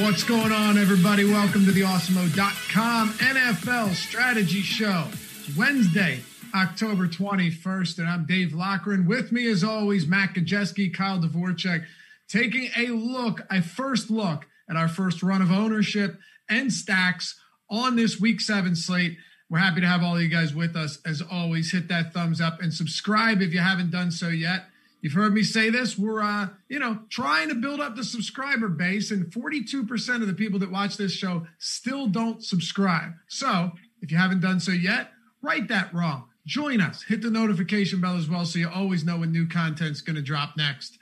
What's 0.00 0.24
going 0.24 0.50
on, 0.50 0.78
everybody? 0.78 1.26
Welcome 1.26 1.66
to 1.66 1.72
the 1.72 1.82
Awesemo.com 1.82 3.10
NFL 3.10 3.94
Strategy 3.94 4.62
Show. 4.62 5.04
It's 5.10 5.54
Wednesday, 5.54 6.20
October 6.54 7.06
21st, 7.06 7.98
and 7.98 8.08
I'm 8.08 8.24
Dave 8.24 8.54
Loughran. 8.54 9.06
With 9.06 9.30
me, 9.30 9.46
as 9.46 9.62
always, 9.62 10.06
Matt 10.06 10.34
Gajewski, 10.34 10.92
Kyle 10.92 11.18
Dvorchak, 11.18 11.84
taking 12.28 12.70
a 12.78 12.86
look, 12.86 13.42
a 13.50 13.60
first 13.60 14.10
look 14.10 14.46
at 14.70 14.76
our 14.76 14.88
first 14.88 15.22
run 15.22 15.42
of 15.42 15.52
ownership 15.52 16.18
and 16.48 16.72
stacks 16.72 17.38
on 17.68 17.96
this 17.96 18.18
week 18.18 18.40
seven 18.40 18.74
slate. 18.74 19.18
We're 19.50 19.58
happy 19.58 19.82
to 19.82 19.86
have 19.86 20.02
all 20.02 20.18
you 20.18 20.28
guys 20.28 20.54
with 20.54 20.76
us. 20.76 20.98
As 21.04 21.20
always, 21.20 21.72
hit 21.72 21.88
that 21.88 22.14
thumbs 22.14 22.40
up 22.40 22.62
and 22.62 22.72
subscribe 22.72 23.42
if 23.42 23.52
you 23.52 23.60
haven't 23.60 23.90
done 23.90 24.10
so 24.10 24.28
yet. 24.28 24.64
You've 25.00 25.14
heard 25.14 25.32
me 25.32 25.42
say 25.42 25.70
this. 25.70 25.98
We're, 25.98 26.22
uh, 26.22 26.48
you 26.68 26.78
know, 26.78 27.00
trying 27.08 27.48
to 27.48 27.54
build 27.54 27.80
up 27.80 27.96
the 27.96 28.04
subscriber 28.04 28.68
base, 28.68 29.10
and 29.10 29.32
42% 29.32 30.20
of 30.20 30.26
the 30.26 30.34
people 30.34 30.58
that 30.58 30.70
watch 30.70 30.96
this 30.96 31.12
show 31.12 31.46
still 31.58 32.06
don't 32.06 32.44
subscribe. 32.44 33.12
So 33.28 33.72
if 34.02 34.10
you 34.10 34.18
haven't 34.18 34.40
done 34.40 34.60
so 34.60 34.72
yet, 34.72 35.10
right 35.42 35.66
that 35.68 35.92
wrong. 35.94 36.24
Join 36.46 36.80
us. 36.80 37.02
Hit 37.04 37.22
the 37.22 37.30
notification 37.30 38.00
bell 38.00 38.16
as 38.16 38.28
well 38.28 38.44
so 38.44 38.58
you 38.58 38.68
always 38.68 39.04
know 39.04 39.18
when 39.18 39.32
new 39.32 39.46
content's 39.46 40.00
going 40.00 40.16
to 40.16 40.22
drop 40.22 40.56
next. 40.56 40.98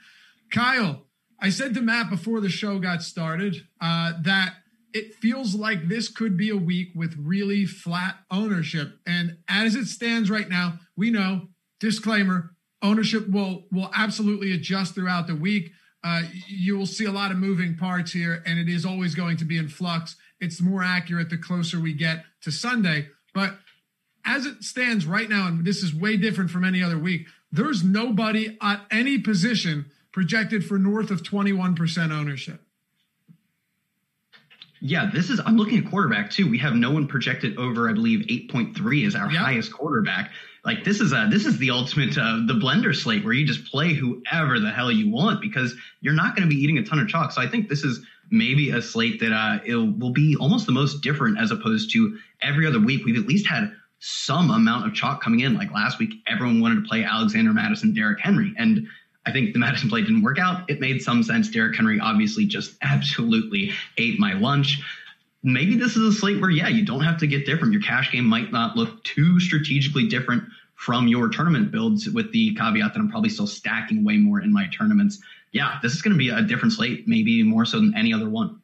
Kyle, 0.51 1.05
I 1.39 1.49
said 1.49 1.73
to 1.73 1.81
Matt 1.81 2.09
before 2.09 2.41
the 2.41 2.49
show 2.49 2.79
got 2.79 3.01
started 3.01 3.55
uh, 3.81 4.13
that 4.21 4.55
it 4.93 5.15
feels 5.15 5.55
like 5.55 5.87
this 5.87 6.09
could 6.09 6.35
be 6.37 6.49
a 6.49 6.57
week 6.57 6.89
with 6.95 7.15
really 7.17 7.65
flat 7.65 8.17
ownership. 8.31 8.97
And 9.05 9.37
as 9.47 9.75
it 9.75 9.85
stands 9.85 10.29
right 10.29 10.49
now, 10.49 10.79
we 10.97 11.11
know, 11.11 11.47
disclaimer, 11.79 12.55
ownership 12.81 13.27
will 13.29 13.65
will 13.71 13.91
absolutely 13.95 14.53
adjust 14.53 14.95
throughout 14.95 15.27
the 15.27 15.35
week. 15.35 15.71
Uh, 16.03 16.21
you 16.47 16.77
will 16.77 16.85
see 16.85 17.05
a 17.05 17.11
lot 17.11 17.31
of 17.31 17.37
moving 17.37 17.75
parts 17.75 18.11
here, 18.13 18.41
and 18.45 18.57
it 18.57 18.69
is 18.69 18.85
always 18.85 19.15
going 19.15 19.35
to 19.37 19.45
be 19.45 19.57
in 19.57 19.67
flux. 19.67 20.15
It's 20.39 20.61
more 20.61 20.81
accurate 20.81 21.29
the 21.29 21.37
closer 21.37 21.79
we 21.79 21.93
get 21.93 22.23
to 22.41 22.51
Sunday. 22.51 23.07
But 23.33 23.55
as 24.23 24.45
it 24.45 24.63
stands 24.63 25.05
right 25.05 25.29
now, 25.29 25.47
and 25.47 25.65
this 25.65 25.83
is 25.83 25.93
way 25.93 26.15
different 26.15 26.51
from 26.51 26.63
any 26.63 26.81
other 26.81 26.97
week, 26.97 27.27
there's 27.51 27.83
nobody 27.83 28.57
at 28.61 28.81
any 28.91 29.17
position 29.17 29.91
projected 30.13 30.63
for 30.65 30.77
north 30.77 31.11
of 31.11 31.21
21% 31.23 32.11
ownership. 32.11 32.61
Yeah, 34.81 35.09
this 35.13 35.29
is. 35.29 35.41
I'm 35.45 35.57
looking 35.57 35.79
at 35.83 35.89
quarterback 35.89 36.31
too. 36.31 36.49
We 36.49 36.57
have 36.59 36.73
no 36.75 36.91
one 36.91 37.07
projected 37.07 37.57
over, 37.57 37.89
I 37.89 37.93
believe, 37.93 38.25
8.3 38.29 39.05
is 39.05 39.15
our 39.15 39.29
Yep. 39.29 39.41
highest 39.41 39.73
quarterback. 39.73 40.31
Like 40.65 40.83
this 40.83 40.99
is 40.99 41.13
a 41.13 41.27
this 41.29 41.45
is 41.45 41.57
the 41.57 41.71
ultimate 41.71 42.17
uh, 42.17 42.41
the 42.45 42.53
blender 42.53 42.95
slate 42.95 43.23
where 43.23 43.33
you 43.33 43.45
just 43.45 43.65
play 43.71 43.93
whoever 43.93 44.59
the 44.59 44.71
hell 44.71 44.91
you 44.91 45.09
want 45.09 45.41
because 45.41 45.73
you're 46.01 46.13
not 46.13 46.35
going 46.35 46.47
to 46.47 46.53
be 46.53 46.61
eating 46.61 46.77
a 46.77 46.83
ton 46.83 46.99
of 46.99 47.07
chalk. 47.07 47.31
So 47.31 47.41
I 47.41 47.47
think 47.47 47.69
this 47.69 47.83
is 47.83 48.05
maybe 48.31 48.71
a 48.71 48.81
slate 48.81 49.19
that 49.21 49.31
uh, 49.31 49.59
it 49.65 49.75
will 49.75 50.11
be 50.11 50.35
almost 50.35 50.65
the 50.65 50.71
most 50.71 51.01
different 51.01 51.39
as 51.39 51.51
opposed 51.51 51.91
to 51.93 52.17
every 52.41 52.67
other 52.67 52.79
week. 52.79 53.05
We've 53.05 53.17
at 53.17 53.27
least 53.27 53.47
had 53.47 53.71
some 53.99 54.49
amount 54.51 54.87
of 54.87 54.93
chalk 54.93 55.21
coming 55.21 55.41
in. 55.41 55.55
Like 55.55 55.71
last 55.71 55.99
week, 55.99 56.13
everyone 56.27 56.61
wanted 56.61 56.83
to 56.83 56.87
play 56.87 57.03
Alexander 57.03 57.53
Mattison, 57.53 57.93
Derrick 57.93 58.19
Henry, 58.19 58.53
and 58.57 58.87
I 59.25 59.31
think 59.31 59.53
the 59.53 59.59
Mattison 59.59 59.89
play 59.89 60.01
didn't 60.01 60.23
work 60.23 60.39
out. 60.39 60.69
It 60.69 60.79
made 60.79 61.01
some 61.01 61.21
sense. 61.23 61.49
Derrick 61.49 61.75
Henry 61.75 61.99
obviously 61.99 62.45
just 62.45 62.75
absolutely 62.81 63.71
ate 63.97 64.19
my 64.19 64.33
lunch. 64.33 64.81
Maybe 65.41 65.77
this 65.77 65.95
is 65.95 66.15
a 66.15 66.17
slate 66.17 66.41
where, 66.41 66.49
yeah, 66.49 66.67
you 66.67 66.85
don't 66.85 67.01
have 67.01 67.17
to 67.19 67.27
get 67.27 67.45
different. 67.45 67.73
Your 67.73 67.81
cash 67.81 68.11
game 68.11 68.25
might 68.25 68.51
not 68.51 68.75
look 68.75 69.03
too 69.03 69.39
strategically 69.39 70.07
different 70.07 70.43
from 70.75 71.07
your 71.07 71.29
tournament 71.29 71.71
builds, 71.71 72.09
with 72.09 72.31
the 72.31 72.55
caveat 72.55 72.93
that 72.93 72.99
I'm 72.99 73.09
probably 73.09 73.29
still 73.29 73.47
stacking 73.47 74.03
way 74.03 74.17
more 74.17 74.41
in 74.41 74.51
my 74.51 74.67
tournaments. 74.67 75.19
Yeah, 75.51 75.77
this 75.81 75.93
is 75.93 76.01
going 76.01 76.13
to 76.13 76.17
be 76.17 76.29
a 76.29 76.41
different 76.41 76.73
slate, 76.73 77.07
maybe 77.07 77.43
more 77.43 77.65
so 77.65 77.79
than 77.79 77.93
any 77.97 78.13
other 78.13 78.29
one. 78.29 78.61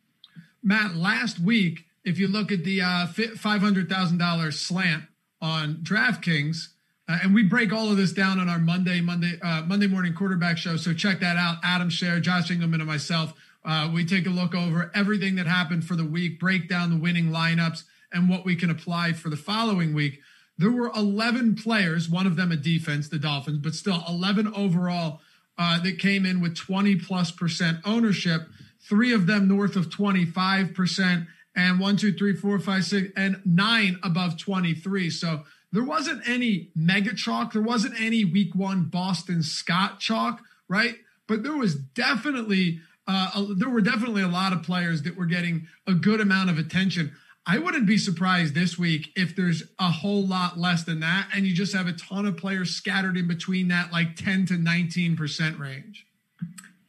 Matt, 0.63 0.95
last 0.95 1.39
week, 1.39 1.85
if 2.05 2.17
you 2.17 2.27
look 2.27 2.51
at 2.51 2.63
the 2.63 2.81
uh, 2.81 3.07
$500,000 3.07 4.53
slant 4.53 5.03
on 5.41 5.75
DraftKings, 5.83 6.69
uh, 7.07 7.19
and 7.21 7.35
we 7.35 7.43
break 7.43 7.71
all 7.71 7.91
of 7.91 7.97
this 7.97 8.13
down 8.13 8.39
on 8.39 8.49
our 8.49 8.59
Monday, 8.59 9.01
Monday, 9.01 9.33
uh, 9.41 9.63
Monday 9.63 9.87
morning 9.87 10.13
quarterback 10.13 10.57
show. 10.57 10.77
So 10.77 10.93
check 10.93 11.19
that 11.19 11.37
out. 11.37 11.57
Adam 11.63 11.89
Scher, 11.89 12.21
Josh 12.21 12.49
Engelman, 12.49 12.81
and 12.81 12.89
myself. 12.89 13.33
Uh, 13.65 13.89
we 13.91 14.05
take 14.05 14.27
a 14.27 14.29
look 14.29 14.53
over 14.53 14.91
everything 14.93 15.35
that 15.35 15.47
happened 15.47 15.85
for 15.85 15.95
the 15.95 16.05
week, 16.05 16.39
break 16.39 16.69
down 16.69 16.91
the 16.91 17.01
winning 17.01 17.31
lineups, 17.31 17.83
and 18.11 18.29
what 18.29 18.45
we 18.45 18.55
can 18.55 18.69
apply 18.69 19.13
for 19.13 19.29
the 19.29 19.37
following 19.37 19.93
week. 19.93 20.19
There 20.57 20.71
were 20.71 20.91
11 20.95 21.55
players, 21.55 22.09
one 22.09 22.27
of 22.27 22.35
them 22.35 22.51
a 22.51 22.55
defense, 22.55 23.09
the 23.09 23.19
Dolphins, 23.19 23.59
but 23.59 23.73
still 23.73 24.03
11 24.07 24.53
overall 24.55 25.19
uh, 25.57 25.81
that 25.81 25.99
came 25.99 26.25
in 26.25 26.41
with 26.41 26.55
20 26.55 26.95
plus 26.97 27.31
percent 27.31 27.79
ownership. 27.83 28.43
Three 28.87 29.11
of 29.13 29.25
them 29.25 29.47
north 29.47 29.75
of 29.75 29.91
25 29.91 30.73
percent, 30.73 31.27
and 31.55 31.79
one, 31.79 31.97
two, 31.97 32.13
three, 32.13 32.35
four, 32.35 32.59
five, 32.59 32.85
six, 32.85 33.11
and 33.15 33.41
nine 33.45 33.97
above 34.03 34.37
23. 34.37 35.09
So 35.09 35.43
there 35.71 35.83
wasn't 35.83 36.27
any 36.27 36.69
mega 36.75 37.15
chalk. 37.15 37.53
There 37.53 37.61
wasn't 37.61 37.99
any 37.99 38.25
week 38.25 38.53
one 38.53 38.83
Boston 38.83 39.41
Scott 39.41 39.99
chalk, 39.99 40.41
right? 40.67 40.97
But 41.27 41.43
there 41.43 41.55
was 41.55 41.75
definitely 41.75 42.81
uh, 43.07 43.45
there 43.55 43.69
were 43.69 43.81
definitely 43.81 44.23
a 44.23 44.27
lot 44.27 44.53
of 44.53 44.63
players 44.63 45.03
that 45.03 45.15
were 45.15 45.25
getting 45.25 45.67
a 45.87 45.93
good 45.93 46.19
amount 46.19 46.49
of 46.49 46.57
attention. 46.57 47.15
I 47.47 47.59
wouldn't 47.59 47.85
be 47.85 47.99
surprised 47.99 48.55
this 48.55 48.77
week 48.77 49.11
if 49.15 49.35
there's 49.35 49.63
a 49.77 49.91
whole 49.91 50.25
lot 50.25 50.57
less 50.57 50.83
than 50.83 51.01
that, 51.01 51.27
and 51.33 51.45
you 51.45 51.53
just 51.53 51.73
have 51.75 51.87
a 51.87 51.93
ton 51.93 52.25
of 52.25 52.37
players 52.37 52.71
scattered 52.75 53.17
in 53.17 53.27
between 53.27 53.67
that 53.67 53.91
like 53.91 54.15
10 54.15 54.47
to 54.47 54.57
19 54.57 55.15
percent 55.15 55.59
range. 55.59 56.07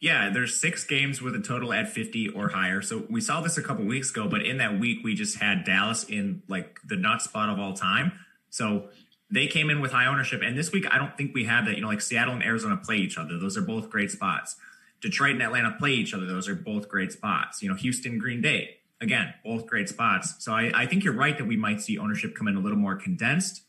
Yeah, 0.01 0.31
there's 0.31 0.59
six 0.59 0.85
games 0.85 1.21
with 1.21 1.35
a 1.35 1.41
total 1.41 1.73
at 1.73 1.89
50 1.89 2.29
or 2.31 2.49
higher. 2.49 2.83
So 2.83 3.07
we 3.09 3.21
saw 3.21 3.41
this 3.41 3.59
a 3.59 3.63
couple 3.63 3.85
weeks 3.85 4.11
ago, 4.11 4.29
but 4.29 4.45
in 4.45 4.59
that 4.59 4.79
week 4.79 4.99
we 5.03 5.15
just 5.15 5.39
had 5.39 5.65
Dallas 5.65 6.05
in 6.05 6.43
like 6.49 6.79
the 6.87 6.97
nut 6.97 7.23
spot 7.23 7.49
of 7.49 7.59
all 7.59 7.73
time. 7.73 8.13
So 8.51 8.89
they 9.31 9.47
came 9.47 9.71
in 9.71 9.81
with 9.81 9.93
high 9.93 10.07
ownership. 10.07 10.43
And 10.45 10.57
this 10.57 10.71
week 10.71 10.85
I 10.91 10.99
don't 10.99 11.17
think 11.17 11.35
we 11.35 11.45
have 11.45 11.65
that. 11.67 11.75
You 11.75 11.81
know, 11.81 11.89
like 11.89 12.01
Seattle 12.01 12.35
and 12.35 12.43
Arizona 12.43 12.77
play 12.77 12.97
each 12.97 13.19
other. 13.19 13.39
Those 13.39 13.57
are 13.57 13.63
both 13.63 13.91
great 13.91 14.11
spots. 14.11 14.57
Detroit 15.01 15.33
and 15.33 15.43
Atlanta 15.43 15.75
play 15.79 15.93
each 15.93 16.15
other. 16.15 16.27
Those 16.27 16.49
are 16.49 16.55
both 16.55 16.89
great 16.89 17.13
spots. 17.13 17.63
You 17.63 17.69
know, 17.69 17.75
Houston, 17.75 18.19
Green 18.19 18.41
Bay, 18.41 18.77
again, 19.01 19.35
both 19.45 19.67
great 19.67 19.89
spots. 19.89 20.35
So 20.39 20.53
I, 20.53 20.73
I 20.75 20.87
think 20.87 21.05
you're 21.05 21.15
right 21.15 21.37
that 21.37 21.47
we 21.47 21.57
might 21.57 21.81
see 21.81 21.99
ownership 21.99 22.35
come 22.35 22.49
in 22.49 22.57
a 22.57 22.61
little 22.61 22.79
more 22.79 22.97
condensed, 22.97 23.63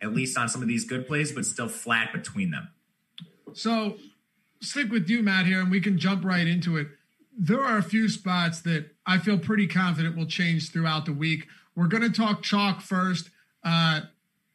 at 0.00 0.12
least 0.12 0.36
on 0.36 0.48
some 0.48 0.62
of 0.62 0.68
these 0.68 0.84
good 0.84 1.06
plays, 1.06 1.32
but 1.32 1.46
still 1.46 1.68
flat 1.68 2.12
between 2.12 2.50
them. 2.50 2.68
So 3.54 3.96
stick 4.60 4.90
with 4.90 5.08
you, 5.08 5.22
Matt, 5.22 5.46
here, 5.46 5.60
and 5.60 5.70
we 5.70 5.80
can 5.80 5.98
jump 5.98 6.24
right 6.24 6.46
into 6.46 6.76
it. 6.76 6.88
There 7.36 7.62
are 7.62 7.78
a 7.78 7.82
few 7.82 8.08
spots 8.08 8.60
that 8.62 8.90
I 9.06 9.18
feel 9.18 9.38
pretty 9.38 9.66
confident 9.66 10.16
will 10.16 10.26
change 10.26 10.70
throughout 10.70 11.06
the 11.06 11.12
week. 11.12 11.46
We're 11.74 11.88
going 11.88 12.02
to 12.02 12.10
talk 12.10 12.42
chalk 12.42 12.82
first. 12.82 13.30
Uh, 13.64 14.02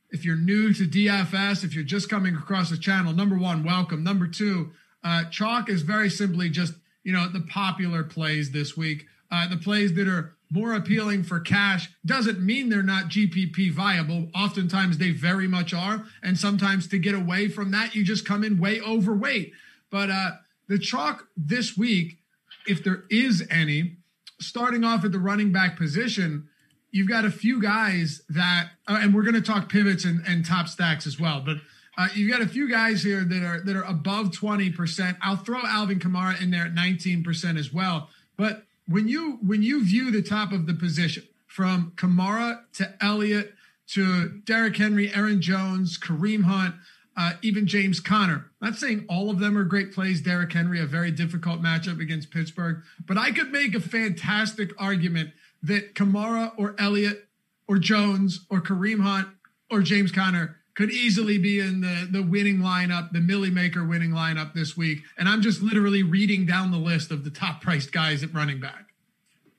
if 0.10 0.24
you're 0.24 0.38
new 0.38 0.74
to 0.74 0.84
DFS, 0.84 1.64
if 1.64 1.74
you're 1.74 1.84
just 1.84 2.10
coming 2.10 2.36
across 2.36 2.70
the 2.70 2.78
channel, 2.78 3.14
number 3.14 3.38
one, 3.38 3.64
welcome. 3.64 4.04
Number 4.04 4.28
two, 4.28 4.72
uh, 5.08 5.24
chalk 5.30 5.70
is 5.70 5.84
very 5.84 6.10
simply 6.10 6.50
just 6.50 6.74
you 7.04 7.14
know 7.14 7.28
the 7.30 7.42
popular 7.42 8.04
plays 8.04 8.52
this 8.52 8.76
week. 8.76 9.06
uh, 9.32 9.48
the 9.48 9.58
plays 9.58 9.94
that 9.94 10.08
are 10.08 10.36
more 10.50 10.74
appealing 10.74 11.24
for 11.24 11.40
cash 11.40 11.90
doesn't 12.06 12.40
mean 12.40 12.70
they're 12.70 12.84
not 12.84 13.06
GPP 13.06 13.72
viable. 13.72 14.30
Oftentimes 14.34 14.98
they 14.98 15.12
very 15.12 15.48
much 15.48 15.74
are. 15.74 16.06
And 16.24 16.38
sometimes 16.38 16.88
to 16.90 17.00
get 17.00 17.16
away 17.16 17.50
from 17.50 17.72
that, 17.72 17.96
you 17.96 18.04
just 18.04 18.26
come 18.26 18.44
in 18.44 18.58
way 18.58 18.80
overweight. 18.80 19.52
But 19.90 20.10
uh, 20.10 20.32
the 20.68 20.80
chalk 20.80 21.28
this 21.36 21.78
week, 21.78 22.20
if 22.66 22.84
there 22.84 23.04
is 23.10 23.46
any, 23.50 23.98
starting 24.40 24.84
off 24.84 25.04
at 25.04 25.12
the 25.12 25.20
running 25.20 25.52
back 25.52 25.78
position, 25.78 26.48
you've 26.92 27.10
got 27.10 27.26
a 27.26 27.32
few 27.32 27.62
guys 27.62 28.22
that, 28.30 28.70
uh, 28.88 29.00
and 29.02 29.14
we're 29.14 29.24
going 29.24 29.36
to 29.36 29.42
talk 29.42 29.70
pivots 29.70 30.06
and, 30.06 30.26
and 30.26 30.46
top 30.46 30.68
stacks 30.70 31.06
as 31.06 31.20
well. 31.20 31.42
But 31.46 31.58
uh, 31.98 32.08
you've 32.14 32.32
got 32.32 32.42
a 32.42 32.48
few 32.48 32.70
guys 32.70 33.04
here 33.04 33.24
that 33.24 33.44
are 33.44 33.60
that 33.62 33.76
are 33.76 33.84
above 33.84 34.28
20%. 34.28 35.18
I'll 35.22 35.38
throw 35.38 35.60
Alvin 35.66 36.00
Kamara 36.00 36.40
in 36.42 36.52
there 36.52 36.66
at 36.66 36.76
19% 36.76 37.58
as 37.58 37.74
well. 37.74 38.10
But 38.38 38.66
when 38.88 39.08
you 39.08 39.40
when 39.42 39.64
you 39.64 39.84
view 39.84 40.12
the 40.12 40.22
top 40.22 40.52
of 40.52 40.68
the 40.68 40.74
position 40.74 41.24
from 41.48 41.94
Kamara 41.96 42.62
to 42.74 42.94
Elliott 43.02 43.54
to 43.88 44.42
Derrick 44.46 44.78
Henry, 44.78 45.14
Aaron 45.14 45.42
Jones, 45.42 45.98
Kareem 45.98 46.44
Hunt, 46.44 46.76
uh, 47.16 47.34
even 47.42 47.66
James 47.66 48.00
Conner. 48.00 48.52
Not 48.62 48.76
saying 48.76 49.06
all 49.10 49.32
of 49.32 49.40
them 49.40 49.58
are 49.58 49.64
great 49.64 49.92
plays. 49.92 50.22
Derrick 50.22 50.54
Henry, 50.54 50.80
a 50.80 50.86
very 50.86 51.10
difficult 51.10 51.64
matchup 51.64 52.00
against 52.00 52.30
Pittsburgh, 52.30 52.84
but 53.08 53.18
I 53.18 53.32
could 53.32 53.52
make 53.52 53.74
a 53.74 53.80
fantastic 53.80 54.72
argument 54.78 55.32
that 55.64 55.96
Kamara 55.96 56.52
or 56.58 56.76
Elliott 56.78 57.28
or 57.68 57.80
Jones 57.80 58.46
or 58.52 58.62
Kareem 58.62 59.02
Hunt 59.02 59.30
or 59.72 59.82
James 59.82 60.12
Conner 60.12 60.58
could 60.78 60.92
easily 60.92 61.40
be 61.40 61.60
in 61.60 61.82
the 61.82 62.08
the 62.10 62.22
winning 62.22 62.60
lineup, 62.60 63.12
the 63.12 63.20
Millie 63.20 63.50
Maker 63.50 63.84
winning 63.84 64.12
lineup 64.12 64.54
this 64.54 64.78
week. 64.78 65.00
And 65.18 65.28
I'm 65.28 65.42
just 65.42 65.62
literally 65.62 66.04
reading 66.04 66.46
down 66.46 66.70
the 66.72 66.78
list 66.78 67.10
of 67.10 67.24
the 67.24 67.32
top 67.32 67.62
priced 67.62 67.92
guys 67.92 68.22
at 68.22 68.32
running 68.32 68.60
back. 68.60 68.94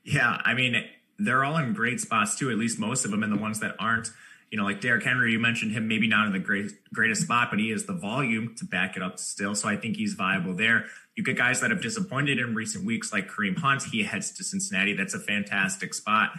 Yeah, 0.05 0.41
I 0.45 0.55
mean, 0.55 0.83
they're 1.19 1.45
all 1.45 1.57
in 1.57 1.75
great 1.75 2.01
spots 2.01 2.37
too, 2.37 2.51
at 2.51 2.57
least 2.57 2.79
most 2.79 3.05
of 3.05 3.11
them, 3.11 3.25
and 3.25 3.33
the 3.33 3.41
ones 3.41 3.59
that 3.61 3.75
aren't, 3.81 4.09
you 4.53 4.57
know, 4.57 4.65
like 4.65 4.81
Derrick 4.81 5.05
Henry, 5.05 5.33
you 5.33 5.41
mentioned 5.41 5.73
him 5.73 5.89
maybe 5.89 6.07
not 6.07 6.27
in 6.29 6.33
the 6.33 6.39
great, 6.39 6.71
greatest 6.95 7.23
spot, 7.23 7.49
but 7.51 7.59
he 7.59 7.71
has 7.71 7.85
the 7.85 7.95
volume 7.95 8.55
to 8.57 8.65
back 8.65 8.97
it 8.97 9.03
up 9.03 9.19
still. 9.19 9.57
So 9.57 9.69
I 9.69 9.77
think 9.77 9.97
he's 9.97 10.15
viable 10.15 10.55
there. 10.55 10.85
You 11.17 11.25
get 11.25 11.37
guys 11.37 11.61
that 11.61 11.71
have 11.71 11.83
disappointed 11.83 12.39
in 12.39 12.55
recent 12.55 12.87
weeks, 12.87 13.13
like 13.13 13.29
Kareem 13.29 13.59
Hunt. 13.59 13.83
He 13.83 14.05
heads 14.05 14.31
to 14.37 14.45
Cincinnati. 14.45 14.95
That's 14.95 15.15
a 15.15 15.19
fantastic 15.19 15.93
spot. 15.93 16.31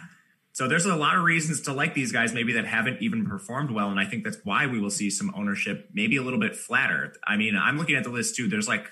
So 0.60 0.68
there's 0.68 0.84
a 0.84 0.94
lot 0.94 1.16
of 1.16 1.22
reasons 1.22 1.62
to 1.62 1.72
like 1.72 1.94
these 1.94 2.12
guys, 2.12 2.34
maybe 2.34 2.52
that 2.52 2.66
haven't 2.66 3.00
even 3.00 3.24
performed 3.24 3.70
well. 3.70 3.88
And 3.88 3.98
I 3.98 4.04
think 4.04 4.24
that's 4.24 4.36
why 4.44 4.66
we 4.66 4.78
will 4.78 4.90
see 4.90 5.08
some 5.08 5.32
ownership, 5.34 5.88
maybe 5.94 6.18
a 6.18 6.22
little 6.22 6.38
bit 6.38 6.54
flatter. 6.54 7.14
I 7.26 7.38
mean, 7.38 7.56
I'm 7.56 7.78
looking 7.78 7.96
at 7.96 8.04
the 8.04 8.10
list 8.10 8.36
too. 8.36 8.46
There's 8.46 8.68
like 8.68 8.86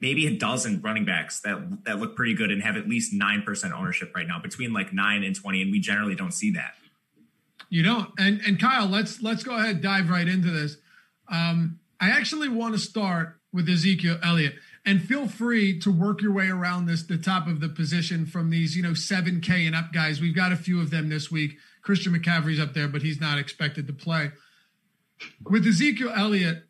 maybe 0.00 0.28
a 0.28 0.38
dozen 0.38 0.80
running 0.80 1.04
backs 1.04 1.40
that 1.40 1.58
that 1.86 1.98
look 1.98 2.14
pretty 2.14 2.34
good 2.34 2.52
and 2.52 2.62
have 2.62 2.76
at 2.76 2.88
least 2.88 3.12
nine 3.12 3.42
percent 3.42 3.74
ownership 3.74 4.14
right 4.14 4.28
now, 4.28 4.38
between 4.38 4.72
like 4.72 4.92
nine 4.92 5.24
and 5.24 5.34
twenty, 5.34 5.60
and 5.60 5.72
we 5.72 5.80
generally 5.80 6.14
don't 6.14 6.30
see 6.30 6.52
that. 6.52 6.74
You 7.68 7.82
don't. 7.82 8.08
And 8.16 8.40
and 8.46 8.60
Kyle, 8.60 8.86
let's 8.86 9.20
let's 9.20 9.42
go 9.42 9.56
ahead 9.56 9.82
dive 9.82 10.08
right 10.08 10.28
into 10.28 10.52
this. 10.52 10.76
Um, 11.28 11.80
I 12.00 12.10
actually 12.10 12.48
want 12.48 12.74
to 12.74 12.78
start 12.78 13.40
with 13.52 13.68
Ezekiel 13.68 14.20
Elliott 14.22 14.54
and 14.84 15.02
feel 15.02 15.28
free 15.28 15.78
to 15.80 15.90
work 15.90 16.22
your 16.22 16.32
way 16.32 16.48
around 16.48 16.86
this 16.86 17.02
the 17.02 17.18
top 17.18 17.46
of 17.46 17.60
the 17.60 17.68
position 17.68 18.26
from 18.26 18.50
these 18.50 18.76
you 18.76 18.82
know 18.82 18.90
7k 18.90 19.66
and 19.66 19.76
up 19.76 19.92
guys. 19.92 20.20
We've 20.20 20.34
got 20.34 20.52
a 20.52 20.56
few 20.56 20.80
of 20.80 20.90
them 20.90 21.08
this 21.08 21.30
week. 21.30 21.56
Christian 21.82 22.12
mccaffrey's 22.12 22.60
up 22.60 22.74
there 22.74 22.88
but 22.88 23.02
he's 23.02 23.20
not 23.20 23.38
expected 23.38 23.86
to 23.86 23.92
play. 23.92 24.32
With 25.48 25.66
ezekiel 25.66 26.12
elliott 26.14 26.64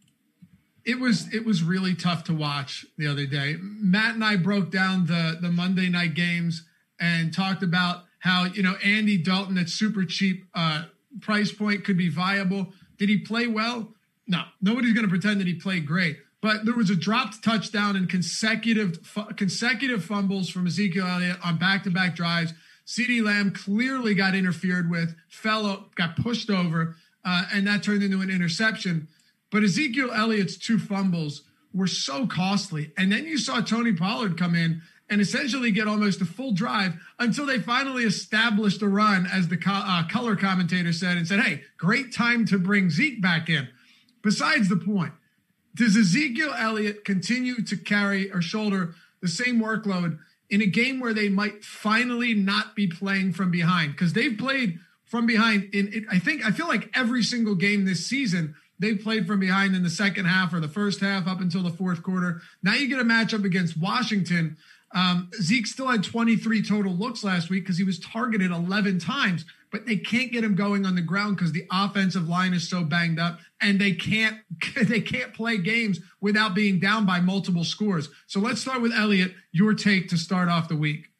it 0.84 0.98
was 0.98 1.32
it 1.32 1.44
was 1.44 1.62
really 1.62 1.94
tough 1.94 2.24
to 2.24 2.34
watch 2.34 2.84
the 2.98 3.06
other 3.06 3.26
day. 3.26 3.56
Matt 3.60 4.14
and 4.14 4.24
i 4.24 4.36
broke 4.36 4.70
down 4.70 5.06
the 5.06 5.38
the 5.40 5.50
monday 5.50 5.88
night 5.88 6.14
games 6.14 6.66
and 7.00 7.34
talked 7.34 7.62
about 7.62 8.04
how 8.20 8.44
you 8.44 8.62
know 8.62 8.74
andy 8.84 9.16
dalton 9.16 9.58
at 9.58 9.68
super 9.68 10.04
cheap 10.04 10.44
uh 10.54 10.84
price 11.20 11.52
point 11.52 11.84
could 11.84 11.96
be 11.96 12.08
viable. 12.08 12.72
Did 12.98 13.08
he 13.08 13.18
play 13.18 13.46
well? 13.46 13.92
No. 14.26 14.42
Nobody's 14.60 14.92
going 14.92 15.04
to 15.04 15.10
pretend 15.10 15.40
that 15.40 15.46
he 15.46 15.54
played 15.54 15.86
great 15.86 16.18
but 16.42 16.66
there 16.66 16.74
was 16.74 16.90
a 16.90 16.96
dropped 16.96 17.42
touchdown 17.42 17.96
and 17.96 18.10
consecutive 18.10 18.98
consecutive 19.36 20.04
fumbles 20.04 20.50
from 20.50 20.66
Ezekiel 20.66 21.06
Elliott 21.06 21.38
on 21.42 21.56
back-to-back 21.56 22.14
drives. 22.14 22.52
CeeDee 22.84 23.24
Lamb 23.24 23.52
clearly 23.52 24.14
got 24.14 24.34
interfered 24.34 24.90
with, 24.90 25.14
fell, 25.28 25.88
got 25.94 26.16
pushed 26.16 26.50
over, 26.50 26.96
uh, 27.24 27.44
and 27.54 27.66
that 27.66 27.82
turned 27.82 28.02
into 28.02 28.20
an 28.20 28.28
interception. 28.28 29.08
But 29.50 29.62
Ezekiel 29.62 30.10
Elliott's 30.12 30.58
two 30.58 30.78
fumbles 30.78 31.42
were 31.72 31.86
so 31.86 32.26
costly. 32.26 32.92
And 32.98 33.12
then 33.12 33.24
you 33.24 33.38
saw 33.38 33.60
Tony 33.60 33.92
Pollard 33.92 34.36
come 34.36 34.56
in 34.56 34.82
and 35.08 35.20
essentially 35.20 35.70
get 35.70 35.86
almost 35.86 36.20
a 36.20 36.24
full 36.24 36.52
drive 36.52 36.94
until 37.18 37.46
they 37.46 37.58
finally 37.58 38.02
established 38.02 38.82
a 38.82 38.88
run, 38.88 39.26
as 39.26 39.48
the 39.48 39.56
co- 39.56 39.70
uh, 39.72 40.08
color 40.08 40.34
commentator 40.34 40.92
said, 40.92 41.16
and 41.16 41.28
said, 41.28 41.40
hey, 41.40 41.62
great 41.78 42.12
time 42.12 42.44
to 42.46 42.58
bring 42.58 42.90
Zeke 42.90 43.22
back 43.22 43.48
in. 43.48 43.68
Besides 44.22 44.68
the 44.68 44.76
point, 44.76 45.12
does 45.74 45.96
Ezekiel 45.96 46.54
Elliott 46.56 47.04
continue 47.04 47.62
to 47.62 47.76
carry 47.76 48.30
or 48.30 48.42
shoulder 48.42 48.94
the 49.20 49.28
same 49.28 49.60
workload 49.60 50.19
in 50.50 50.60
a 50.60 50.66
game 50.66 51.00
where 51.00 51.14
they 51.14 51.28
might 51.28 51.64
finally 51.64 52.34
not 52.34 52.76
be 52.76 52.86
playing 52.86 53.32
from 53.32 53.50
behind? 53.50 53.92
Because 53.92 54.12
they've 54.12 54.36
played 54.36 54.78
from 55.06 55.26
behind 55.26 55.74
in, 55.74 56.06
I 56.10 56.19
think, 56.19 56.44
I 56.44 56.50
feel 56.50 56.69
like 56.69 56.90
every 56.94 57.22
single 57.22 57.54
game 57.54 57.84
this 57.84 58.06
season, 58.06 58.54
they've 58.78 59.00
played 59.00 59.26
from 59.26 59.40
behind 59.40 59.74
in 59.74 59.82
the 59.82 59.90
second 59.90 60.26
half 60.26 60.52
or 60.52 60.60
the 60.60 60.69
first 60.69 61.00
half 61.00 61.26
up 61.26 61.40
until 61.40 61.62
the 61.62 61.70
fourth 61.70 62.02
quarter. 62.02 62.42
Now 62.62 62.74
you 62.74 62.88
get 62.88 62.98
a 62.98 63.04
matchup 63.04 63.44
against 63.44 63.76
Washington. 63.78 64.56
Um, 64.94 65.30
Zeke 65.40 65.66
still 65.66 65.88
had 65.88 66.04
23 66.04 66.62
total 66.62 66.92
looks 66.92 67.24
last 67.24 67.48
week 67.48 67.64
because 67.64 67.78
he 67.78 67.84
was 67.84 67.98
targeted 67.98 68.50
11 68.50 68.98
times 68.98 69.46
but 69.72 69.86
they 69.86 69.96
can't 69.96 70.30
get 70.30 70.44
him 70.44 70.54
going 70.54 70.84
on 70.84 70.94
the 70.94 71.02
ground 71.02 71.36
because 71.36 71.52
the 71.52 71.66
offensive 71.72 72.28
line 72.28 72.52
is 72.52 72.69
so 72.69 72.84
banged 72.84 73.19
up 73.19 73.38
and 73.60 73.80
they 73.80 73.92
can't 73.92 74.36
they 74.82 75.00
can't 75.00 75.34
play 75.34 75.56
games 75.58 75.98
without 76.20 76.54
being 76.54 76.78
down 76.78 77.06
by 77.06 77.20
multiple 77.20 77.64
scores. 77.64 78.08
So 78.26 78.38
let's 78.38 78.60
start 78.60 78.82
with 78.82 78.92
Elliott, 78.92 79.32
Your 79.50 79.74
take 79.74 80.08
to 80.10 80.19
start 80.19 80.48
off 80.48 80.69
the 80.69 80.76
week. 80.76 81.11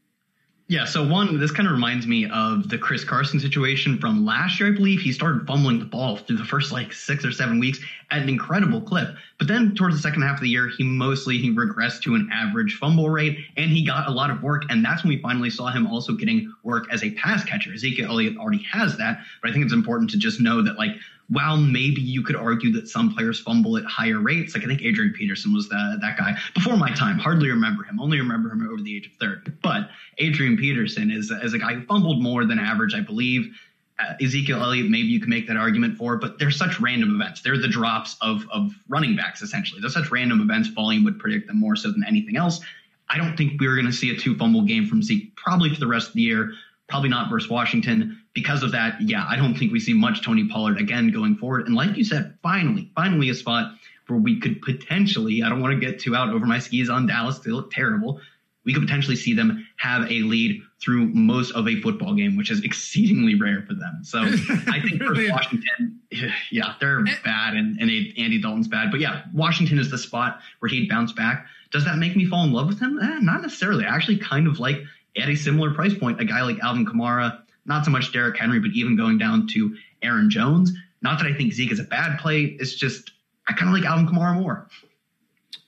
Yeah, 0.73 0.87
so 0.87 1.07
one, 1.07 1.39
this 1.39 1.51
kind 1.51 1.69
of 1.69 1.75
reminds 1.75 2.07
me 2.07 2.31
of 2.31 2.71
the 2.71 2.79
Chris 2.79 3.05
Carson 3.05 3.39
situation 3.39 3.99
from 3.99 4.25
last 4.25 4.59
year, 4.59 4.71
I 4.71 4.73
believe. 4.75 5.03
He 5.03 5.13
started 5.13 5.47
fumbling 5.47 5.79
the 5.79 5.85
ball 5.85 6.17
through 6.17 6.39
the 6.39 6.47
first 6.47 6.73
like 6.73 6.95
six 6.95 7.27
or 7.27 7.31
seven 7.31 7.59
weeks 7.59 7.79
at 8.11 8.23
an 8.23 8.29
incredible 8.31 8.81
clip. 8.81 9.15
But 9.37 9.49
then 9.49 9.75
towards 9.75 9.97
the 9.97 10.01
second 10.01 10.23
half 10.23 10.37
of 10.37 10.41
the 10.41 10.49
year, 10.49 10.71
he 10.75 10.83
mostly 10.83 11.37
he 11.37 11.55
regressed 11.55 12.01
to 12.05 12.15
an 12.15 12.31
average 12.33 12.79
fumble 12.81 13.11
rate 13.11 13.37
and 13.59 13.71
he 13.71 13.85
got 13.85 14.09
a 14.09 14.11
lot 14.11 14.31
of 14.31 14.43
work. 14.43 14.63
And 14.71 14.83
that's 14.83 15.05
when 15.05 15.11
we 15.11 15.21
finally 15.21 15.51
saw 15.51 15.71
him 15.71 15.87
also 15.87 16.15
getting 16.15 16.51
work 16.63 16.91
as 16.91 17.05
a 17.05 17.11
pass 17.17 17.45
catcher. 17.45 17.75
Ezekiel 17.75 18.09
Elliott 18.09 18.39
already 18.39 18.63
has 18.73 18.97
that, 18.97 19.21
but 19.43 19.51
I 19.51 19.53
think 19.53 19.67
it's 19.67 19.75
important 19.75 20.09
to 20.13 20.17
just 20.17 20.41
know 20.41 20.63
that 20.63 20.79
like 20.79 20.93
while 21.33 21.57
maybe 21.57 22.01
you 22.01 22.23
could 22.23 22.37
argue 22.37 22.71
that 22.73 22.89
some 22.89 23.15
players 23.15 23.41
fumble 23.41 23.79
at 23.79 23.85
higher 23.85 24.21
rates, 24.21 24.55
like 24.55 24.65
I 24.65 24.67
think 24.67 24.83
Adrian 24.83 25.15
Peterson 25.15 25.53
was 25.53 25.69
the, 25.69 25.99
that 26.01 26.19
guy 26.19 26.37
before 26.55 26.77
my 26.77 26.93
time. 26.93 27.19
Hardly 27.19 27.49
remember 27.49 27.85
him. 27.85 27.99
Only 28.01 28.19
remember 28.19 28.51
him 28.51 28.69
over 28.71 28.83
the 28.83 28.97
age 28.97 29.07
of 29.07 29.13
30. 29.15 29.53
But 29.63 29.89
Adrian 30.19 30.57
Peterson 30.59 31.11
is, 31.11 31.31
is 31.31 31.55
a 31.55 31.59
guy 31.59 31.75
who 31.75 31.87
fumbled 31.87 32.23
more 32.23 32.45
than 32.45 32.59
average, 32.59 32.95
I 32.95 33.01
believe. 33.01 33.57
Uh, 33.99 34.15
Ezekiel 34.21 34.63
Elliott, 34.63 34.91
maybe 34.91 35.09
you 35.09 35.21
can 35.21 35.31
make 35.31 35.47
that 35.49 35.57
argument 35.57 35.97
for, 35.97 36.17
but 36.17 36.39
they're 36.39 36.51
such 36.51 36.81
random 36.81 37.15
events. 37.15 37.41
They're 37.41 37.59
the 37.59 37.69
drops 37.69 38.17
of, 38.21 38.45
of 38.53 38.73
running 38.89 39.17
backs, 39.17 39.43
essentially. 39.43 39.81
They're 39.81 39.91
such 39.91 40.11
random 40.11 40.41
events. 40.41 40.69
Volume 40.69 41.05
would 41.05 41.19
predict 41.19 41.47
them 41.47 41.59
more 41.59 41.77
so 41.77 41.91
than 41.91 42.05
anything 42.07 42.37
else. 42.37 42.61
I 43.09 43.17
don't 43.17 43.37
think 43.37 43.61
we're 43.61 43.75
going 43.75 43.87
to 43.87 43.93
see 43.93 44.11
a 44.11 44.17
two 44.17 44.37
fumble 44.37 44.63
game 44.63 44.87
from 44.87 45.03
Zeke 45.03 45.35
probably 45.37 45.73
for 45.73 45.81
the 45.81 45.87
rest 45.87 46.09
of 46.09 46.15
the 46.15 46.23
year. 46.23 46.53
Probably 46.93 47.09
not 47.09 47.31
versus 47.31 47.49
Washington. 47.49 48.21
Because 48.35 48.63
of 48.63 48.71
that, 48.73 49.01
yeah, 49.01 49.25
I 49.27 49.37
don't 49.37 49.55
think 49.55 49.73
we 49.73 49.81
see 49.81 49.95
much 49.95 50.23
Tony 50.23 50.47
Pollard 50.47 50.79
again 50.79 51.11
going 51.11 51.37
forward. 51.37 51.67
And 51.67 51.75
like 51.75 51.97
you 51.97 52.05
said, 52.05 52.35
finally, 52.43 52.91
finally 52.95 53.31
a 53.31 53.35
spot 53.35 53.73
where 54.09 54.19
we 54.19 54.39
could 54.39 54.61
potentially, 54.61 55.43
I 55.43 55.49
don't 55.49 55.63
want 55.63 55.73
to 55.73 55.81
get 55.81 55.99
too 55.99 56.15
out 56.15 56.29
over 56.29 56.45
my 56.45 56.59
skis 56.59 56.91
on 56.91 57.07
Dallas, 57.07 57.39
they 57.39 57.51
look 57.51 57.71
terrible. 57.71 58.21
We 58.67 58.75
could 58.75 58.83
potentially 58.83 59.17
see 59.17 59.33
them 59.33 59.67
have 59.77 60.03
a 60.11 60.21
lead 60.21 60.61
through 60.83 61.07
most 61.15 61.53
of 61.53 61.67
a 61.67 61.81
football 61.81 62.15
game, 62.15 62.37
which 62.37 62.51
is 62.51 62.63
exceedingly 62.63 63.41
rare 63.41 63.65
for 63.67 63.73
them. 63.73 64.01
So 64.03 64.19
I 64.21 64.81
think 64.83 65.03
for 65.03 65.15
Washington, 65.31 65.99
yeah, 66.51 66.75
they're 66.79 67.03
bad 67.25 67.55
and, 67.55 67.81
and 67.81 67.91
Andy 68.19 68.39
Dalton's 68.39 68.69
bad. 68.69 68.91
But 68.91 69.01
yeah, 69.01 69.23
Washington 69.33 69.79
is 69.79 69.91
the 69.91 69.97
spot 69.97 70.41
where 70.59 70.69
he'd 70.69 70.91
bounce 70.91 71.13
back. 71.13 71.47
Does 71.71 71.87
that 71.87 71.97
make 71.97 72.15
me 72.17 72.27
fall 72.27 72.45
in 72.45 72.53
love 72.53 72.69
with 72.69 72.81
him? 72.81 72.99
Eh, 73.03 73.19
not 73.21 73.41
necessarily. 73.41 73.87
I 73.87 73.95
actually 73.95 74.19
kind 74.19 74.47
of 74.47 74.59
like 74.59 74.83
at 75.17 75.29
a 75.29 75.37
similar 75.37 75.75
price 75.75 75.95
point, 75.95 76.21
a 76.21 76.25
guy 76.25 76.43
like 76.43 76.59
Alvin 76.61 76.87
Kamara, 76.87 77.43
not 77.65 77.85
so 77.85 77.91
much 77.91 78.13
Derrick 78.13 78.37
Henry, 78.39 78.61
but 78.61 78.71
even 78.73 78.97
going 78.97 79.19
down 79.19 79.47
to 79.49 79.77
Aaron 80.03 80.31
Jones. 80.31 80.73
Not 81.03 81.19
that 81.19 81.27
I 81.27 81.35
think 81.35 81.53
Zeke 81.53 81.73
is 81.73 81.81
a 81.81 81.85
bad 81.85 82.19
play. 82.19 82.57
It's 82.59 82.75
just 82.75 83.13
I 83.49 83.53
kind 83.53 83.69
of 83.69 83.81
like 83.81 83.89
Alvin 83.89 84.07
Kamara 84.07 84.41
more. 84.41 84.69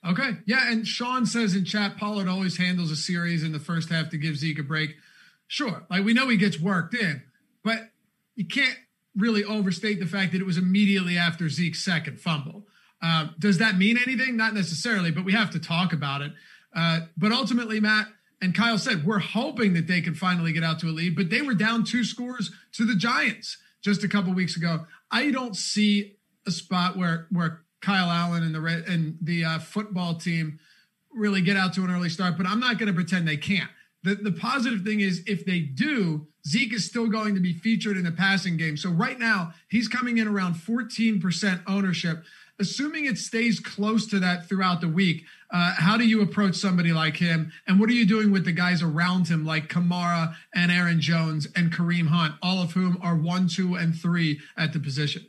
Okay. 0.06 0.30
Yeah. 0.46 0.70
And 0.70 0.86
Sean 0.86 1.24
says 1.24 1.54
in 1.54 1.64
chat, 1.64 1.96
Pollard 1.96 2.28
always 2.28 2.58
handles 2.58 2.90
a 2.90 2.96
series 2.96 3.42
in 3.42 3.52
the 3.52 3.58
first 3.58 3.88
half 3.88 4.10
to 4.10 4.18
give 4.18 4.36
Zeke 4.36 4.58
a 4.58 4.62
break. 4.62 4.96
Sure. 5.46 5.84
Like 5.90 6.04
we 6.04 6.12
know 6.12 6.28
he 6.28 6.36
gets 6.36 6.60
worked 6.60 6.94
in, 6.94 7.22
but 7.62 7.78
you 8.36 8.46
can't 8.46 8.76
really 9.16 9.44
overstate 9.44 10.00
the 10.00 10.06
fact 10.06 10.32
that 10.32 10.40
it 10.40 10.46
was 10.46 10.58
immediately 10.58 11.16
after 11.16 11.48
Zeke's 11.48 11.84
second 11.84 12.20
fumble. 12.20 12.66
Uh, 13.00 13.28
does 13.38 13.58
that 13.58 13.76
mean 13.76 13.98
anything? 13.98 14.36
Not 14.36 14.54
necessarily, 14.54 15.10
but 15.10 15.24
we 15.24 15.32
have 15.32 15.50
to 15.50 15.58
talk 15.58 15.92
about 15.92 16.22
it. 16.22 16.32
Uh, 16.74 17.00
but 17.16 17.32
ultimately, 17.32 17.80
Matt, 17.80 18.08
And 18.42 18.54
Kyle 18.54 18.78
said, 18.78 19.06
we're 19.06 19.20
hoping 19.20 19.72
that 19.74 19.86
they 19.86 20.00
can 20.00 20.14
finally 20.14 20.52
get 20.52 20.64
out 20.64 20.78
to 20.80 20.88
a 20.88 20.90
lead, 20.90 21.16
but 21.16 21.30
they 21.30 21.40
were 21.40 21.54
down 21.54 21.84
two 21.84 22.04
scores 22.04 22.50
to 22.72 22.84
the 22.84 22.96
Giants 22.96 23.58
just 23.82 24.04
a 24.04 24.08
couple 24.08 24.32
weeks 24.32 24.56
ago. 24.56 24.86
I 25.10 25.30
don't 25.30 25.56
see 25.56 26.16
a 26.46 26.50
spot 26.50 26.96
where 26.96 27.26
where 27.30 27.62
Kyle 27.80 28.10
Allen 28.10 28.42
and 28.42 28.54
the 28.54 28.84
and 28.86 29.18
the 29.20 29.44
uh, 29.44 29.58
football 29.58 30.14
team 30.14 30.58
really 31.14 31.40
get 31.40 31.56
out 31.56 31.72
to 31.74 31.84
an 31.84 31.90
early 31.90 32.08
start, 32.08 32.36
but 32.36 32.46
I'm 32.46 32.60
not 32.60 32.78
going 32.78 32.88
to 32.88 32.92
pretend 32.92 33.28
they 33.28 33.36
can't. 33.36 33.70
The, 34.02 34.16
the 34.16 34.32
positive 34.32 34.82
thing 34.82 35.00
is 35.00 35.22
if 35.26 35.46
they 35.46 35.60
do, 35.60 36.26
Zeke 36.46 36.74
is 36.74 36.84
still 36.84 37.06
going 37.06 37.34
to 37.34 37.40
be 37.40 37.54
featured 37.54 37.96
in 37.96 38.04
the 38.04 38.12
passing 38.12 38.56
game. 38.56 38.76
So 38.76 38.90
right 38.90 39.18
now, 39.18 39.54
he's 39.68 39.88
coming 39.88 40.18
in 40.18 40.28
around 40.28 40.54
14% 40.54 41.62
ownership. 41.66 42.24
Assuming 42.60 43.06
it 43.06 43.18
stays 43.18 43.58
close 43.58 44.06
to 44.08 44.20
that 44.20 44.48
throughout 44.48 44.80
the 44.80 44.88
week, 44.88 45.24
uh, 45.54 45.72
how 45.76 45.96
do 45.96 46.04
you 46.04 46.20
approach 46.20 46.56
somebody 46.56 46.92
like 46.92 47.16
him? 47.16 47.52
And 47.68 47.78
what 47.78 47.88
are 47.88 47.92
you 47.92 48.04
doing 48.04 48.32
with 48.32 48.44
the 48.44 48.50
guys 48.50 48.82
around 48.82 49.28
him, 49.28 49.46
like 49.46 49.68
Kamara 49.68 50.34
and 50.52 50.72
Aaron 50.72 51.00
Jones 51.00 51.46
and 51.54 51.72
Kareem 51.72 52.08
Hunt, 52.08 52.34
all 52.42 52.60
of 52.60 52.72
whom 52.72 52.98
are 53.00 53.14
one, 53.14 53.46
two, 53.46 53.76
and 53.76 53.94
three 53.94 54.40
at 54.56 54.72
the 54.72 54.80
position? 54.80 55.24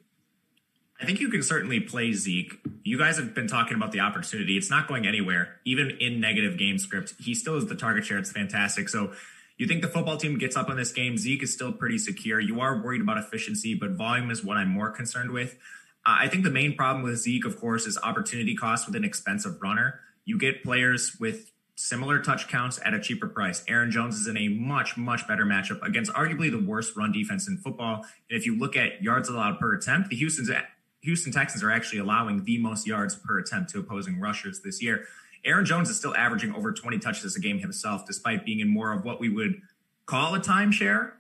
I 1.00 1.05
think 1.05 1.20
you 1.20 1.29
can 1.29 1.44
certainly 1.44 1.79
play 1.79 2.12
Zeke. 2.13 2.55
You 2.84 2.98
guys 2.98 3.17
have 3.17 3.36
been 3.36 3.48
talking 3.48 3.77
about 3.77 3.91
the 3.91 4.00
opportunity. 4.00 4.58
It's 4.58 4.72
not 4.72 4.88
going 4.88 5.05
anywhere. 5.05 5.60
Even 5.63 5.91
in 6.00 6.20
negative 6.20 6.58
game 6.58 6.79
script, 6.79 7.13
he 7.20 7.36
still 7.36 7.55
is 7.58 7.67
the 7.67 7.75
target 7.75 8.05
share. 8.05 8.17
It's 8.17 8.32
fantastic. 8.32 8.89
So 8.89 9.13
you 9.58 9.67
think 9.67 9.84
the 9.84 9.89
football 9.89 10.17
team 10.17 10.39
gets 10.39 10.58
up 10.58 10.70
on 10.70 10.75
this 10.75 10.91
game. 10.91 11.20
Zeke 11.20 11.44
is 11.44 11.53
still 11.53 11.72
pretty 11.72 12.00
secure. 12.00 12.39
You 12.39 12.62
are 12.62 12.82
worried 12.82 13.01
about 13.01 13.20
efficiency, 13.20 13.75
but 13.75 13.91
volume 13.91 14.32
is 14.32 14.44
what 14.44 14.58
I'm 14.58 14.70
more 14.70 14.89
concerned 14.89 15.29
with. 15.29 15.55
I 16.03 16.27
think 16.29 16.44
the 16.44 16.51
main 16.51 16.75
problem 16.75 17.03
with 17.03 17.17
Zeke, 17.17 17.46
of 17.46 17.60
course, 17.60 17.86
is 17.86 17.98
opportunity 18.01 18.55
cost 18.55 18.88
with 18.88 18.96
an 18.96 19.03
expensive 19.03 19.62
runner. 19.62 20.00
You 20.25 20.38
get 20.38 20.63
players 20.63 21.17
with 21.20 21.51
similar 21.75 22.20
touch 22.20 22.48
counts 22.48 22.79
at 22.84 22.94
a 22.94 23.00
cheaper 23.00 23.27
price. 23.27 23.63
Aaron 23.67 23.91
Jones 23.91 24.20
is 24.20 24.27
in 24.27 24.38
a 24.38 24.48
much, 24.48 24.98
much 24.98 25.27
better 25.27 25.46
matchup 25.46 25.82
against 25.84 26.12
arguably 26.13 26.50
the 26.50 26.63
worst 26.63 26.96
run 26.96 27.12
defense 27.12 27.48
in 27.48 27.58
football. 27.58 28.05
And 28.29 28.39
if 28.39 28.46
you 28.46 28.58
look 28.58 28.75
at 28.75 29.03
yards 29.03 29.29
allowed 29.29 29.60
per 29.60 29.74
attempt, 29.74 30.10
the 30.10 30.15
Houston's 30.15 30.50
Houston 31.03 31.32
Texans 31.32 31.63
are 31.63 31.70
actually 31.70 32.00
allowing 32.00 32.44
the 32.44 32.58
most 32.58 32.88
yards 32.88 33.15
per 33.15 33.38
attempt 33.38 33.70
to 33.72 33.79
opposing 33.79 34.20
rushers 34.20 34.62
this 34.62 34.82
year. 34.82 35.05
Aaron 35.44 35.63
Jones 35.63 35.89
is 35.89 35.98
still 35.98 36.15
averaging 36.15 36.55
over 36.55 36.74
20 36.74 36.98
touches 36.98 37.36
a 37.36 37.39
game 37.39 37.60
himself, 37.60 38.08
despite 38.08 38.44
being 38.44 38.60
in 38.60 38.67
more 38.67 38.91
of 38.91 39.05
what 39.05 39.20
we 39.20 39.29
would 39.29 39.62
call 40.08 40.34
a 40.34 40.39
timeshare. 40.39 41.12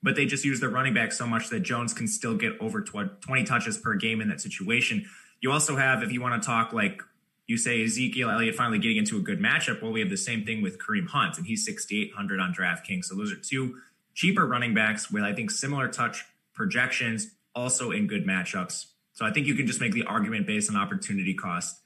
But 0.00 0.14
they 0.14 0.26
just 0.26 0.44
use 0.44 0.60
their 0.60 0.68
running 0.68 0.94
back 0.94 1.10
so 1.10 1.26
much 1.26 1.48
that 1.48 1.60
Jones 1.60 1.92
can 1.92 2.06
still 2.06 2.36
get 2.36 2.52
over 2.60 2.80
20 2.80 3.44
touches 3.44 3.76
per 3.76 3.94
game 3.94 4.20
in 4.20 4.28
that 4.28 4.40
situation. 4.40 5.06
You 5.40 5.50
also 5.50 5.74
have, 5.74 6.04
if 6.04 6.12
you 6.12 6.20
want 6.20 6.40
to 6.40 6.46
talk 6.46 6.72
like 6.72 7.02
you 7.48 7.56
say 7.56 7.82
Ezekiel 7.82 8.30
Elliott 8.30 8.54
finally 8.54 8.78
getting 8.78 8.98
into 8.98 9.16
a 9.16 9.20
good 9.20 9.40
matchup, 9.40 9.82
well, 9.82 9.90
we 9.90 10.00
have 10.00 10.10
the 10.10 10.16
same 10.16 10.44
thing 10.44 10.62
with 10.62 10.78
Kareem 10.78 11.08
Hunt, 11.08 11.38
and 11.38 11.46
he's 11.46 11.64
6,800 11.64 12.38
on 12.38 12.54
DraftKings. 12.54 13.06
So 13.06 13.16
those 13.16 13.32
are 13.32 13.36
two 13.36 13.78
cheaper 14.14 14.46
running 14.46 14.74
backs 14.74 15.10
with, 15.10 15.22
I 15.22 15.34
think, 15.34 15.50
similar 15.50 15.88
touch 15.88 16.24
projections, 16.54 17.28
also 17.54 17.90
in 17.90 18.06
good 18.06 18.26
matchups. 18.26 18.86
So 19.14 19.24
I 19.24 19.32
think 19.32 19.46
you 19.46 19.54
can 19.54 19.66
just 19.66 19.80
make 19.80 19.92
the 19.92 20.04
argument 20.04 20.46
based 20.46 20.70
on 20.70 20.76
opportunity 20.76 21.34
cost 21.34 21.80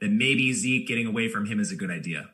that 0.00 0.10
maybe 0.10 0.52
Zeke 0.52 0.86
getting 0.86 1.06
away 1.06 1.28
from 1.28 1.46
him 1.46 1.58
is 1.58 1.72
a 1.72 1.76
good 1.76 1.90
idea. 1.90 2.30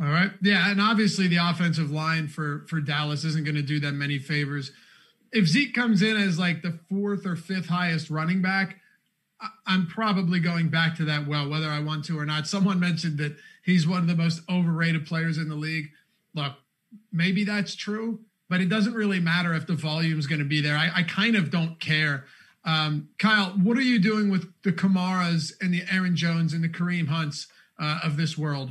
All 0.00 0.06
right. 0.06 0.30
Yeah, 0.40 0.70
and 0.70 0.80
obviously 0.80 1.28
the 1.28 1.36
offensive 1.36 1.90
line 1.90 2.26
for 2.26 2.64
for 2.68 2.80
Dallas 2.80 3.24
isn't 3.24 3.44
going 3.44 3.56
to 3.56 3.62
do 3.62 3.78
them 3.78 3.98
many 3.98 4.18
favors. 4.18 4.72
If 5.32 5.46
Zeke 5.46 5.74
comes 5.74 6.00
in 6.00 6.16
as 6.16 6.38
like 6.38 6.62
the 6.62 6.78
fourth 6.88 7.26
or 7.26 7.36
fifth 7.36 7.66
highest 7.66 8.08
running 8.08 8.40
back, 8.40 8.76
I'm 9.66 9.86
probably 9.86 10.40
going 10.40 10.68
back 10.68 10.96
to 10.96 11.04
that 11.06 11.26
well, 11.26 11.48
whether 11.48 11.68
I 11.68 11.80
want 11.80 12.04
to 12.06 12.18
or 12.18 12.26
not. 12.26 12.46
Someone 12.46 12.78
mentioned 12.78 13.18
that 13.18 13.36
he's 13.64 13.86
one 13.86 14.00
of 14.00 14.06
the 14.06 14.16
most 14.16 14.42
overrated 14.50 15.06
players 15.06 15.38
in 15.38 15.48
the 15.48 15.54
league. 15.54 15.90
Look, 16.34 16.52
maybe 17.10 17.44
that's 17.44 17.74
true, 17.74 18.20
but 18.48 18.60
it 18.60 18.68
doesn't 18.68 18.94
really 18.94 19.20
matter 19.20 19.54
if 19.54 19.66
the 19.66 19.74
volume 19.74 20.18
is 20.18 20.26
going 20.26 20.38
to 20.38 20.44
be 20.44 20.60
there. 20.60 20.76
I, 20.76 20.90
I 20.96 21.02
kind 21.02 21.36
of 21.36 21.50
don't 21.50 21.80
care 21.80 22.24
um, 22.64 23.08
Kyle, 23.18 23.50
what 23.50 23.76
are 23.76 23.82
you 23.82 23.98
doing 23.98 24.30
with 24.30 24.46
the 24.62 24.72
Kamaras 24.72 25.52
and 25.60 25.74
the 25.74 25.82
Aaron 25.90 26.14
Jones 26.14 26.52
and 26.52 26.62
the 26.62 26.68
Kareem 26.68 27.08
Hunts 27.08 27.48
uh, 27.80 28.00
of 28.04 28.16
this 28.16 28.38
world? 28.38 28.70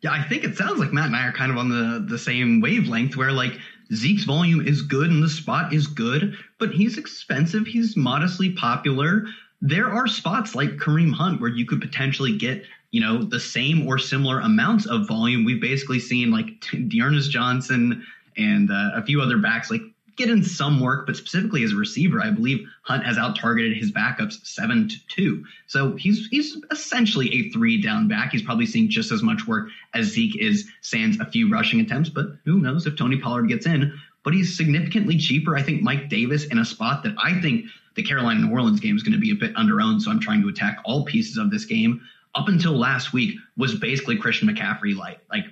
Yeah, 0.00 0.12
I 0.12 0.22
think 0.22 0.44
it 0.44 0.56
sounds 0.56 0.78
like 0.78 0.92
Matt 0.92 1.06
and 1.06 1.16
I 1.16 1.26
are 1.26 1.32
kind 1.32 1.50
of 1.50 1.58
on 1.58 1.68
the 1.68 2.06
the 2.08 2.18
same 2.18 2.60
wavelength 2.60 3.16
where 3.16 3.32
like 3.32 3.58
Zeke's 3.92 4.24
volume 4.24 4.66
is 4.66 4.82
good 4.82 5.10
and 5.10 5.22
the 5.22 5.28
spot 5.28 5.72
is 5.72 5.86
good, 5.86 6.36
but 6.58 6.70
he's 6.70 6.98
expensive. 6.98 7.66
He's 7.66 7.96
modestly 7.96 8.52
popular. 8.52 9.24
There 9.60 9.90
are 9.90 10.06
spots 10.06 10.54
like 10.54 10.76
Kareem 10.76 11.12
Hunt 11.12 11.40
where 11.40 11.50
you 11.50 11.66
could 11.66 11.80
potentially 11.80 12.36
get, 12.36 12.64
you 12.90 13.00
know, 13.00 13.22
the 13.22 13.40
same 13.40 13.86
or 13.86 13.98
similar 13.98 14.40
amounts 14.40 14.86
of 14.86 15.08
volume. 15.08 15.44
We've 15.44 15.60
basically 15.60 16.00
seen 16.00 16.30
like 16.30 16.64
D'Ernest 16.88 17.30
Johnson 17.30 18.04
and 18.36 18.70
uh, 18.70 18.90
a 18.94 19.02
few 19.02 19.20
other 19.20 19.38
backs 19.38 19.70
like 19.70 19.82
get 20.18 20.28
in 20.28 20.42
some 20.42 20.80
work, 20.80 21.06
but 21.06 21.16
specifically 21.16 21.62
as 21.62 21.72
a 21.72 21.76
receiver, 21.76 22.20
I 22.20 22.30
believe 22.30 22.66
Hunt 22.82 23.06
has 23.06 23.16
out 23.16 23.36
targeted 23.36 23.76
his 23.76 23.92
backups 23.92 24.44
seven 24.44 24.88
to 24.88 24.96
two. 25.06 25.44
So 25.68 25.94
he's 25.96 26.26
he's 26.26 26.56
essentially 26.70 27.32
a 27.32 27.50
three 27.50 27.80
down 27.80 28.08
back. 28.08 28.32
He's 28.32 28.42
probably 28.42 28.66
seeing 28.66 28.90
just 28.90 29.12
as 29.12 29.22
much 29.22 29.46
work 29.46 29.68
as 29.94 30.06
Zeke 30.06 30.36
is 30.36 30.68
sans 30.82 31.18
a 31.20 31.24
few 31.24 31.50
rushing 31.50 31.80
attempts, 31.80 32.10
but 32.10 32.26
who 32.44 32.58
knows 32.58 32.86
if 32.86 32.96
Tony 32.96 33.16
Pollard 33.16 33.48
gets 33.48 33.64
in. 33.64 33.98
But 34.28 34.34
he's 34.34 34.58
significantly 34.58 35.16
cheaper. 35.16 35.56
I 35.56 35.62
think 35.62 35.80
Mike 35.80 36.10
Davis 36.10 36.44
in 36.44 36.58
a 36.58 36.64
spot 36.66 37.02
that 37.04 37.14
I 37.16 37.40
think 37.40 37.64
the 37.94 38.02
Carolina 38.02 38.40
New 38.40 38.52
Orleans 38.52 38.78
game 38.78 38.94
is 38.94 39.02
going 39.02 39.14
to 39.14 39.18
be 39.18 39.30
a 39.30 39.34
bit 39.34 39.56
under 39.56 39.80
owned. 39.80 40.02
So 40.02 40.10
I'm 40.10 40.20
trying 40.20 40.42
to 40.42 40.50
attack 40.50 40.80
all 40.84 41.06
pieces 41.06 41.38
of 41.38 41.50
this 41.50 41.64
game. 41.64 42.02
Up 42.34 42.46
until 42.48 42.72
last 42.72 43.14
week 43.14 43.38
was 43.56 43.74
basically 43.76 44.18
Christian 44.18 44.46
McCaffrey 44.46 44.94
light. 44.94 45.20
Like 45.30 45.46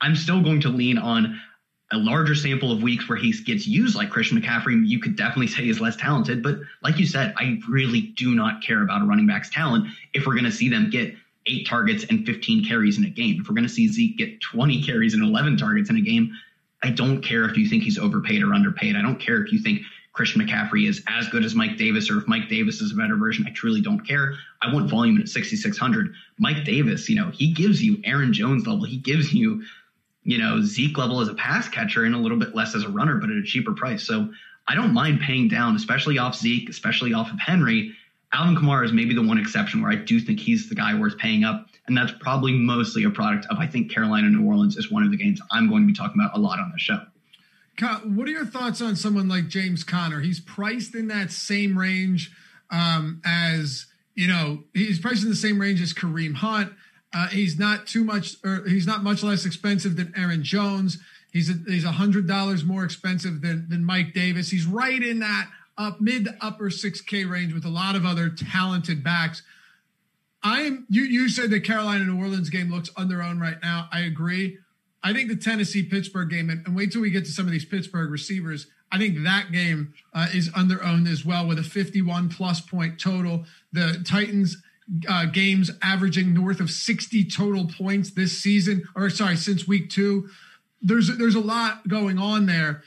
I'm 0.00 0.16
still 0.16 0.42
going 0.42 0.62
to 0.62 0.70
lean 0.70 0.96
on 0.96 1.42
a 1.92 1.98
larger 1.98 2.34
sample 2.34 2.72
of 2.72 2.82
weeks 2.82 3.06
where 3.06 3.18
he 3.18 3.32
gets 3.32 3.66
used 3.66 3.94
like 3.94 4.08
Christian 4.08 4.40
McCaffrey, 4.40 4.80
you 4.88 4.98
could 4.98 5.14
definitely 5.14 5.48
say 5.48 5.68
is 5.68 5.78
less 5.78 5.96
talented. 5.96 6.42
But 6.42 6.56
like 6.82 6.98
you 6.98 7.04
said, 7.04 7.34
I 7.36 7.58
really 7.68 8.00
do 8.16 8.34
not 8.34 8.62
care 8.62 8.82
about 8.82 9.02
a 9.02 9.04
running 9.04 9.26
back's 9.26 9.50
talent 9.50 9.88
if 10.14 10.24
we're 10.26 10.32
going 10.32 10.46
to 10.46 10.52
see 10.52 10.70
them 10.70 10.88
get 10.88 11.14
eight 11.44 11.66
targets 11.66 12.06
and 12.08 12.24
15 12.24 12.66
carries 12.66 12.96
in 12.96 13.04
a 13.04 13.10
game. 13.10 13.42
If 13.42 13.48
we're 13.50 13.54
going 13.54 13.68
to 13.68 13.68
see 13.68 13.88
Zeke 13.88 14.16
get 14.16 14.40
20 14.40 14.82
carries 14.84 15.12
and 15.12 15.22
11 15.22 15.58
targets 15.58 15.90
in 15.90 15.96
a 15.96 16.00
game, 16.00 16.32
I 16.82 16.90
don't 16.90 17.22
care 17.22 17.44
if 17.44 17.56
you 17.56 17.68
think 17.68 17.82
he's 17.82 17.98
overpaid 17.98 18.42
or 18.42 18.54
underpaid. 18.54 18.96
I 18.96 19.02
don't 19.02 19.20
care 19.20 19.42
if 19.42 19.52
you 19.52 19.60
think 19.60 19.82
Christian 20.12 20.42
McCaffrey 20.42 20.88
is 20.88 21.02
as 21.08 21.28
good 21.28 21.44
as 21.44 21.54
Mike 21.54 21.78
Davis 21.78 22.10
or 22.10 22.18
if 22.18 22.28
Mike 22.28 22.48
Davis 22.48 22.80
is 22.80 22.92
a 22.92 22.94
better 22.94 23.16
version. 23.16 23.46
I 23.46 23.52
truly 23.52 23.80
don't 23.80 24.06
care. 24.06 24.34
I 24.60 24.72
want 24.72 24.90
volume 24.90 25.18
at 25.20 25.28
6,600. 25.28 26.14
Mike 26.38 26.64
Davis, 26.64 27.08
you 27.08 27.16
know, 27.16 27.30
he 27.30 27.52
gives 27.52 27.82
you 27.82 28.00
Aaron 28.04 28.32
Jones 28.32 28.66
level. 28.66 28.84
He 28.84 28.98
gives 28.98 29.32
you 29.32 29.62
you 30.24 30.38
know, 30.38 30.62
Zeke 30.62 30.96
level 30.98 31.20
as 31.20 31.28
a 31.28 31.34
pass 31.34 31.68
catcher 31.68 32.04
and 32.04 32.14
a 32.14 32.18
little 32.18 32.38
bit 32.38 32.54
less 32.54 32.74
as 32.74 32.84
a 32.84 32.88
runner, 32.88 33.18
but 33.18 33.30
at 33.30 33.36
a 33.36 33.42
cheaper 33.42 33.72
price. 33.72 34.04
So 34.04 34.32
I 34.68 34.74
don't 34.74 34.94
mind 34.94 35.20
paying 35.20 35.48
down, 35.48 35.74
especially 35.74 36.18
off 36.18 36.36
Zeke, 36.36 36.68
especially 36.68 37.12
off 37.12 37.32
of 37.32 37.38
Henry. 37.40 37.94
Alvin 38.32 38.56
Kamara 38.56 38.84
is 38.84 38.92
maybe 38.92 39.14
the 39.14 39.22
one 39.22 39.38
exception 39.38 39.82
where 39.82 39.92
I 39.92 39.96
do 39.96 40.18
think 40.18 40.40
he's 40.40 40.68
the 40.68 40.74
guy 40.74 40.98
worth 40.98 41.18
paying 41.18 41.44
up. 41.44 41.66
And 41.86 41.96
that's 41.96 42.12
probably 42.20 42.52
mostly 42.52 43.04
a 43.04 43.10
product 43.10 43.46
of, 43.50 43.58
I 43.58 43.66
think, 43.66 43.92
Carolina 43.92 44.28
New 44.28 44.46
Orleans 44.46 44.76
is 44.76 44.90
one 44.90 45.02
of 45.02 45.10
the 45.10 45.16
games 45.16 45.40
I'm 45.50 45.68
going 45.68 45.82
to 45.82 45.86
be 45.86 45.92
talking 45.92 46.20
about 46.20 46.36
a 46.36 46.40
lot 46.40 46.58
on 46.58 46.70
the 46.72 46.78
show. 46.78 47.00
What 48.04 48.28
are 48.28 48.30
your 48.30 48.46
thoughts 48.46 48.80
on 48.80 48.94
someone 48.96 49.28
like 49.28 49.48
James 49.48 49.82
Conner? 49.82 50.20
He's 50.20 50.38
priced 50.38 50.94
in 50.94 51.08
that 51.08 51.32
same 51.32 51.76
range 51.76 52.30
um, 52.70 53.20
as, 53.24 53.86
you 54.14 54.28
know, 54.28 54.64
he's 54.72 55.00
priced 55.00 55.24
in 55.24 55.30
the 55.30 55.36
same 55.36 55.60
range 55.60 55.82
as 55.82 55.92
Kareem 55.92 56.34
Hunt. 56.34 56.72
Uh, 57.12 57.28
he's 57.28 57.58
not 57.58 57.86
too 57.86 58.04
much, 58.04 58.36
or 58.44 58.62
he's 58.66 58.86
not 58.86 59.02
much 59.02 59.22
less 59.22 59.44
expensive 59.44 59.96
than 59.96 60.12
Aaron 60.16 60.44
Jones. 60.44 60.98
He's 61.32 61.50
a, 61.50 61.54
he's 61.66 61.84
hundred 61.84 62.28
dollars 62.28 62.62
more 62.62 62.84
expensive 62.84 63.40
than 63.40 63.68
than 63.68 63.84
Mike 63.84 64.14
Davis. 64.14 64.50
He's 64.50 64.66
right 64.66 65.02
in 65.02 65.18
that 65.18 65.48
up 65.78 66.00
mid 66.00 66.24
to 66.24 66.36
upper 66.40 66.70
six 66.70 67.00
K 67.00 67.24
range 67.24 67.52
with 67.54 67.64
a 67.64 67.70
lot 67.70 67.96
of 67.96 68.04
other 68.04 68.28
talented 68.28 69.02
backs. 69.02 69.42
I'm 70.42 70.86
you 70.88 71.02
you 71.02 71.28
said 71.28 71.50
the 71.50 71.60
Carolina 71.60 72.04
New 72.04 72.18
Orleans 72.18 72.50
game 72.50 72.70
looks 72.70 72.90
on 72.96 73.08
their 73.08 73.22
own 73.22 73.38
right 73.38 73.58
now. 73.62 73.88
I 73.92 74.00
agree. 74.00 74.58
I 75.04 75.12
think 75.12 75.28
the 75.28 75.36
Tennessee 75.36 75.82
Pittsburgh 75.82 76.30
game, 76.30 76.48
and, 76.48 76.64
and, 76.64 76.76
wait 76.76 76.92
till 76.92 77.00
we 77.00 77.10
get 77.10 77.24
to 77.24 77.30
some 77.32 77.46
of 77.46 77.50
these 77.50 77.64
Pittsburgh 77.64 78.08
receivers. 78.10 78.68
I 78.92 78.98
think 78.98 79.24
that 79.24 79.50
game 79.50 79.94
uh, 80.14 80.28
is 80.32 80.48
under 80.54 80.82
owned 80.84 81.08
as 81.08 81.24
well 81.24 81.48
with 81.48 81.58
a 81.58 81.62
51 81.62 82.28
plus 82.28 82.60
point 82.60 83.00
total. 83.00 83.44
The 83.72 84.04
Titans 84.06 84.62
uh, 85.08 85.26
games 85.26 85.70
averaging 85.82 86.34
north 86.34 86.60
of 86.60 86.70
60 86.70 87.24
total 87.30 87.66
points 87.66 88.10
this 88.10 88.38
season, 88.38 88.84
or 88.94 89.10
sorry, 89.10 89.36
since 89.36 89.66
week 89.66 89.90
two. 89.90 90.28
There's 90.80 91.16
there's 91.16 91.36
a 91.36 91.40
lot 91.40 91.86
going 91.88 92.18
on 92.18 92.46
there. 92.46 92.82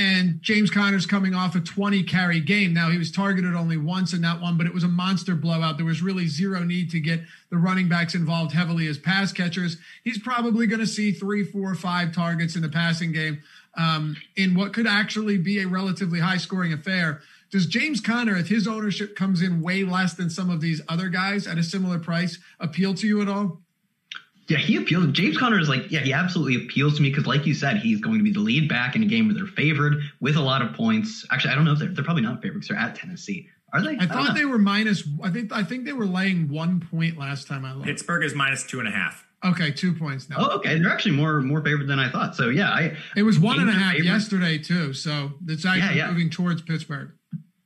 And 0.00 0.40
James 0.40 0.70
Conner's 0.70 1.04
coming 1.04 1.34
off 1.34 1.56
a 1.56 1.60
20 1.60 2.04
carry 2.04 2.40
game. 2.40 2.72
Now 2.72 2.88
he 2.88 2.96
was 2.96 3.12
targeted 3.12 3.54
only 3.54 3.76
once 3.76 4.14
in 4.14 4.22
that 4.22 4.40
one, 4.40 4.56
but 4.56 4.66
it 4.66 4.72
was 4.72 4.82
a 4.82 4.88
monster 4.88 5.34
blowout. 5.34 5.76
There 5.76 5.84
was 5.84 6.00
really 6.00 6.26
zero 6.26 6.64
need 6.64 6.90
to 6.92 7.00
get 7.00 7.20
the 7.50 7.58
running 7.58 7.86
backs 7.86 8.14
involved 8.14 8.50
heavily 8.50 8.86
as 8.86 8.96
pass 8.96 9.30
catchers. 9.30 9.76
He's 10.02 10.18
probably 10.18 10.66
going 10.66 10.80
to 10.80 10.86
see 10.86 11.12
three, 11.12 11.44
four, 11.44 11.74
five 11.74 12.14
targets 12.14 12.56
in 12.56 12.62
the 12.62 12.70
passing 12.70 13.12
game 13.12 13.42
um, 13.74 14.16
in 14.36 14.54
what 14.54 14.72
could 14.72 14.86
actually 14.86 15.36
be 15.36 15.60
a 15.60 15.68
relatively 15.68 16.18
high 16.18 16.38
scoring 16.38 16.72
affair. 16.72 17.20
Does 17.50 17.66
James 17.66 18.00
Conner, 18.00 18.38
if 18.38 18.48
his 18.48 18.66
ownership 18.66 19.14
comes 19.14 19.42
in 19.42 19.60
way 19.60 19.84
less 19.84 20.14
than 20.14 20.30
some 20.30 20.48
of 20.48 20.62
these 20.62 20.80
other 20.88 21.10
guys 21.10 21.46
at 21.46 21.58
a 21.58 21.62
similar 21.62 21.98
price, 21.98 22.38
appeal 22.58 22.94
to 22.94 23.06
you 23.06 23.20
at 23.20 23.28
all? 23.28 23.60
Yeah, 24.50 24.58
he 24.58 24.76
appeals. 24.76 25.06
James 25.12 25.38
Conner 25.38 25.60
is 25.60 25.68
like, 25.68 25.92
yeah, 25.92 26.00
he 26.00 26.12
absolutely 26.12 26.56
appeals 26.56 26.96
to 26.96 27.02
me 27.02 27.10
because, 27.10 27.24
like 27.24 27.46
you 27.46 27.54
said, 27.54 27.76
he's 27.76 28.00
going 28.00 28.18
to 28.18 28.24
be 28.24 28.32
the 28.32 28.40
lead 28.40 28.68
back 28.68 28.96
in 28.96 29.02
a 29.04 29.06
game 29.06 29.26
where 29.26 29.34
they're 29.34 29.46
favored 29.46 30.02
with 30.18 30.34
a 30.34 30.40
lot 30.40 30.60
of 30.60 30.72
points. 30.72 31.24
Actually, 31.30 31.52
I 31.52 31.54
don't 31.54 31.64
know 31.64 31.72
if 31.74 31.78
they're, 31.78 31.88
they're 31.88 32.04
probably 32.04 32.24
not 32.24 32.42
favored 32.42 32.54
because 32.54 32.68
they're 32.68 32.76
at 32.76 32.96
Tennessee. 32.96 33.48
Are 33.72 33.80
they? 33.80 33.92
I, 33.92 33.98
I 34.00 34.06
thought 34.06 34.30
uh, 34.30 34.34
they 34.34 34.44
were 34.44 34.58
minus. 34.58 35.04
I 35.22 35.30
think 35.30 35.52
I 35.52 35.62
think 35.62 35.84
they 35.84 35.92
were 35.92 36.04
laying 36.04 36.48
one 36.48 36.80
point 36.80 37.16
last 37.16 37.46
time 37.46 37.64
I 37.64 37.74
looked. 37.74 37.86
Pittsburgh 37.86 38.24
is 38.24 38.34
minus 38.34 38.64
two 38.64 38.80
and 38.80 38.88
a 38.88 38.90
half. 38.90 39.24
Okay, 39.44 39.70
two 39.70 39.94
points 39.94 40.28
now. 40.28 40.36
Oh, 40.40 40.56
okay. 40.56 40.80
They're 40.80 40.90
actually 40.90 41.14
more 41.14 41.40
more 41.40 41.62
favored 41.62 41.86
than 41.86 42.00
I 42.00 42.10
thought. 42.10 42.34
So 42.34 42.48
yeah, 42.48 42.70
I 42.70 42.96
it 43.16 43.22
was 43.22 43.38
one 43.38 43.60
and 43.60 43.70
a 43.70 43.72
half 43.72 43.98
yesterday 44.00 44.58
too. 44.58 44.92
So 44.94 45.34
it's 45.46 45.64
actually 45.64 45.96
yeah, 45.96 46.06
yeah. 46.06 46.10
moving 46.10 46.28
towards 46.28 46.62
Pittsburgh 46.62 47.12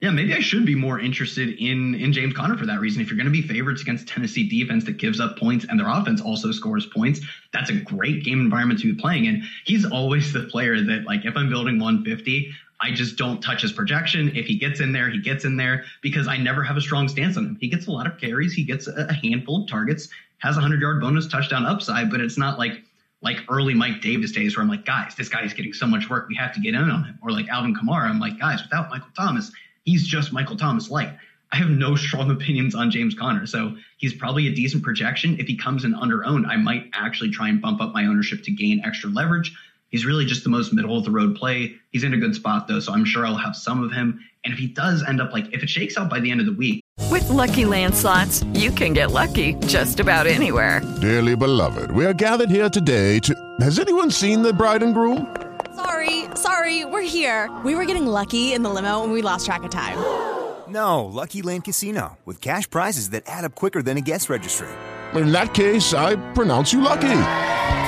yeah, 0.04 0.10
maybe 0.10 0.34
I 0.34 0.40
should 0.40 0.66
be 0.66 0.74
more 0.74 1.00
interested 1.00 1.58
in 1.58 1.94
in 1.94 2.12
James 2.12 2.34
Conner 2.34 2.58
for 2.58 2.66
that 2.66 2.78
reason. 2.78 3.00
If 3.00 3.08
you're 3.08 3.16
going 3.16 3.24
to 3.24 3.32
be 3.32 3.40
favorites 3.40 3.80
against 3.80 4.06
Tennessee 4.06 4.46
defense 4.46 4.84
that 4.84 4.98
gives 4.98 5.18
up 5.18 5.38
points 5.38 5.64
and 5.66 5.80
their 5.80 5.88
offense 5.88 6.20
also 6.20 6.52
scores 6.52 6.84
points, 6.84 7.20
that's 7.54 7.70
a 7.70 7.72
great 7.72 8.22
game 8.22 8.38
environment 8.38 8.80
to 8.80 8.94
be 8.94 9.00
playing 9.00 9.24
in. 9.24 9.42
He's 9.64 9.86
always 9.86 10.30
the 10.30 10.42
player 10.42 10.78
that 10.78 11.04
like 11.06 11.24
if 11.24 11.34
I'm 11.38 11.48
building 11.48 11.78
150, 11.78 12.50
I 12.82 12.92
just 12.92 13.16
don't 13.16 13.40
touch 13.40 13.62
his 13.62 13.72
projection. 13.72 14.36
If 14.36 14.44
he 14.44 14.58
gets 14.58 14.80
in 14.80 14.92
there, 14.92 15.08
he 15.08 15.22
gets 15.22 15.46
in 15.46 15.56
there 15.56 15.86
because 16.02 16.28
I 16.28 16.36
never 16.36 16.62
have 16.62 16.76
a 16.76 16.82
strong 16.82 17.08
stance 17.08 17.38
on 17.38 17.46
him. 17.46 17.58
He 17.58 17.68
gets 17.68 17.86
a 17.86 17.90
lot 17.90 18.06
of 18.06 18.18
carries, 18.18 18.52
he 18.52 18.64
gets 18.64 18.86
a 18.86 19.10
handful 19.10 19.62
of 19.62 19.70
targets, 19.70 20.10
has 20.36 20.58
a 20.58 20.60
100-yard 20.60 21.00
bonus 21.00 21.28
touchdown 21.28 21.64
upside, 21.64 22.10
but 22.10 22.20
it's 22.20 22.36
not 22.36 22.58
like 22.58 22.82
like 23.22 23.38
early 23.48 23.72
Mike 23.72 24.02
Davis 24.02 24.32
days 24.32 24.54
where 24.54 24.62
I'm 24.62 24.68
like, 24.68 24.84
guys, 24.84 25.14
this 25.16 25.30
guy 25.30 25.44
is 25.44 25.54
getting 25.54 25.72
so 25.72 25.86
much 25.86 26.10
work, 26.10 26.28
we 26.28 26.34
have 26.34 26.52
to 26.52 26.60
get 26.60 26.74
in 26.74 26.90
on 26.90 27.04
him. 27.04 27.18
Or 27.22 27.32
like 27.32 27.48
Alvin 27.48 27.74
Kamara, 27.74 28.10
I'm 28.10 28.20
like, 28.20 28.38
guys, 28.38 28.62
without 28.62 28.90
Michael 28.90 29.08
Thomas, 29.16 29.50
he's 29.84 30.06
just 30.06 30.32
Michael 30.32 30.56
Thomas 30.56 30.90
light. 30.90 31.12
I 31.52 31.56
have 31.56 31.70
no 31.70 31.94
strong 31.94 32.30
opinions 32.32 32.74
on 32.74 32.90
James 32.90 33.14
Conner, 33.14 33.46
so 33.46 33.76
he's 33.98 34.14
probably 34.14 34.48
a 34.48 34.54
decent 34.54 34.82
projection. 34.82 35.38
If 35.38 35.46
he 35.46 35.56
comes 35.56 35.84
in 35.84 35.94
under 35.94 36.24
owned, 36.24 36.46
I 36.46 36.56
might 36.56 36.90
actually 36.94 37.30
try 37.30 37.48
and 37.48 37.62
bump 37.62 37.80
up 37.80 37.92
my 37.92 38.06
ownership 38.06 38.42
to 38.44 38.50
gain 38.50 38.82
extra 38.84 39.10
leverage. 39.10 39.54
He's 39.90 40.04
really 40.04 40.24
just 40.24 40.42
the 40.42 40.50
most 40.50 40.72
middle 40.72 40.98
of 40.98 41.04
the 41.04 41.12
road 41.12 41.36
play. 41.36 41.76
He's 41.92 42.02
in 42.02 42.14
a 42.14 42.16
good 42.16 42.34
spot 42.34 42.66
though, 42.66 42.80
so 42.80 42.92
I'm 42.92 43.04
sure 43.04 43.24
I'll 43.24 43.36
have 43.36 43.54
some 43.54 43.84
of 43.84 43.92
him. 43.92 44.18
And 44.44 44.52
if 44.52 44.58
he 44.58 44.66
does 44.66 45.04
end 45.04 45.20
up 45.20 45.32
like 45.32 45.52
if 45.54 45.62
it 45.62 45.70
shakes 45.70 45.96
out 45.96 46.10
by 46.10 46.18
the 46.18 46.32
end 46.32 46.40
of 46.40 46.46
the 46.46 46.52
week. 46.52 46.80
With 47.10 47.28
lucky 47.28 47.64
Slots, 47.92 48.42
you 48.54 48.72
can 48.72 48.92
get 48.92 49.12
lucky 49.12 49.54
just 49.66 50.00
about 50.00 50.26
anywhere. 50.26 50.80
Dearly 51.00 51.36
beloved, 51.36 51.92
we 51.92 52.04
are 52.04 52.12
gathered 52.12 52.50
here 52.50 52.68
today 52.68 53.20
to 53.20 53.34
has 53.60 53.78
anyone 53.78 54.10
seen 54.10 54.42
the 54.42 54.52
bride 54.52 54.82
and 54.82 54.94
groom? 54.94 55.32
Sorry, 55.76 56.24
sorry, 56.34 56.84
we're 56.84 57.02
here. 57.02 57.50
We 57.64 57.74
were 57.74 57.84
getting 57.84 58.06
lucky 58.06 58.52
in 58.52 58.62
the 58.62 58.70
limo 58.70 59.02
and 59.02 59.12
we 59.12 59.22
lost 59.22 59.46
track 59.46 59.62
of 59.64 59.70
time. 59.70 59.98
No, 60.66 61.04
Lucky 61.04 61.42
Land 61.42 61.64
Casino, 61.64 62.16
with 62.24 62.40
cash 62.40 62.68
prizes 62.68 63.10
that 63.10 63.24
add 63.26 63.44
up 63.44 63.54
quicker 63.54 63.82
than 63.82 63.98
a 63.98 64.00
guest 64.00 64.30
registry. 64.30 64.66
In 65.14 65.30
that 65.30 65.52
case, 65.52 65.92
I 65.92 66.16
pronounce 66.32 66.72
you 66.72 66.80
lucky. 66.80 67.00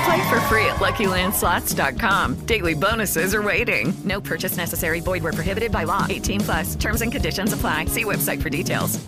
Play 0.05 0.29
for 0.29 0.39
free 0.41 0.65
at 0.67 0.77
LuckyLandSlots.com. 0.77 2.35
Daily 2.45 2.75
bonuses 2.75 3.33
are 3.33 3.41
waiting. 3.41 3.93
No 4.05 4.21
purchase 4.21 4.57
necessary. 4.57 4.99
Void 4.99 5.23
where 5.23 5.33
prohibited 5.33 5.71
by 5.71 5.85
law. 5.85 6.05
18 6.07 6.41
plus. 6.41 6.75
Terms 6.75 7.01
and 7.01 7.11
conditions 7.11 7.51
apply. 7.51 7.85
See 7.85 8.03
website 8.03 8.41
for 8.43 8.51
details. 8.51 9.03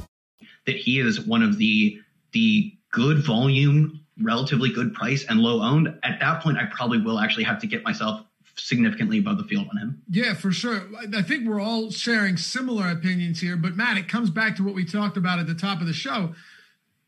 That 0.65 0.75
he 0.75 1.00
is 1.00 1.21
one 1.21 1.43
of 1.43 1.59
the 1.59 2.01
the 2.31 2.75
good 2.91 3.24
volume, 3.24 4.03
relatively 4.21 4.71
good 4.71 4.95
price, 4.95 5.25
and 5.29 5.39
low 5.39 5.62
owned. 5.62 5.88
At 6.03 6.19
that 6.19 6.41
point, 6.41 6.57
I 6.57 6.65
probably 6.65 7.00
will 7.00 7.19
actually 7.19 7.43
have 7.43 7.59
to 7.59 7.67
get 7.67 7.83
myself 7.83 8.25
significantly 8.60 9.20
above 9.20 9.38
the 9.38 9.44
field 9.44 9.68
on 9.72 9.78
him. 9.78 10.01
Yeah, 10.10 10.34
for 10.34 10.51
sure. 10.51 10.84
I 11.16 11.22
think 11.22 11.48
we're 11.48 11.62
all 11.62 11.92
sharing 11.92 12.38
similar 12.38 12.89
opinions 12.89 13.42
here, 13.42 13.56
but 13.56 13.75
Matt, 13.75 13.98
it 13.98 14.08
comes 14.08 14.30
back 14.30 14.56
to 14.58 14.63
what 14.63 14.75
we 14.75 14.86
talked 14.86 15.18
about 15.18 15.39
at 15.39 15.48
the 15.48 15.56
top 15.56 15.82
of 15.82 15.88
the 15.88 15.94
show. 15.94 16.34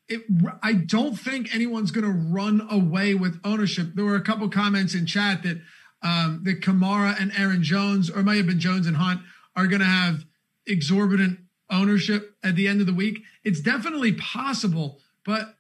It, 0.08 0.24
I 0.62 0.74
don't 0.74 1.16
think 1.16 1.54
anyone's 1.56 1.92
going 1.92 2.06
to 2.06 2.12
run 2.12 2.68
away 2.70 3.14
with 3.14 3.40
ownership. 3.44 3.94
There 3.96 4.06
were 4.06 4.16
a 4.16 4.22
couple 4.22 4.50
comments 4.50 4.94
in 4.94 5.06
chat 5.06 5.44
that 5.44 5.62
um, 6.04 6.42
that 6.44 6.62
Kamara 6.62 7.16
and 7.22 7.32
Aaron 7.38 7.64
Jones, 7.64 8.10
or 8.10 8.20
it 8.20 8.24
might 8.24 8.38
have 8.38 8.48
been 8.48 8.60
Jones 8.60 8.88
and 8.88 8.98
Hunt, 8.98 9.22
are 9.56 9.68
going 9.68 9.82
to 9.82 9.86
have 9.86 10.26
exorbitant 10.66 11.40
ownership 11.70 12.36
at 12.44 12.56
the 12.56 12.68
end 12.68 12.82
of 12.82 12.88
the 12.88 12.94
week. 12.94 13.22
It's 13.44 13.62
definitely 13.62 14.14
possible, 14.14 15.00
but 15.24 15.56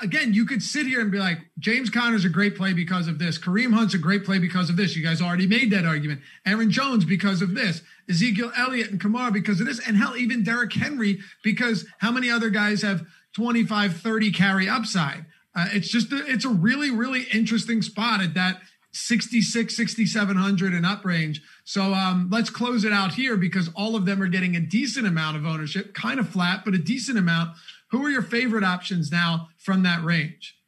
again, 0.00 0.34
you 0.34 0.44
could 0.44 0.62
sit 0.62 0.86
here 0.86 1.00
and 1.00 1.10
be 1.10 1.18
like, 1.18 1.38
James 1.58 1.90
Conner's 1.90 2.24
a 2.24 2.28
great 2.28 2.56
play 2.56 2.72
because 2.72 3.08
of 3.08 3.18
this. 3.18 3.38
Kareem 3.38 3.72
Hunt's 3.72 3.94
a 3.94 3.98
great 3.98 4.24
play 4.24 4.38
because 4.38 4.70
of 4.70 4.76
this. 4.76 4.96
You 4.96 5.04
guys 5.04 5.20
already 5.20 5.46
made 5.46 5.70
that 5.72 5.84
argument. 5.84 6.20
Aaron 6.46 6.70
Jones 6.70 7.04
because 7.04 7.42
of 7.42 7.54
this. 7.54 7.82
Ezekiel 8.08 8.52
Elliott 8.56 8.90
and 8.90 9.00
Kamara 9.00 9.32
because 9.32 9.60
of 9.60 9.66
this. 9.66 9.86
And 9.86 9.96
hell, 9.96 10.16
even 10.16 10.42
Derrick 10.42 10.72
Henry 10.72 11.20
because 11.42 11.86
how 11.98 12.10
many 12.10 12.30
other 12.30 12.50
guys 12.50 12.82
have 12.82 13.06
25, 13.34 13.96
30 13.96 14.32
carry 14.32 14.68
upside? 14.68 15.26
Uh, 15.54 15.66
it's 15.72 15.88
just, 15.88 16.12
a, 16.12 16.24
it's 16.26 16.44
a 16.44 16.48
really, 16.48 16.90
really 16.90 17.22
interesting 17.32 17.80
spot 17.80 18.20
at 18.20 18.34
that 18.34 18.60
66, 18.94 19.76
6,700 19.76 20.72
and 20.72 20.86
up 20.86 21.04
range. 21.04 21.42
So 21.64 21.92
um, 21.92 22.28
let's 22.30 22.48
close 22.48 22.84
it 22.84 22.92
out 22.92 23.12
here 23.12 23.36
because 23.36 23.68
all 23.74 23.96
of 23.96 24.06
them 24.06 24.22
are 24.22 24.28
getting 24.28 24.54
a 24.54 24.60
decent 24.60 25.06
amount 25.06 25.36
of 25.36 25.44
ownership, 25.44 25.94
kind 25.94 26.20
of 26.20 26.28
flat, 26.28 26.64
but 26.64 26.74
a 26.74 26.78
decent 26.78 27.18
amount. 27.18 27.56
Who 27.94 28.04
are 28.04 28.10
your 28.10 28.22
favorite 28.22 28.64
options 28.64 29.12
now 29.12 29.50
from 29.56 29.84
that 29.84 30.02
range? 30.02 30.58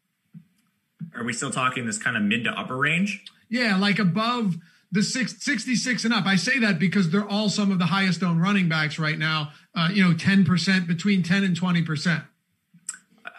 Are 1.16 1.24
we 1.24 1.32
still 1.32 1.50
talking 1.50 1.84
this 1.84 1.98
kind 1.98 2.16
of 2.16 2.22
mid 2.22 2.44
to 2.44 2.50
upper 2.50 2.76
range? 2.76 3.24
Yeah, 3.48 3.76
like 3.76 3.98
above 3.98 4.54
the 4.92 5.02
six, 5.02 5.34
66 5.42 6.04
and 6.04 6.14
up. 6.14 6.24
I 6.24 6.36
say 6.36 6.60
that 6.60 6.78
because 6.78 7.10
they're 7.10 7.28
all 7.28 7.48
some 7.48 7.72
of 7.72 7.80
the 7.80 7.86
highest 7.86 8.22
owned 8.22 8.40
running 8.40 8.68
backs 8.68 8.96
right 9.00 9.18
now, 9.18 9.50
uh, 9.74 9.88
you 9.92 10.04
know, 10.04 10.14
10%, 10.14 10.86
between 10.86 11.24
10 11.24 11.42
and 11.42 11.60
20%. 11.60 12.24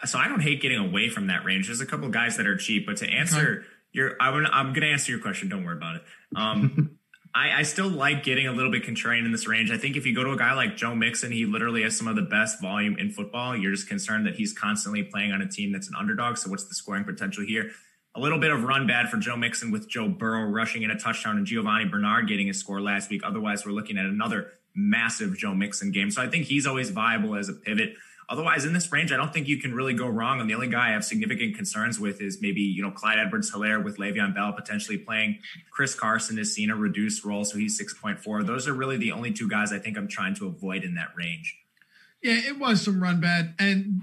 So 0.04 0.18
I 0.18 0.28
don't 0.28 0.40
hate 0.40 0.60
getting 0.60 0.78
away 0.78 1.08
from 1.08 1.28
that 1.28 1.46
range. 1.46 1.68
There's 1.68 1.80
a 1.80 1.86
couple 1.86 2.04
of 2.04 2.12
guys 2.12 2.36
that 2.36 2.46
are 2.46 2.58
cheap, 2.58 2.84
but 2.84 2.98
to 2.98 3.08
answer 3.08 3.60
okay. 3.60 3.66
your, 3.92 4.16
I'm, 4.20 4.44
I'm 4.52 4.66
going 4.74 4.82
to 4.82 4.90
answer 4.90 5.12
your 5.12 5.22
question. 5.22 5.48
Don't 5.48 5.64
worry 5.64 5.78
about 5.78 5.96
it. 5.96 6.02
Um, 6.36 6.90
I, 7.38 7.60
I, 7.60 7.62
still 7.62 7.88
like 7.88 8.24
getting 8.24 8.48
a 8.48 8.52
little 8.52 8.72
bit 8.72 8.82
contrarian 8.82 9.24
in 9.24 9.30
this 9.30 9.46
range. 9.46 9.70
I 9.70 9.76
think 9.78 9.96
if 9.96 10.04
you 10.04 10.12
go 10.12 10.24
to 10.24 10.32
a 10.32 10.36
guy 10.36 10.54
like 10.54 10.76
Joe 10.76 10.96
Mixon, 10.96 11.30
he 11.30 11.46
literally 11.46 11.84
has 11.84 11.96
some 11.96 12.08
of 12.08 12.16
the 12.16 12.22
best 12.22 12.60
volume 12.60 12.98
in 12.98 13.12
football. 13.12 13.56
You're 13.56 13.70
just 13.70 13.88
concerned 13.88 14.26
that 14.26 14.34
he's 14.34 14.52
constantly 14.52 15.04
playing 15.04 15.30
on 15.30 15.40
a 15.40 15.46
team 15.46 15.70
that's 15.70 15.86
an 15.86 15.94
underdog. 15.96 16.36
So 16.36 16.50
what's 16.50 16.64
the 16.64 16.74
scoring 16.74 17.04
potential 17.04 17.44
here? 17.46 17.70
A 18.16 18.20
little 18.20 18.40
bit 18.40 18.50
of 18.50 18.64
run 18.64 18.88
bad 18.88 19.08
for 19.08 19.18
Joe 19.18 19.36
Mixon 19.36 19.70
with 19.70 19.88
Joe 19.88 20.08
Burrow 20.08 20.50
rushing 20.50 20.82
in 20.82 20.90
a 20.90 20.98
touchdown 20.98 21.36
and 21.36 21.46
Giovani 21.46 21.88
Bernard 21.88 22.26
getting 22.26 22.50
a 22.50 22.54
score 22.54 22.80
last 22.80 23.08
week. 23.08 23.22
Otherwise, 23.24 23.64
we're 23.64 23.70
looking 23.70 23.98
at 23.98 24.04
another 24.04 24.50
massive 24.74 25.38
Joe 25.38 25.54
Mixon 25.54 25.92
game. 25.92 26.10
So 26.10 26.20
I 26.20 26.26
think 26.26 26.46
he's 26.46 26.66
always 26.66 26.90
viable 26.90 27.36
as 27.36 27.48
a 27.48 27.52
pivot. 27.52 27.94
Otherwise, 28.30 28.66
in 28.66 28.74
this 28.74 28.92
range, 28.92 29.10
I 29.10 29.16
don't 29.16 29.32
think 29.32 29.48
you 29.48 29.58
can 29.58 29.74
really 29.74 29.94
go 29.94 30.06
wrong. 30.06 30.40
And 30.40 30.50
the 30.50 30.54
only 30.54 30.68
guy 30.68 30.88
I 30.88 30.92
have 30.92 31.04
significant 31.04 31.56
concerns 31.56 31.98
with 31.98 32.20
is 32.20 32.42
maybe, 32.42 32.60
you 32.60 32.82
know, 32.82 32.90
Clyde 32.90 33.18
Edwards 33.18 33.50
Helaire 33.50 33.82
with 33.82 33.96
Le'Veon 33.96 34.34
Bell 34.34 34.52
potentially 34.52 34.98
playing. 34.98 35.38
Chris 35.70 35.94
Carson 35.94 36.36
has 36.36 36.52
seen 36.52 36.70
a 36.70 36.76
reduced 36.76 37.24
role, 37.24 37.44
so 37.44 37.56
he's 37.56 37.80
6.4. 37.80 38.46
Those 38.46 38.68
are 38.68 38.74
really 38.74 38.98
the 38.98 39.12
only 39.12 39.32
two 39.32 39.48
guys 39.48 39.72
I 39.72 39.78
think 39.78 39.96
I'm 39.96 40.08
trying 40.08 40.34
to 40.36 40.46
avoid 40.46 40.84
in 40.84 40.94
that 40.96 41.08
range. 41.16 41.56
Yeah, 42.22 42.34
it 42.34 42.58
was 42.58 42.82
some 42.82 43.02
run 43.02 43.20
bad. 43.20 43.54
And 43.58 44.02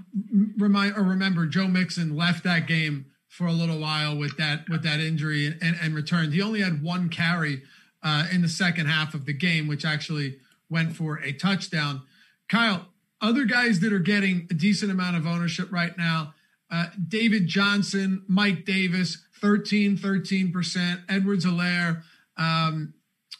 remind 0.56 0.96
or 0.96 1.02
remember, 1.02 1.46
Joe 1.46 1.68
Mixon 1.68 2.16
left 2.16 2.44
that 2.44 2.66
game 2.66 3.06
for 3.28 3.46
a 3.46 3.52
little 3.52 3.78
while 3.78 4.16
with 4.16 4.36
that 4.38 4.68
with 4.68 4.82
that 4.82 5.00
injury 5.00 5.46
and, 5.46 5.76
and 5.82 5.94
returned. 5.94 6.32
He 6.32 6.40
only 6.40 6.62
had 6.62 6.82
one 6.82 7.10
carry 7.10 7.62
uh, 8.02 8.26
in 8.32 8.42
the 8.42 8.48
second 8.48 8.86
half 8.86 9.14
of 9.14 9.26
the 9.26 9.34
game, 9.34 9.68
which 9.68 9.84
actually 9.84 10.38
went 10.70 10.96
for 10.96 11.18
a 11.18 11.32
touchdown. 11.32 12.02
Kyle, 12.48 12.86
other 13.20 13.44
guys 13.44 13.80
that 13.80 13.92
are 13.92 13.98
getting 13.98 14.46
a 14.50 14.54
decent 14.54 14.90
amount 14.90 15.16
of 15.16 15.26
ownership 15.26 15.72
right 15.72 15.96
now 15.96 16.34
uh, 16.70 16.86
David 17.08 17.46
Johnson, 17.46 18.24
Mike 18.26 18.64
Davis, 18.64 19.18
13, 19.40 19.96
13%, 19.96 21.02
Edwards 21.08 21.44
Helaire. 21.44 22.02
Um, 22.36 22.94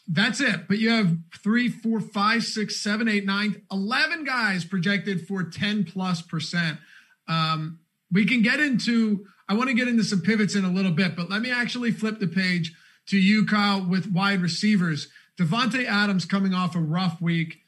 that's 0.07 0.39
it. 0.39 0.67
But 0.67 0.77
you 0.79 0.91
have 0.91 1.17
three, 1.43 1.67
four, 1.69 1.99
five, 1.99 2.43
six, 2.43 2.77
seven, 2.77 3.09
eight, 3.09 3.25
nine, 3.25 3.61
11 3.71 4.23
guys 4.23 4.63
projected 4.63 5.27
for 5.27 5.43
10 5.43 5.83
plus 5.85 6.21
percent. 6.21 6.79
Um, 7.27 7.79
we 8.11 8.25
can 8.25 8.41
get 8.41 8.61
into, 8.61 9.25
I 9.49 9.53
want 9.55 9.69
to 9.69 9.75
get 9.75 9.89
into 9.89 10.03
some 10.03 10.21
pivots 10.21 10.55
in 10.55 10.63
a 10.63 10.71
little 10.71 10.91
bit, 10.93 11.15
but 11.15 11.29
let 11.29 11.41
me 11.41 11.51
actually 11.51 11.91
flip 11.91 12.19
the 12.19 12.27
page 12.27 12.73
to 13.07 13.17
you, 13.17 13.45
Kyle, 13.45 13.85
with 13.85 14.09
wide 14.11 14.41
receivers. 14.41 15.09
Davante 15.37 15.85
Adams 15.85 16.25
coming 16.25 16.53
off 16.53 16.75
a 16.75 16.79
rough 16.79 17.21
week 17.21 17.59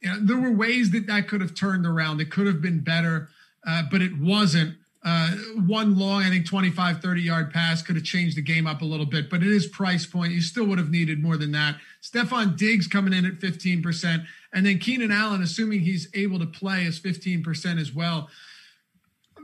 you 0.00 0.10
know, 0.10 0.18
there 0.20 0.38
were 0.38 0.52
ways 0.52 0.90
that 0.92 1.06
that 1.06 1.28
could 1.28 1.40
have 1.40 1.54
turned 1.54 1.86
around. 1.86 2.20
It 2.20 2.30
could 2.30 2.46
have 2.46 2.62
been 2.62 2.80
better, 2.80 3.28
uh, 3.66 3.82
but 3.90 4.02
it 4.02 4.18
wasn't. 4.18 4.76
Uh, 5.02 5.30
one 5.66 5.98
long, 5.98 6.22
I 6.22 6.28
think 6.28 6.46
25, 6.46 7.00
30 7.00 7.22
yard 7.22 7.52
pass 7.52 7.80
could 7.80 7.96
have 7.96 8.04
changed 8.04 8.36
the 8.36 8.42
game 8.42 8.66
up 8.66 8.82
a 8.82 8.84
little 8.84 9.06
bit, 9.06 9.30
but 9.30 9.42
it 9.42 9.48
is 9.48 9.66
price 9.66 10.04
point. 10.04 10.32
You 10.32 10.42
still 10.42 10.66
would 10.66 10.78
have 10.78 10.90
needed 10.90 11.22
more 11.22 11.38
than 11.38 11.52
that. 11.52 11.76
Stefon 12.02 12.56
Diggs 12.56 12.86
coming 12.86 13.14
in 13.14 13.24
at 13.24 13.38
15%, 13.38 14.26
and 14.52 14.66
then 14.66 14.78
Keenan 14.78 15.10
Allen, 15.10 15.42
assuming 15.42 15.80
he's 15.80 16.08
able 16.12 16.38
to 16.38 16.46
play, 16.46 16.84
is 16.84 17.00
15% 17.00 17.80
as 17.80 17.94
well. 17.94 18.28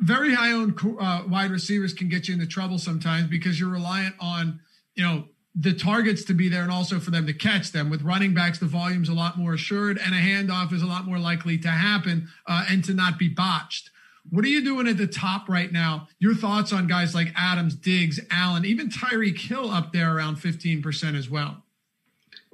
Very 0.02 0.34
high 0.34 0.52
owned 0.52 0.78
uh, 1.00 1.22
wide 1.26 1.50
receivers 1.50 1.94
can 1.94 2.10
get 2.10 2.28
you 2.28 2.34
into 2.34 2.46
trouble 2.46 2.78
sometimes 2.78 3.28
because 3.28 3.58
you're 3.58 3.70
reliant 3.70 4.14
on, 4.20 4.60
you 4.94 5.04
know, 5.04 5.24
the 5.58 5.72
targets 5.72 6.22
to 6.24 6.34
be 6.34 6.50
there 6.50 6.62
and 6.62 6.70
also 6.70 7.00
for 7.00 7.10
them 7.10 7.26
to 7.26 7.32
catch 7.32 7.72
them. 7.72 7.88
With 7.88 8.02
running 8.02 8.34
backs, 8.34 8.58
the 8.58 8.66
volume's 8.66 9.08
a 9.08 9.14
lot 9.14 9.38
more 9.38 9.54
assured 9.54 9.98
and 9.98 10.14
a 10.14 10.18
handoff 10.18 10.72
is 10.72 10.82
a 10.82 10.86
lot 10.86 11.06
more 11.06 11.18
likely 11.18 11.56
to 11.58 11.68
happen 11.68 12.28
uh, 12.46 12.66
and 12.68 12.84
to 12.84 12.92
not 12.92 13.18
be 13.18 13.28
botched. 13.28 13.90
What 14.28 14.44
are 14.44 14.48
you 14.48 14.62
doing 14.62 14.86
at 14.86 14.98
the 14.98 15.06
top 15.06 15.48
right 15.48 15.72
now? 15.72 16.08
Your 16.18 16.34
thoughts 16.34 16.72
on 16.72 16.88
guys 16.88 17.14
like 17.14 17.28
Adams, 17.36 17.74
Diggs, 17.74 18.20
Allen, 18.30 18.64
even 18.66 18.90
Tyreek 18.90 19.38
Hill 19.38 19.70
up 19.70 19.92
there 19.92 20.14
around 20.14 20.36
15% 20.36 21.16
as 21.16 21.30
well. 21.30 21.62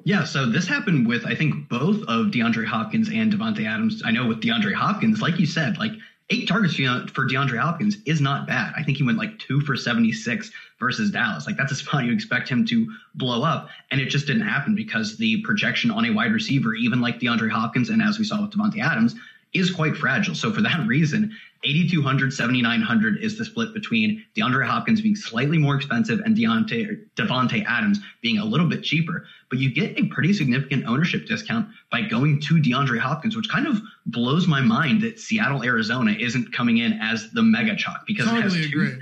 Yeah, 0.05 0.25
so 0.25 0.47
this 0.47 0.67
happened 0.67 1.07
with 1.07 1.25
I 1.27 1.35
think 1.35 1.69
both 1.69 2.03
of 2.09 2.27
DeAndre 2.27 2.67
Hopkins 2.67 3.09
and 3.09 3.33
Davante 3.33 3.67
Adams. 3.67 4.03
I 4.05 4.11
know 4.11 4.27
with 4.27 4.41
DeAndre 4.41 4.75
Hopkins, 4.75 5.21
like 5.21 5.39
you 5.39 5.47
said, 5.47 5.79
like 5.79 5.93
eight 6.33 6.49
targets 6.49 6.75
for 6.75 7.27
DeAndre 7.27 7.59
Hopkins 7.59 7.99
is 8.07 8.21
not 8.21 8.47
bad. 8.47 8.73
I 8.75 8.83
think 8.83 8.97
he 8.97 9.05
went 9.05 9.19
like 9.19 9.39
two 9.39 9.61
for 9.61 9.77
76 9.77 10.51
versus 10.81 11.11
Dallas. 11.11 11.47
Like 11.47 11.59
that's 11.59 11.73
a 11.73 11.77
spot 11.77 12.05
you 12.05 12.13
expect 12.13 12.49
him 12.49 12.65
to 12.67 12.91
blow 13.15 13.43
up. 13.43 13.69
And 13.91 14.01
it 14.01 14.07
just 14.07 14.27
didn't 14.27 14.49
happen 14.49 14.75
because 14.75 15.19
the 15.19 15.43
projection 15.43 15.91
on 15.91 16.07
a 16.07 16.11
wide 16.11 16.33
receiver, 16.33 16.75
even 16.75 17.03
like 17.03 17.21
DeAndre 17.21 17.51
Hopkins, 17.51 17.91
and 17.91 18.01
as 18.01 18.19
we 18.19 18.25
saw 18.25 18.41
with 18.41 18.51
Davante 18.51 18.83
Adams, 18.83 19.15
is 19.53 19.71
quite 19.71 19.95
fragile. 19.95 20.35
So 20.35 20.51
for 20.51 20.63
that 20.63 20.87
reason, 20.87 21.37
8,200, 21.65 22.33
7,900 22.33 23.19
is 23.23 23.37
the 23.37 23.45
split 23.45 23.75
between 23.75 24.25
DeAndre 24.35 24.67
Hopkins 24.67 25.03
being 25.03 25.15
slightly 25.15 25.59
more 25.59 25.77
expensive 25.77 26.21
and 26.21 26.37
Deontay, 26.37 27.05
Davante 27.15 27.65
Adams 27.67 28.01
being 28.23 28.39
a 28.39 28.45
little 28.45 28.69
bit 28.69 28.83
cheaper. 28.83 29.27
But 29.53 29.59
you 29.59 29.71
get 29.71 29.99
a 29.99 30.07
pretty 30.07 30.33
significant 30.33 30.87
ownership 30.87 31.27
discount 31.27 31.69
by 31.91 32.01
going 32.01 32.41
to 32.41 32.55
DeAndre 32.55 32.99
Hopkins, 32.99 33.37
which 33.37 33.51
kind 33.51 33.67
of 33.67 33.83
blows 34.07 34.47
my 34.47 34.63
mind 34.63 35.03
that 35.03 35.21
Seattle, 35.21 35.63
Arizona 35.63 36.13
isn't 36.19 36.55
coming 36.55 36.79
in 36.79 36.95
as 36.95 37.31
the 37.33 37.43
mega 37.43 37.77
chalk 37.77 38.07
because 38.07 38.25
totally 38.25 38.41
it 38.41 38.45
has 38.45 38.55
two. 38.55 38.65
agree. 38.65 38.99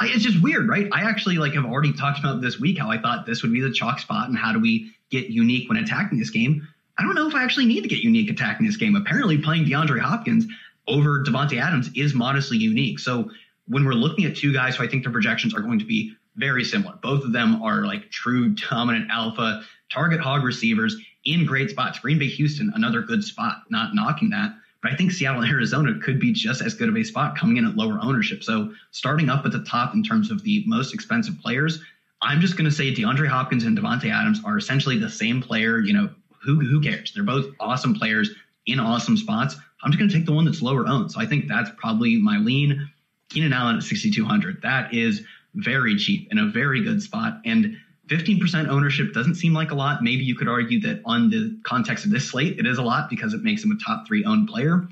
I, 0.00 0.08
it's 0.08 0.24
just 0.24 0.42
weird, 0.42 0.68
right? 0.68 0.88
I 0.90 1.02
actually 1.02 1.38
like 1.38 1.52
have 1.52 1.64
already 1.64 1.92
talked 1.92 2.18
about 2.18 2.40
this 2.40 2.58
week 2.58 2.80
how 2.80 2.90
I 2.90 2.98
thought 2.98 3.26
this 3.26 3.42
would 3.42 3.52
be 3.52 3.60
the 3.60 3.70
chalk 3.70 4.00
spot 4.00 4.28
and 4.28 4.36
how 4.36 4.52
do 4.52 4.58
we 4.58 4.90
get 5.10 5.28
unique 5.28 5.68
when 5.68 5.78
attacking 5.78 6.18
this 6.18 6.30
game. 6.30 6.66
I 6.98 7.04
don't 7.04 7.14
know 7.14 7.28
if 7.28 7.36
I 7.36 7.44
actually 7.44 7.66
need 7.66 7.82
to 7.82 7.88
get 7.88 8.00
unique 8.00 8.28
attacking 8.28 8.66
this 8.66 8.76
game. 8.76 8.96
Apparently, 8.96 9.38
playing 9.38 9.66
DeAndre 9.66 10.00
Hopkins 10.00 10.46
over 10.88 11.22
Davante 11.22 11.62
Adams 11.62 11.90
is 11.94 12.12
modestly 12.12 12.56
unique. 12.56 12.98
So 12.98 13.30
when 13.68 13.84
we're 13.84 13.92
looking 13.92 14.24
at 14.24 14.34
two 14.34 14.52
guys 14.52 14.74
who 14.74 14.82
I 14.82 14.88
think 14.88 15.04
their 15.04 15.12
projections 15.12 15.54
are 15.54 15.60
going 15.60 15.78
to 15.78 15.84
be 15.84 16.16
very 16.34 16.64
similar, 16.64 16.98
both 17.00 17.22
of 17.22 17.32
them 17.32 17.62
are 17.62 17.86
like 17.86 18.10
true 18.10 18.48
dominant 18.70 19.08
alpha 19.12 19.62
target 19.92 20.20
hog 20.20 20.44
receivers 20.44 20.96
in 21.24 21.44
great 21.46 21.70
spots. 21.70 21.98
Green 21.98 22.18
Bay, 22.18 22.28
Houston, 22.28 22.72
another 22.74 23.02
good 23.02 23.22
spot, 23.22 23.62
not 23.70 23.94
knocking 23.94 24.30
that. 24.30 24.54
But 24.82 24.92
I 24.92 24.96
think 24.96 25.12
Seattle 25.12 25.42
and 25.42 25.50
Arizona 25.50 25.98
could 26.00 26.18
be 26.18 26.32
just 26.32 26.60
as 26.60 26.74
good 26.74 26.88
of 26.88 26.96
a 26.96 27.04
spot 27.04 27.36
coming 27.36 27.56
in 27.56 27.66
at 27.66 27.76
lower 27.76 27.98
ownership. 28.02 28.42
So 28.42 28.72
starting 28.90 29.28
up 29.28 29.46
at 29.46 29.52
the 29.52 29.62
top 29.62 29.94
in 29.94 30.02
terms 30.02 30.30
of 30.30 30.42
the 30.42 30.64
most 30.66 30.92
expensive 30.92 31.40
players, 31.40 31.80
I'm 32.20 32.40
just 32.40 32.56
going 32.56 32.68
to 32.68 32.74
say 32.74 32.92
DeAndre 32.92 33.28
Hopkins 33.28 33.64
and 33.64 33.78
Davante 33.78 34.12
Adams 34.12 34.40
are 34.44 34.58
essentially 34.58 34.98
the 34.98 35.10
same 35.10 35.40
player. 35.40 35.78
You 35.78 35.92
know, 35.92 36.10
who 36.42 36.58
who 36.58 36.80
cares? 36.80 37.12
They're 37.14 37.22
both 37.22 37.46
awesome 37.60 37.94
players 37.94 38.30
in 38.66 38.80
awesome 38.80 39.16
spots. 39.16 39.56
I'm 39.82 39.90
just 39.90 39.98
going 39.98 40.10
to 40.10 40.16
take 40.16 40.26
the 40.26 40.32
one 40.32 40.44
that's 40.44 40.62
lower 40.62 40.86
owned. 40.86 41.12
So 41.12 41.20
I 41.20 41.26
think 41.26 41.48
that's 41.48 41.70
probably 41.76 42.16
my 42.16 42.38
lean. 42.38 42.90
Keenan 43.28 43.52
Allen 43.52 43.76
at 43.76 43.82
6,200. 43.82 44.62
That 44.62 44.92
is 44.92 45.22
very 45.54 45.96
cheap 45.96 46.28
in 46.30 46.38
a 46.38 46.46
very 46.46 46.82
good 46.82 47.02
spot. 47.02 47.40
And 47.44 47.76
15% 48.08 48.68
ownership 48.68 49.12
doesn't 49.12 49.36
seem 49.36 49.54
like 49.54 49.70
a 49.70 49.74
lot. 49.74 50.02
Maybe 50.02 50.24
you 50.24 50.34
could 50.34 50.48
argue 50.48 50.80
that 50.80 51.00
on 51.04 51.30
the 51.30 51.56
context 51.62 52.04
of 52.04 52.10
this 52.10 52.28
slate, 52.28 52.58
it 52.58 52.66
is 52.66 52.78
a 52.78 52.82
lot 52.82 53.08
because 53.08 53.32
it 53.32 53.42
makes 53.42 53.62
him 53.64 53.70
a 53.70 53.84
top 53.84 54.06
three 54.06 54.24
owned 54.24 54.48
player. 54.48 54.86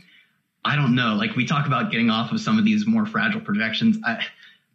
I 0.65 0.77
don't 0.77 0.95
know. 0.95 1.15
Like 1.15 1.35
we 1.37 1.47
talk 1.47 1.67
about 1.67 1.91
getting 1.91 2.11
off 2.11 2.33
of 2.33 2.41
some 2.41 2.59
of 2.59 2.65
these 2.65 2.87
more 2.87 3.07
fragile 3.07 3.41
projections. 3.41 3.99
I, 4.05 4.25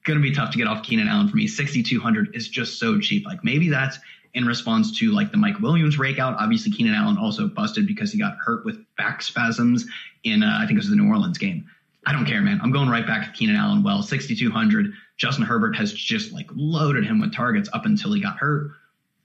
going 0.06 0.20
to 0.20 0.24
be 0.24 0.34
tough 0.34 0.52
to 0.52 0.58
get 0.58 0.68
off 0.68 0.84
Keenan 0.84 1.08
Allen 1.08 1.28
for 1.28 1.36
me. 1.36 1.48
6,200 1.48 2.36
is 2.36 2.48
just 2.48 2.80
so 2.80 3.00
cheap. 3.00 3.26
Like 3.26 3.44
maybe 3.44 3.70
that's 3.70 3.98
in 4.34 4.46
response 4.46 4.98
to 5.00 5.12
like 5.12 5.32
the 5.32 5.38
Mike 5.38 5.60
Williams 5.60 5.98
breakout. 5.98 6.36
Obviously, 6.40 6.72
Keenan 6.72 6.94
Allen 6.94 7.18
also 7.18 7.48
busted 7.48 7.88
because 7.88 8.12
he 8.12 8.20
got 8.20 8.38
hurt 8.38 8.66
with 8.66 8.78
back 8.98 9.22
spasms 9.22 9.86
in, 10.24 10.44
uh, 10.44 10.60
I 10.62 10.68
think 10.68 10.78
it 10.78 10.82
was 10.82 10.90
the 10.90 10.96
New 10.96 11.10
Orleans 11.10 11.38
game. 11.38 11.66
I 12.06 12.14
don't 12.14 12.26
care, 12.26 12.42
man. 12.42 12.60
I'm 12.62 12.72
going 12.72 12.90
right 12.90 13.06
back 13.06 13.26
to 13.26 13.32
Keenan 13.32 13.56
Allen. 13.56 13.84
Well, 13.84 14.04
6,200. 14.04 14.94
Justin 15.18 15.46
Herbert 15.46 15.76
has 15.76 15.92
just 15.92 16.32
like 16.32 16.48
loaded 16.54 17.06
him 17.06 17.20
with 17.20 17.34
targets 17.34 17.70
up 17.74 17.86
until 17.86 18.14
he 18.14 18.22
got 18.22 18.38
hurt. 18.38 18.72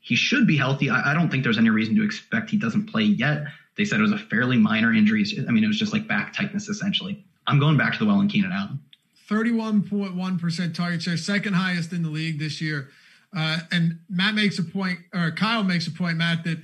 He 0.01 0.16
should 0.16 0.47
be 0.47 0.57
healthy. 0.57 0.88
I, 0.88 1.11
I 1.11 1.14
don't 1.14 1.31
think 1.31 1.45
there's 1.45 1.59
any 1.59 1.71
reason 1.71 1.95
to 1.97 2.05
expect 2.05 2.51
he 2.51 2.57
doesn't 2.57 2.87
play 2.87 3.03
yet. 3.03 3.45
They 3.77 3.85
said 3.85 3.99
it 3.99 4.03
was 4.03 4.12
a 4.12 4.19
fairly 4.19 4.57
minor 4.57 4.93
injury. 4.93 5.25
I 5.47 5.51
mean, 5.51 5.62
it 5.62 5.69
was 5.69 5.79
just 5.79 5.93
like 5.93 6.09
back 6.09 6.33
tightness 6.33 6.69
essentially. 6.69 7.25
I'm 7.47 7.59
going 7.59 7.77
back 7.77 7.93
to 7.95 7.99
the 7.99 8.07
well 8.07 8.21
in 8.21 8.29
Keenan 8.29 8.53
Allen. 8.53 8.81
31.1% 9.29 10.75
target 10.75 11.03
share, 11.03 11.16
second 11.16 11.55
highest 11.55 11.93
in 11.93 12.03
the 12.03 12.09
league 12.09 12.38
this 12.38 12.61
year. 12.61 12.88
Uh, 13.37 13.59
and 13.71 14.01
Matt 14.09 14.35
makes 14.35 14.59
a 14.59 14.62
point, 14.64 14.99
or 15.14 15.31
Kyle 15.31 15.62
makes 15.62 15.87
a 15.87 15.93
point, 15.93 16.16
Matt, 16.16 16.43
that 16.45 16.59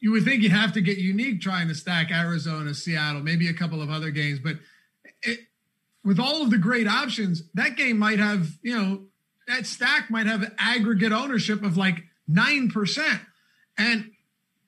you 0.00 0.10
would 0.10 0.24
think 0.24 0.42
you'd 0.42 0.52
have 0.52 0.72
to 0.72 0.80
get 0.80 0.98
unique 0.98 1.40
trying 1.40 1.68
to 1.68 1.74
stack 1.74 2.10
Arizona, 2.10 2.74
Seattle, 2.74 3.22
maybe 3.22 3.48
a 3.48 3.54
couple 3.54 3.82
of 3.82 3.90
other 3.90 4.10
games. 4.10 4.38
But 4.38 4.56
with 6.04 6.20
all 6.20 6.42
of 6.42 6.50
the 6.50 6.58
great 6.58 6.86
options, 6.86 7.42
that 7.54 7.76
game 7.76 7.98
might 7.98 8.18
have, 8.18 8.48
you 8.62 8.76
know, 8.76 9.02
that 9.48 9.66
stack 9.66 10.10
might 10.10 10.26
have 10.26 10.52
aggregate 10.58 11.12
ownership 11.12 11.62
of 11.62 11.76
like 11.76 12.04
9%. 12.30 13.20
And 13.76 14.10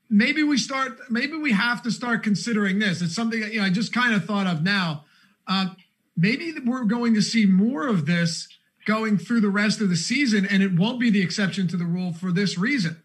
maybe 0.08 0.42
we 0.42 0.58
start, 0.58 0.98
maybe 1.10 1.36
we 1.36 1.52
have 1.52 1.82
to 1.82 1.90
start 1.90 2.22
considering 2.22 2.78
this. 2.78 3.02
It's 3.02 3.14
something 3.14 3.40
that, 3.40 3.52
you 3.52 3.60
know, 3.60 3.66
I 3.66 3.70
just 3.70 3.92
kind 3.92 4.14
of 4.14 4.24
thought 4.24 4.46
of 4.46 4.62
now. 4.62 5.04
Uh, 5.46 5.68
maybe 6.16 6.54
we're 6.64 6.84
going 6.84 7.14
to 7.14 7.22
see 7.22 7.46
more 7.46 7.86
of 7.86 8.06
this 8.06 8.48
going 8.86 9.18
through 9.18 9.40
the 9.40 9.50
rest 9.50 9.80
of 9.80 9.88
the 9.88 9.96
season, 9.96 10.46
and 10.46 10.62
it 10.62 10.78
won't 10.78 11.00
be 11.00 11.10
the 11.10 11.22
exception 11.22 11.68
to 11.68 11.76
the 11.76 11.84
rule 11.84 12.12
for 12.12 12.32
this 12.32 12.56
reason. 12.56 13.02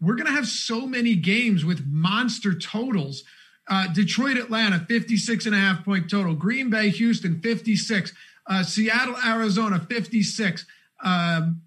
We're 0.00 0.16
going 0.16 0.26
to 0.26 0.32
have 0.32 0.48
so 0.48 0.86
many 0.86 1.14
games 1.14 1.64
with 1.64 1.86
monster 1.86 2.54
totals. 2.54 3.22
Uh, 3.70 3.86
Detroit, 3.92 4.36
Atlanta, 4.36 4.80
56 4.80 5.46
and 5.46 5.54
a 5.54 5.58
half 5.58 5.84
point 5.84 6.10
total. 6.10 6.34
Green 6.34 6.70
Bay, 6.70 6.90
Houston, 6.90 7.40
56. 7.40 8.12
Uh, 8.46 8.64
Seattle, 8.64 9.16
Arizona, 9.24 9.78
56. 9.78 10.66
Um, 11.04 11.62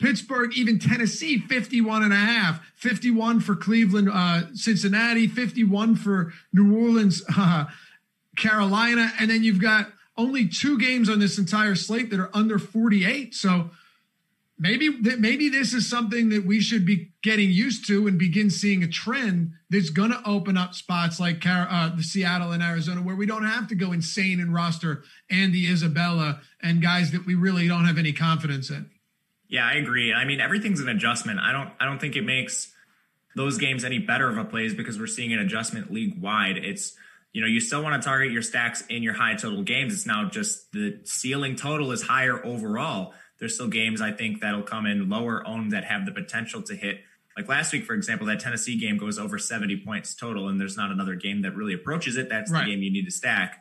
Pittsburgh, 0.00 0.56
even 0.56 0.78
Tennessee, 0.78 1.38
51 1.38 2.04
and 2.04 2.12
a 2.12 2.16
half. 2.16 2.64
51 2.76 3.40
for 3.40 3.54
Cleveland, 3.54 4.08
uh, 4.10 4.52
Cincinnati, 4.54 5.26
51 5.26 5.94
for 5.96 6.32
New 6.54 6.74
Orleans, 6.74 7.22
uh, 7.36 7.66
Carolina. 8.36 9.12
And 9.20 9.30
then 9.30 9.44
you've 9.44 9.60
got 9.60 9.92
only 10.16 10.48
two 10.48 10.78
games 10.78 11.10
on 11.10 11.18
this 11.18 11.38
entire 11.38 11.74
slate 11.74 12.10
that 12.10 12.18
are 12.18 12.30
under 12.34 12.58
48. 12.58 13.34
So 13.34 13.70
maybe 14.58 14.90
maybe 15.18 15.48
this 15.48 15.74
is 15.74 15.88
something 15.88 16.28
that 16.30 16.44
we 16.44 16.60
should 16.60 16.86
be 16.86 17.12
getting 17.22 17.50
used 17.50 17.86
to 17.88 18.06
and 18.06 18.18
begin 18.18 18.50
seeing 18.50 18.82
a 18.82 18.88
trend 18.88 19.52
that's 19.70 19.90
going 19.90 20.10
to 20.10 20.22
open 20.24 20.56
up 20.56 20.74
spots 20.74 21.18
like 21.18 21.44
uh, 21.46 21.90
the 21.96 22.02
Seattle 22.02 22.52
and 22.52 22.62
Arizona 22.62 23.02
where 23.02 23.16
we 23.16 23.26
don't 23.26 23.44
have 23.44 23.68
to 23.68 23.74
go 23.74 23.92
insane 23.92 24.40
and 24.40 24.54
roster 24.54 25.02
Andy 25.30 25.66
Isabella 25.66 26.40
and 26.62 26.82
guys 26.82 27.10
that 27.12 27.26
we 27.26 27.34
really 27.34 27.68
don't 27.68 27.86
have 27.86 27.98
any 27.98 28.12
confidence 28.12 28.70
in. 28.70 28.90
Yeah, 29.48 29.66
I 29.66 29.74
agree. 29.74 30.14
I 30.14 30.24
mean, 30.24 30.40
everything's 30.40 30.80
an 30.80 30.88
adjustment. 30.88 31.38
I 31.40 31.52
don't 31.52 31.70
I 31.80 31.84
don't 31.84 32.00
think 32.00 32.16
it 32.16 32.22
makes 32.22 32.72
those 33.34 33.58
games 33.58 33.84
any 33.84 33.98
better 33.98 34.28
of 34.28 34.38
a 34.38 34.44
plays 34.44 34.74
because 34.74 34.98
we're 34.98 35.06
seeing 35.06 35.32
an 35.32 35.38
adjustment 35.38 35.92
league 35.92 36.20
wide. 36.20 36.56
It's 36.56 36.94
you 37.32 37.40
know, 37.40 37.46
you 37.46 37.60
still 37.60 37.82
want 37.82 38.00
to 38.00 38.06
target 38.06 38.30
your 38.30 38.42
stacks 38.42 38.84
in 38.88 39.02
your 39.02 39.14
high 39.14 39.34
total 39.34 39.62
games. 39.62 39.94
It's 39.94 40.06
now 40.06 40.28
just 40.28 40.70
the 40.72 41.00
ceiling 41.04 41.56
total 41.56 41.90
is 41.90 42.02
higher 42.02 42.44
overall. 42.44 43.14
There's 43.42 43.56
still 43.56 43.66
games 43.66 44.00
I 44.00 44.12
think 44.12 44.40
that'll 44.40 44.62
come 44.62 44.86
in 44.86 45.08
lower 45.08 45.44
owned 45.44 45.72
that 45.72 45.82
have 45.82 46.06
the 46.06 46.12
potential 46.12 46.62
to 46.62 46.76
hit. 46.76 47.00
Like 47.36 47.48
last 47.48 47.72
week, 47.72 47.84
for 47.84 47.92
example, 47.92 48.24
that 48.28 48.38
Tennessee 48.38 48.78
game 48.78 48.96
goes 48.96 49.18
over 49.18 49.36
70 49.36 49.84
points 49.84 50.14
total, 50.14 50.46
and 50.46 50.60
there's 50.60 50.76
not 50.76 50.92
another 50.92 51.16
game 51.16 51.42
that 51.42 51.56
really 51.56 51.74
approaches 51.74 52.16
it. 52.16 52.28
That's 52.28 52.52
right. 52.52 52.64
the 52.64 52.70
game 52.70 52.84
you 52.84 52.92
need 52.92 53.04
to 53.04 53.10
stack. 53.10 53.60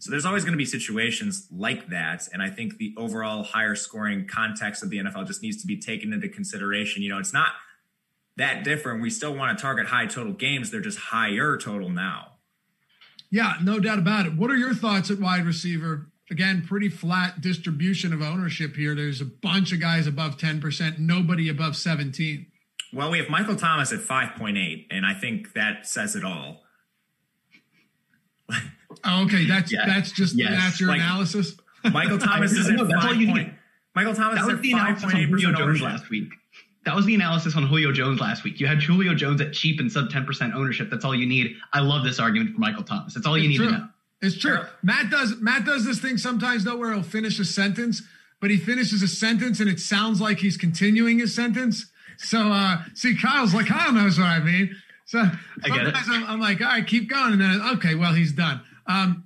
So 0.00 0.10
there's 0.10 0.24
always 0.26 0.42
going 0.42 0.54
to 0.54 0.58
be 0.58 0.64
situations 0.64 1.46
like 1.52 1.90
that. 1.90 2.26
And 2.32 2.42
I 2.42 2.50
think 2.50 2.78
the 2.78 2.92
overall 2.96 3.44
higher 3.44 3.76
scoring 3.76 4.26
context 4.26 4.82
of 4.82 4.90
the 4.90 4.98
NFL 4.98 5.28
just 5.28 5.42
needs 5.42 5.60
to 5.60 5.66
be 5.68 5.76
taken 5.76 6.12
into 6.12 6.28
consideration. 6.28 7.04
You 7.04 7.10
know, 7.10 7.18
it's 7.20 7.32
not 7.32 7.52
that 8.36 8.64
different. 8.64 9.00
We 9.00 9.10
still 9.10 9.32
want 9.32 9.56
to 9.56 9.62
target 9.62 9.86
high 9.86 10.06
total 10.06 10.32
games. 10.32 10.72
They're 10.72 10.80
just 10.80 10.98
higher 10.98 11.56
total 11.56 11.88
now. 11.88 12.32
Yeah, 13.30 13.52
no 13.62 13.78
doubt 13.78 14.00
about 14.00 14.26
it. 14.26 14.34
What 14.34 14.50
are 14.50 14.56
your 14.56 14.74
thoughts 14.74 15.08
at 15.08 15.20
wide 15.20 15.46
receiver? 15.46 16.08
Again, 16.30 16.64
pretty 16.66 16.88
flat 16.88 17.40
distribution 17.40 18.12
of 18.12 18.22
ownership 18.22 18.76
here. 18.76 18.94
There's 18.94 19.20
a 19.20 19.24
bunch 19.24 19.72
of 19.72 19.80
guys 19.80 20.06
above 20.06 20.36
10%, 20.36 20.98
nobody 20.98 21.48
above 21.48 21.74
17. 21.74 22.46
Well, 22.92 23.10
we 23.10 23.18
have 23.18 23.28
Michael 23.28 23.56
Thomas 23.56 23.92
at 23.92 24.00
5.8, 24.00 24.86
and 24.90 25.04
I 25.04 25.14
think 25.14 25.52
that 25.54 25.86
says 25.86 26.14
it 26.14 26.24
all. 26.24 26.62
oh, 29.04 29.24
okay, 29.24 29.46
that's 29.46 29.72
yeah. 29.72 29.86
that's 29.86 30.12
just 30.12 30.36
yes. 30.36 30.50
that's 30.50 30.80
your 30.80 30.90
like, 30.90 31.00
analysis. 31.00 31.56
Michael 31.92 32.18
Thomas 32.18 32.52
is 32.52 32.68
at 32.68 32.76
no, 32.76 32.86
5. 32.86 33.02
Point, 33.28 33.52
Michael 33.94 34.14
Thomas 34.14 34.40
is 34.42 34.48
at 34.48 34.56
5.8% 34.56 35.60
ownership 35.60 35.84
last 35.84 36.10
week. 36.10 36.30
That 36.84 36.96
was 36.96 37.04
the 37.04 37.14
analysis 37.14 37.56
on 37.56 37.66
Julio 37.66 37.92
Jones 37.92 38.20
last 38.20 38.42
week. 38.42 38.58
You 38.58 38.66
had 38.66 38.82
Julio 38.82 39.14
Jones 39.14 39.40
at 39.40 39.52
cheap 39.52 39.80
and 39.80 39.92
sub 39.92 40.08
10% 40.08 40.54
ownership. 40.54 40.88
That's 40.90 41.04
all 41.04 41.14
you 41.14 41.26
need. 41.26 41.56
I 41.72 41.80
love 41.80 42.04
this 42.04 42.18
argument 42.18 42.54
for 42.54 42.60
Michael 42.60 42.84
Thomas. 42.84 43.14
That's 43.14 43.26
all 43.26 43.36
you 43.36 43.50
it's 43.50 43.58
need 43.58 43.64
true. 43.64 43.72
to 43.72 43.78
know. 43.78 43.88
It's 44.22 44.36
true. 44.36 44.56
Sure. 44.56 44.68
Matt 44.82 45.10
does 45.10 45.36
Matt 45.40 45.64
does 45.64 45.84
this 45.84 45.98
thing 45.98 46.18
sometimes 46.18 46.64
though 46.64 46.76
where 46.76 46.92
he'll 46.92 47.02
finish 47.02 47.38
a 47.38 47.44
sentence, 47.44 48.02
but 48.40 48.50
he 48.50 48.56
finishes 48.56 49.02
a 49.02 49.08
sentence 49.08 49.60
and 49.60 49.68
it 49.68 49.80
sounds 49.80 50.20
like 50.20 50.38
he's 50.38 50.56
continuing 50.56 51.18
his 51.18 51.34
sentence. 51.34 51.90
So 52.18 52.52
uh 52.52 52.82
see 52.94 53.16
Kyle's 53.16 53.54
like, 53.54 53.66
Kyle 53.66 53.92
knows 53.92 54.18
what 54.18 54.26
I 54.26 54.40
mean. 54.40 54.74
So 55.06 55.24
sometimes 55.66 56.06
I'm, 56.08 56.24
I'm, 56.24 56.40
like, 56.40 56.60
all 56.60 56.68
right, 56.68 56.86
keep 56.86 57.10
going. 57.10 57.32
And 57.32 57.40
then 57.40 57.60
okay, 57.76 57.94
well, 57.94 58.12
he's 58.12 58.32
done. 58.32 58.60
Um 58.86 59.24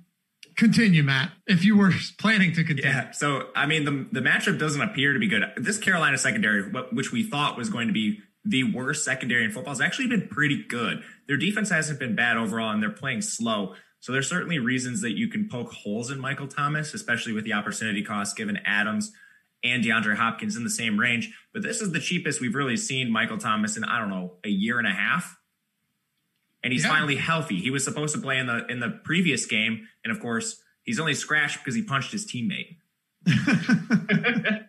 continue, 0.55 1.03
Matt, 1.03 1.31
if 1.47 1.63
you 1.65 1.77
were 1.77 1.91
planning 2.17 2.53
to 2.53 2.63
continue. 2.63 2.89
Yeah. 2.89 3.11
So, 3.11 3.49
I 3.55 3.65
mean, 3.65 3.85
the, 3.85 4.07
the 4.11 4.21
matchup 4.21 4.57
doesn't 4.57 4.81
appear 4.81 5.13
to 5.13 5.19
be 5.19 5.27
good. 5.27 5.43
This 5.57 5.77
Carolina 5.77 6.17
secondary, 6.17 6.71
which 6.91 7.11
we 7.11 7.23
thought 7.23 7.57
was 7.57 7.69
going 7.69 7.87
to 7.87 7.93
be 7.93 8.19
the 8.43 8.63
worst 8.63 9.03
secondary 9.03 9.43
in 9.43 9.51
football, 9.51 9.73
has 9.73 9.81
actually 9.81 10.07
been 10.07 10.27
pretty 10.27 10.63
good. 10.67 11.03
Their 11.27 11.37
defense 11.37 11.69
hasn't 11.69 11.99
been 11.99 12.15
bad 12.15 12.37
overall, 12.37 12.71
and 12.71 12.81
they're 12.81 12.89
playing 12.89 13.21
slow. 13.21 13.75
So, 14.05 14.11
there's 14.11 14.29
certainly 14.29 14.59
reasons 14.59 15.01
that 15.01 15.17
you 15.17 15.27
can 15.27 15.49
poke 15.49 15.71
holes 15.71 16.11
in 16.11 16.19
Michael 16.19 16.47
Thomas, 16.47 16.93
especially 16.93 17.33
with 17.33 17.43
the 17.43 17.53
opportunity 17.53 18.03
cost 18.03 18.35
given 18.35 18.59
Adams 18.63 19.11
and 19.63 19.83
DeAndre 19.83 20.15
Hopkins 20.15 20.55
in 20.55 20.63
the 20.63 20.69
same 20.69 20.99
range. 20.99 21.33
But 21.53 21.63
this 21.63 21.81
is 21.81 21.91
the 21.91 21.99
cheapest 21.99 22.39
we've 22.39 22.53
really 22.53 22.77
seen 22.77 23.11
Michael 23.11 23.39
Thomas 23.39 23.77
in, 23.77 23.83
I 23.83 23.97
don't 23.99 24.09
know, 24.09 24.33
a 24.43 24.49
year 24.49 24.77
and 24.77 24.87
a 24.87 24.91
half 24.91 25.35
and 26.65 26.73
he's 26.73 26.83
yeah. 26.83 26.89
finally 26.89 27.15
healthy. 27.15 27.57
He 27.57 27.69
was 27.69 27.83
supposed 27.83 28.15
to 28.15 28.21
play 28.21 28.39
in 28.39 28.47
the 28.47 28.65
in 28.65 28.79
the 28.79 28.89
previous 28.89 29.45
game, 29.45 29.87
and 30.03 30.11
of 30.11 30.19
course, 30.19 30.59
he's 30.81 30.99
only 30.99 31.13
scratched 31.13 31.59
because 31.59 31.75
he 31.75 31.83
punched 31.83 32.11
his 32.11 32.25
teammate. 32.25 32.77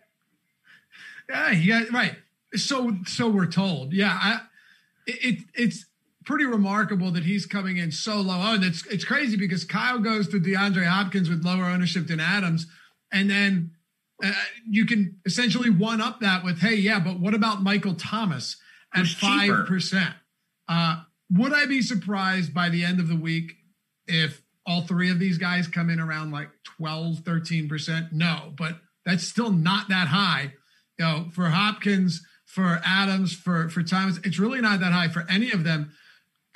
yeah, 1.27 1.51
yeah, 1.51 1.83
right. 1.91 2.15
So 2.53 2.97
so 3.07 3.29
we're 3.29 3.47
told. 3.47 3.93
Yeah, 3.93 4.11
I, 4.11 4.41
it 5.07 5.39
it's 5.55 5.87
pretty 6.27 6.45
remarkable 6.45 7.09
that 7.11 7.23
he's 7.23 7.45
coming 7.45 7.77
in 7.77 7.89
so 7.89 8.17
low. 8.17 8.35
Oh, 8.37 8.53
and 8.55 8.63
it's 8.63 8.85
it's 8.87 9.05
crazy 9.05 9.37
because 9.37 9.63
Kyle 9.63 9.97
goes 9.97 10.27
to 10.27 10.39
DeAndre 10.39 10.85
Hopkins 10.85 11.29
with 11.29 11.43
lower 11.43 11.63
ownership 11.63 12.07
than 12.07 12.19
Adams, 12.19 12.67
and 13.11 13.29
then 13.29 13.71
uh, 14.23 14.31
you 14.69 14.85
can 14.85 15.19
essentially 15.25 15.69
one 15.69 16.01
up 16.01 16.19
that 16.19 16.43
with, 16.43 16.59
hey, 16.59 16.75
yeah, 16.75 16.99
but 16.99 17.19
what 17.19 17.33
about 17.33 17.63
Michael 17.63 17.95
Thomas 17.95 18.57
at 18.93 19.07
five 19.07 19.65
percent? 19.65 20.13
Uh, 20.67 21.01
would 21.31 21.53
I 21.53 21.65
be 21.65 21.81
surprised 21.81 22.53
by 22.53 22.69
the 22.69 22.83
end 22.83 22.99
of 22.99 23.07
the 23.07 23.15
week 23.15 23.53
if 24.05 24.41
all 24.65 24.81
three 24.81 25.09
of 25.09 25.19
these 25.19 25.37
guys 25.37 25.67
come 25.67 25.89
in 25.89 25.99
around 25.99 26.31
like 26.31 26.49
12, 26.77 27.19
13%? 27.19 28.11
No, 28.11 28.53
but 28.57 28.77
that's 29.05 29.23
still 29.23 29.51
not 29.51 29.87
that 29.89 30.07
high. 30.07 30.53
You 30.99 31.05
know, 31.05 31.25
for 31.33 31.45
Hopkins, 31.45 32.21
for 32.45 32.81
Adams, 32.83 33.33
for 33.33 33.69
for 33.69 33.81
Thomas, 33.81 34.19
it's 34.25 34.39
really 34.39 34.59
not 34.59 34.81
that 34.81 34.91
high 34.91 35.07
for 35.07 35.25
any 35.29 35.51
of 35.53 35.63
them. 35.63 35.93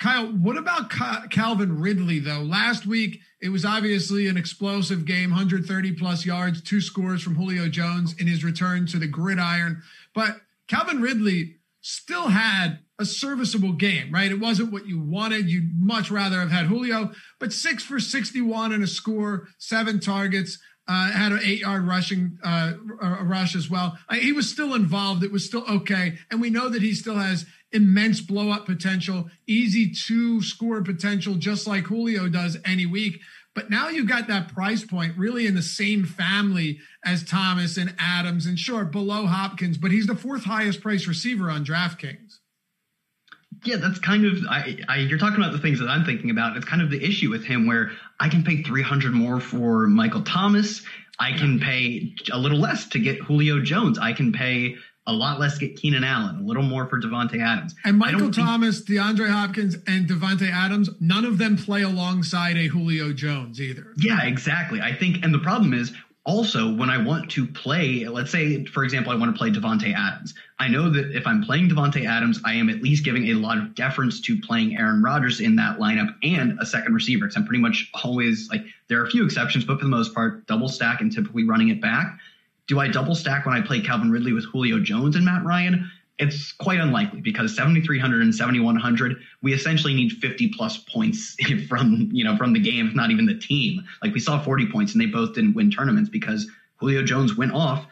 Kyle, 0.02 0.26
what 0.26 0.56
about 0.56 0.90
Calvin 1.30 1.78
Ridley 1.78 2.18
though? 2.18 2.40
Last 2.40 2.86
week 2.86 3.20
it 3.40 3.50
was 3.50 3.64
obviously 3.64 4.26
an 4.26 4.36
explosive 4.36 5.04
game, 5.04 5.30
130 5.30 5.92
plus 5.92 6.26
yards, 6.26 6.60
two 6.60 6.80
scores 6.80 7.22
from 7.22 7.36
Julio 7.36 7.68
Jones 7.68 8.12
in 8.18 8.26
his 8.26 8.42
return 8.42 8.84
to 8.88 8.98
the 8.98 9.06
gridiron. 9.06 9.80
But 10.12 10.40
Calvin 10.66 11.00
Ridley 11.00 11.58
still 11.82 12.30
had 12.30 12.80
a 12.98 13.04
serviceable 13.04 13.74
game, 13.74 14.12
right? 14.12 14.32
It 14.32 14.40
wasn't 14.40 14.72
what 14.72 14.88
you 14.88 15.00
wanted. 15.00 15.48
You'd 15.48 15.70
much 15.80 16.10
rather 16.10 16.40
have 16.40 16.50
had 16.50 16.66
Julio, 16.66 17.12
but 17.38 17.52
six 17.52 17.84
for 17.84 18.00
61 18.00 18.72
and 18.72 18.82
a 18.82 18.88
score, 18.88 19.46
seven 19.58 20.00
targets, 20.00 20.58
uh, 20.92 21.10
had 21.10 21.32
an 21.32 21.40
eight 21.42 21.60
yard 21.60 21.86
rushing 21.86 22.38
uh, 22.44 22.74
rush 23.22 23.56
as 23.56 23.70
well. 23.70 23.98
Uh, 24.10 24.16
he 24.16 24.30
was 24.30 24.50
still 24.50 24.74
involved. 24.74 25.24
It 25.24 25.32
was 25.32 25.46
still 25.46 25.64
okay. 25.66 26.18
And 26.30 26.38
we 26.38 26.50
know 26.50 26.68
that 26.68 26.82
he 26.82 26.92
still 26.92 27.16
has 27.16 27.46
immense 27.72 28.20
blow 28.20 28.50
up 28.50 28.66
potential, 28.66 29.30
easy 29.46 29.90
to 30.08 30.42
score 30.42 30.82
potential, 30.82 31.36
just 31.36 31.66
like 31.66 31.84
Julio 31.84 32.28
does 32.28 32.58
any 32.66 32.84
week. 32.84 33.20
But 33.54 33.70
now 33.70 33.88
you've 33.88 34.08
got 34.08 34.28
that 34.28 34.52
price 34.52 34.84
point 34.84 35.16
really 35.16 35.46
in 35.46 35.54
the 35.54 35.62
same 35.62 36.04
family 36.04 36.78
as 37.02 37.24
Thomas 37.24 37.78
and 37.78 37.94
Adams 37.98 38.44
and 38.44 38.58
sure 38.58 38.84
below 38.84 39.24
Hopkins, 39.26 39.78
but 39.78 39.92
he's 39.92 40.06
the 40.06 40.14
fourth 40.14 40.44
highest 40.44 40.82
price 40.82 41.06
receiver 41.06 41.50
on 41.50 41.64
DraftKings. 41.64 42.31
Yeah, 43.64 43.76
that's 43.76 43.98
kind 43.98 44.24
of 44.24 44.38
I, 44.48 44.78
I, 44.88 44.96
you're 44.98 45.18
talking 45.18 45.36
about 45.36 45.52
the 45.52 45.58
things 45.58 45.78
that 45.80 45.88
I'm 45.88 46.04
thinking 46.04 46.30
about. 46.30 46.56
It's 46.56 46.66
kind 46.66 46.82
of 46.82 46.90
the 46.90 47.02
issue 47.02 47.30
with 47.30 47.44
him 47.44 47.66
where 47.66 47.92
I 48.18 48.28
can 48.28 48.44
pay 48.44 48.62
300 48.62 49.12
more 49.12 49.40
for 49.40 49.86
Michael 49.86 50.22
Thomas. 50.22 50.82
I 51.18 51.32
can 51.32 51.60
pay 51.60 52.14
a 52.32 52.38
little 52.38 52.58
less 52.58 52.86
to 52.88 52.98
get 52.98 53.20
Julio 53.20 53.60
Jones. 53.60 53.98
I 53.98 54.12
can 54.12 54.32
pay 54.32 54.76
a 55.06 55.12
lot 55.12 55.40
less 55.40 55.58
to 55.58 55.66
get 55.66 55.76
Keenan 55.76 56.04
Allen, 56.04 56.36
a 56.36 56.42
little 56.42 56.62
more 56.62 56.86
for 56.86 57.00
Davante 57.00 57.40
Adams. 57.40 57.74
And 57.84 57.98
Michael 57.98 58.30
Thomas, 58.30 58.80
think, 58.80 59.00
DeAndre 59.00 59.28
Hopkins, 59.28 59.76
and 59.86 60.08
Davante 60.08 60.50
Adams, 60.50 60.90
none 61.00 61.24
of 61.24 61.38
them 61.38 61.56
play 61.56 61.82
alongside 61.82 62.56
a 62.56 62.68
Julio 62.68 63.12
Jones 63.12 63.60
either. 63.60 63.92
Yeah, 63.96 64.22
exactly. 64.22 64.80
I 64.80 64.94
think, 64.94 65.24
and 65.24 65.34
the 65.34 65.40
problem 65.40 65.74
is 65.74 65.92
also 66.24 66.72
when 66.74 66.88
I 66.88 66.98
want 66.98 67.30
to 67.32 67.46
play, 67.46 68.06
let's 68.06 68.30
say, 68.30 68.64
for 68.66 68.84
example, 68.84 69.12
I 69.12 69.16
want 69.16 69.34
to 69.34 69.38
play 69.38 69.50
Davante 69.50 69.92
Adams. 69.92 70.34
I 70.60 70.68
know 70.68 70.88
that 70.90 71.16
if 71.16 71.26
I'm 71.26 71.42
playing 71.42 71.68
Davante 71.68 72.06
Adams, 72.06 72.40
I 72.44 72.54
am 72.54 72.70
at 72.70 72.80
least 72.80 73.04
giving 73.04 73.28
a 73.28 73.34
lot 73.34 73.58
of 73.58 73.74
deference 73.74 74.20
to 74.22 74.40
playing 74.40 74.76
Aaron 74.76 75.02
Rodgers 75.02 75.40
in 75.40 75.56
that 75.56 75.78
lineup 75.78 76.14
and 76.22 76.58
a 76.60 76.66
second 76.66 76.94
receiver. 76.94 77.26
Because 77.26 77.36
I'm 77.36 77.46
pretty 77.46 77.62
much 77.62 77.90
always 78.04 78.48
like 78.50 78.64
there 78.86 79.00
are 79.00 79.04
a 79.04 79.10
few 79.10 79.24
exceptions, 79.24 79.64
but 79.64 79.78
for 79.78 79.84
the 79.84 79.90
most 79.90 80.14
part, 80.14 80.46
double 80.46 80.68
stack 80.68 81.00
and 81.00 81.12
typically 81.12 81.44
running 81.44 81.70
it 81.70 81.80
back. 81.80 82.18
Do 82.68 82.78
I 82.78 82.86
double 82.86 83.16
stack 83.16 83.44
when 83.44 83.56
I 83.56 83.60
play 83.60 83.80
Calvin 83.80 84.12
Ridley 84.12 84.32
with 84.32 84.44
Julio 84.44 84.78
Jones 84.78 85.16
and 85.16 85.24
Matt 85.24 85.44
Ryan? 85.44 85.90
It's 86.22 86.52
quite 86.52 86.78
unlikely 86.78 87.20
because 87.20 87.56
7,300 87.56 88.22
and 88.22 88.32
7,100, 88.32 89.16
we 89.42 89.52
essentially 89.52 89.92
need 89.92 90.12
50 90.12 90.52
plus 90.56 90.78
points 90.78 91.36
from, 91.68 92.08
you 92.12 92.22
know, 92.22 92.36
from 92.36 92.52
the 92.52 92.60
game, 92.60 92.86
if 92.86 92.94
not 92.94 93.10
even 93.10 93.26
the 93.26 93.38
team. 93.38 93.84
Like 94.02 94.14
we 94.14 94.20
saw 94.20 94.40
40 94.40 94.70
points 94.70 94.92
and 94.92 95.00
they 95.00 95.06
both 95.06 95.34
didn't 95.34 95.54
win 95.54 95.70
tournaments 95.70 96.08
because 96.08 96.48
Julio 96.76 97.02
Jones 97.02 97.36
went 97.36 97.52
off. 97.52 97.86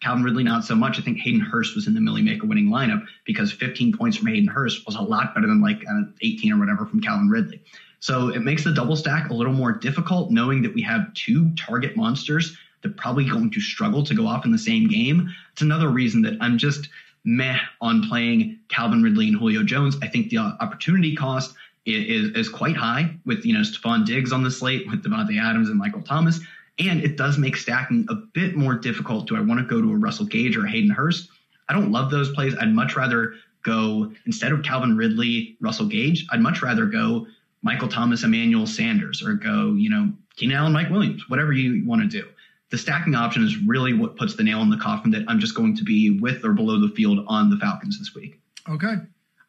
Calvin 0.00 0.24
Ridley, 0.24 0.42
not 0.42 0.64
so 0.64 0.74
much. 0.74 0.98
I 0.98 1.02
think 1.02 1.18
Hayden 1.18 1.40
Hurst 1.40 1.74
was 1.74 1.86
in 1.86 1.94
the 1.94 2.00
Millie 2.00 2.22
Maker 2.22 2.46
winning 2.46 2.68
lineup 2.68 3.04
because 3.24 3.52
15 3.52 3.96
points 3.96 4.16
from 4.16 4.28
Hayden 4.28 4.48
Hurst 4.48 4.86
was 4.86 4.94
a 4.94 5.00
lot 5.02 5.34
better 5.34 5.46
than 5.46 5.60
like 5.60 5.82
uh, 5.90 6.02
18 6.22 6.52
or 6.52 6.58
whatever 6.58 6.86
from 6.86 7.00
Calvin 7.00 7.28
Ridley. 7.28 7.62
So 8.00 8.28
it 8.28 8.40
makes 8.40 8.64
the 8.64 8.72
double 8.72 8.96
stack 8.96 9.30
a 9.30 9.34
little 9.34 9.54
more 9.54 9.72
difficult 9.72 10.30
knowing 10.30 10.62
that 10.62 10.74
we 10.74 10.82
have 10.82 11.12
two 11.14 11.50
target 11.56 11.96
monsters 11.96 12.56
they're 12.82 12.94
probably 12.94 13.28
going 13.28 13.50
to 13.50 13.60
struggle 13.60 14.04
to 14.04 14.14
go 14.14 14.26
off 14.26 14.44
in 14.44 14.52
the 14.52 14.58
same 14.58 14.88
game. 14.88 15.28
It's 15.52 15.62
another 15.62 15.88
reason 15.88 16.22
that 16.22 16.34
I'm 16.40 16.58
just 16.58 16.88
meh 17.26 17.58
on 17.80 18.08
playing 18.08 18.58
Calvin 18.68 19.02
Ridley 19.02 19.28
and 19.28 19.36
Julio 19.36 19.62
Jones. 19.62 19.96
I 20.00 20.06
think 20.06 20.30
the 20.30 20.38
uh, 20.38 20.52
opportunity 20.60 21.14
cost 21.14 21.54
is, 21.84 22.30
is 22.30 22.48
quite 22.48 22.76
high 22.76 23.14
with, 23.26 23.44
you 23.44 23.52
know, 23.52 23.60
Stefon 23.60 24.06
Diggs 24.06 24.32
on 24.32 24.42
the 24.42 24.50
slate 24.50 24.86
with 24.86 25.04
Davante 25.04 25.40
Adams 25.40 25.68
and 25.68 25.76
Michael 25.76 26.02
Thomas. 26.02 26.40
And 26.78 27.02
it 27.02 27.16
does 27.16 27.36
make 27.36 27.56
stacking 27.56 28.06
a 28.08 28.14
bit 28.14 28.56
more 28.56 28.74
difficult. 28.74 29.26
Do 29.28 29.36
I 29.36 29.40
want 29.40 29.60
to 29.60 29.66
go 29.66 29.82
to 29.82 29.92
a 29.92 29.96
Russell 29.96 30.26
Gage 30.26 30.56
or 30.56 30.66
Hayden 30.66 30.90
Hurst? 30.90 31.28
I 31.68 31.72
don't 31.72 31.90
love 31.90 32.10
those 32.10 32.32
plays. 32.32 32.54
I'd 32.58 32.72
much 32.72 32.96
rather 32.96 33.34
go 33.62 34.12
instead 34.26 34.52
of 34.52 34.62
Calvin 34.62 34.96
Ridley, 34.96 35.56
Russell 35.60 35.86
Gage. 35.86 36.26
I'd 36.30 36.40
much 36.40 36.62
rather 36.62 36.86
go 36.86 37.26
Michael 37.62 37.88
Thomas, 37.88 38.22
Emmanuel 38.22 38.66
Sanders, 38.66 39.22
or 39.22 39.34
go, 39.34 39.72
you 39.72 39.90
know, 39.90 40.12
Keenan 40.36 40.56
Allen, 40.56 40.72
Mike 40.72 40.90
Williams, 40.90 41.28
whatever 41.28 41.52
you 41.52 41.84
want 41.84 42.02
to 42.02 42.08
do 42.08 42.28
the 42.70 42.78
stacking 42.78 43.14
option 43.14 43.44
is 43.44 43.58
really 43.58 43.92
what 43.92 44.16
puts 44.16 44.34
the 44.34 44.42
nail 44.42 44.60
in 44.62 44.70
the 44.70 44.76
coffin 44.76 45.10
that 45.12 45.24
I'm 45.28 45.38
just 45.38 45.54
going 45.54 45.76
to 45.76 45.84
be 45.84 46.18
with 46.18 46.44
or 46.44 46.52
below 46.52 46.80
the 46.80 46.92
field 46.94 47.24
on 47.28 47.50
the 47.50 47.56
Falcons 47.56 47.98
this 47.98 48.14
week. 48.14 48.40
Okay. 48.68 48.94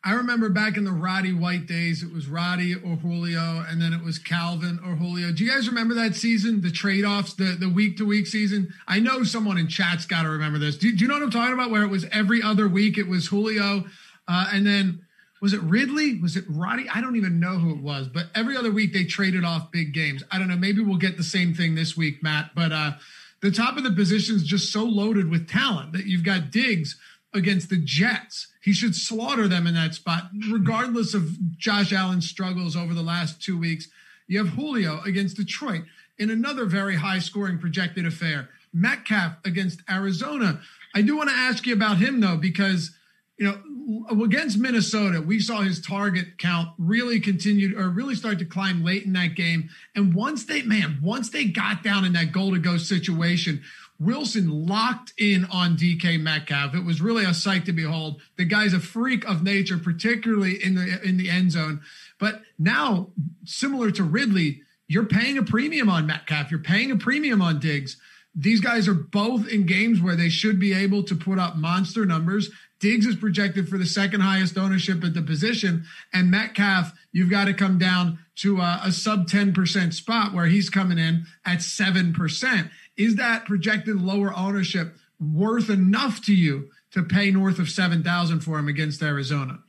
I 0.03 0.13
remember 0.13 0.49
back 0.49 0.77
in 0.77 0.84
the 0.84 0.91
Roddy 0.91 1.34
White 1.34 1.65
days, 1.65 2.03
it 2.03 2.13
was 2.13 2.27
Roddy 2.27 2.75
or 2.75 2.95
Julio, 2.95 3.65
and 3.67 3.82
then 3.82 3.91
it 3.93 4.03
was 4.03 4.19
Calvin 4.19 4.80
or 4.86 4.95
Julio. 4.95 5.32
Do 5.32 5.43
you 5.43 5.51
guys 5.51 5.67
remember 5.67 5.95
that 5.95 6.15
season, 6.15 6.62
the 6.62 6.71
trade 6.71 7.03
offs, 7.03 7.34
the, 7.34 7.58
the 7.60 7.67
week 7.67 7.97
to 7.97 8.06
week 8.06 8.27
season? 8.27 8.73
I 8.88 8.99
know 8.99 9.23
someone 9.23 9.58
in 9.58 9.67
chat's 9.67 10.06
got 10.06 10.23
to 10.23 10.30
remember 10.30 10.60
this. 10.60 10.77
Do, 10.77 10.95
do, 10.95 10.97
you 10.97 11.08
know 11.08 11.15
what 11.15 11.23
I'm 11.23 11.32
talking 11.32 11.53
about? 11.53 11.71
Where 11.71 11.84
it 11.84 11.89
was 11.89 12.06
every 12.12 12.41
other 12.41 12.69
week, 12.69 12.97
it 12.97 13.08
was 13.08 13.27
Julio, 13.27 13.86
uh, 14.27 14.49
and 14.53 14.65
then 14.65 15.01
was 15.41 15.54
it 15.54 15.62
Ridley? 15.62 16.19
Was 16.19 16.36
it 16.36 16.45
Roddy? 16.50 16.89
I 16.89 17.02
don't 17.02 17.15
even 17.15 17.39
know 17.39 17.60
who 17.60 17.71
it 17.71 17.82
was, 17.82 18.08
but 18.08 18.28
every 18.34 18.58
other 18.58 18.71
week 18.71 18.93
they 18.93 19.04
traded 19.04 19.43
off 19.43 19.71
big 19.71 19.93
games. 19.93 20.23
I 20.32 20.39
don't 20.39 20.47
know. 20.47 20.58
Maybe 20.58 20.82
we'll 20.82 20.97
get 20.97 21.17
the 21.17 21.23
same 21.23 21.54
thing 21.54 21.76
this 21.76 21.95
week, 21.95 22.23
Matt. 22.23 22.52
But 22.56 22.71
uh, 22.71 22.91
the 23.41 23.52
top 23.52 23.78
of 23.78 23.84
the 23.84 23.91
position 23.91 24.36
is 24.36 24.43
just 24.43 24.71
so 24.71 24.84
loaded 24.84 25.30
with 25.30 25.50
talent 25.50 25.93
that 25.93 26.06
you've 26.06 26.23
got 26.23 26.52
Diggs 26.52 26.97
against 27.34 27.69
the 27.69 27.78
Jets. 27.78 28.47
He 28.62 28.73
should 28.73 28.95
slaughter 28.95 29.47
them 29.47 29.67
in 29.67 29.76
that 29.76 29.93
spot, 29.93 30.30
regardless 30.50 31.13
of 31.13 31.58
Josh 31.58 31.93
Allen's 31.93 32.28
struggles 32.28 32.76
over 32.76 32.93
the 32.93 33.04
last 33.04 33.41
two 33.41 33.58
weeks. 33.58 33.88
You 34.28 34.39
have 34.39 34.56
Julio 34.56 35.02
against 35.04 35.38
Detroit 35.38 35.84
in 36.17 36.30
another 36.30 36.65
very 36.65 36.95
high 36.95 37.19
scoring 37.19 37.60
projected 37.60 38.06
affair. 38.06 38.50
Metcalf 38.73 39.34
against 39.45 39.82
Arizona. 39.89 40.62
I 40.95 41.02
do 41.02 41.15
want 41.15 41.30
to 41.30 41.36
ask 41.36 41.65
you 41.65 41.73
about 41.73 41.97
him 41.97 42.19
though, 42.19 42.38
because 42.38 42.91
you 43.38 43.45
know, 43.45 43.62
against 44.10 44.58
Minnesota, 44.58 45.21
we 45.21 45.39
saw 45.39 45.62
his 45.62 45.80
target 45.80 46.38
count 46.38 46.69
really 46.78 47.19
continued 47.19 47.73
or 47.73 47.89
really 47.89 48.15
start 48.15 48.39
to 48.39 48.45
climb 48.45 48.84
late 48.84 49.06
in 49.06 49.13
that 49.13 49.36
game. 49.36 49.69
And 49.95 50.13
once 50.13 50.45
they, 50.45 50.62
man, 50.62 51.00
once 51.02 51.30
they 51.30 51.45
got 51.45 51.84
down 51.84 52.04
in 52.04 52.13
that 52.13 52.32
goal 52.32 52.52
to 52.52 52.60
go 52.60 52.78
situation, 52.78 53.62
Wilson 54.00 54.67
locked 54.67 55.13
in 55.17 55.45
on 55.45 55.78
DK 55.78 56.19
Metcalf. 56.19 56.76
It 56.76 56.86
was 56.86 57.02
really 57.02 57.26
a 57.26 57.34
sight 57.34 57.65
to 57.65 57.73
behold. 57.73 58.21
The 58.36 58.45
guy's 58.45 58.73
a 58.73 58.80
freak 58.80 59.28
of 59.28 59.41
nature, 59.41 59.78
particularly 59.78 60.63
in 60.63 60.76
the 60.76 61.02
in 61.04 61.17
the 61.17 61.30
end 61.30 61.52
zone. 61.52 61.82
But 62.19 62.41
now, 62.60 63.10
similar 63.45 63.89
to 63.91 64.04
Ridley, 64.04 64.62
you're 64.88 65.06
paying 65.06 65.38
a 65.38 65.43
premium 65.43 65.89
on 65.89 66.06
Metcalf. 66.06 66.52
You're 66.52 66.60
paying 66.60 66.91
a 66.91 66.97
premium 66.97 67.41
on 67.41 67.60
Diggs. 67.60 67.97
These 68.36 68.62
guys 68.62 68.88
are 68.88 68.93
both 68.93 69.47
in 69.47 69.65
games 69.65 70.00
where 70.00 70.15
they 70.15 70.30
should 70.30 70.60
be 70.60 70.73
able 70.73 71.02
to 71.04 71.15
put 71.15 71.39
up 71.39 71.56
monster 71.56 72.06
numbers. 72.06 72.52
Diggs 72.79 73.05
is 73.05 73.15
projected 73.15 73.67
for 73.67 73.77
the 73.77 73.85
second 73.85 74.21
highest 74.21 74.57
ownership 74.57 75.03
at 75.03 75.13
the 75.13 75.21
position, 75.21 75.85
and 76.13 76.29
Metcalf, 76.29 76.93
you've 77.11 77.31
got 77.31 77.45
to 77.45 77.53
come 77.53 77.77
down 77.77 78.19
to 78.37 78.59
a, 78.59 78.81
a 78.85 78.91
sub 78.91 79.27
10% 79.27 79.93
spot 79.93 80.33
where 80.33 80.45
he's 80.45 80.69
coming 80.69 80.99
in 80.99 81.25
at 81.45 81.59
7%. 81.59 82.69
Is 82.95 83.15
that 83.15 83.45
projected 83.45 83.99
lower 83.99 84.35
ownership 84.35 84.95
worth 85.19 85.69
enough 85.69 86.21
to 86.25 86.33
you 86.33 86.69
to 86.91 87.03
pay 87.03 87.31
north 87.31 87.59
of 87.59 87.69
7,000 87.69 88.41
for 88.41 88.59
him 88.59 88.67
against 88.67 89.01
Arizona? 89.01 89.59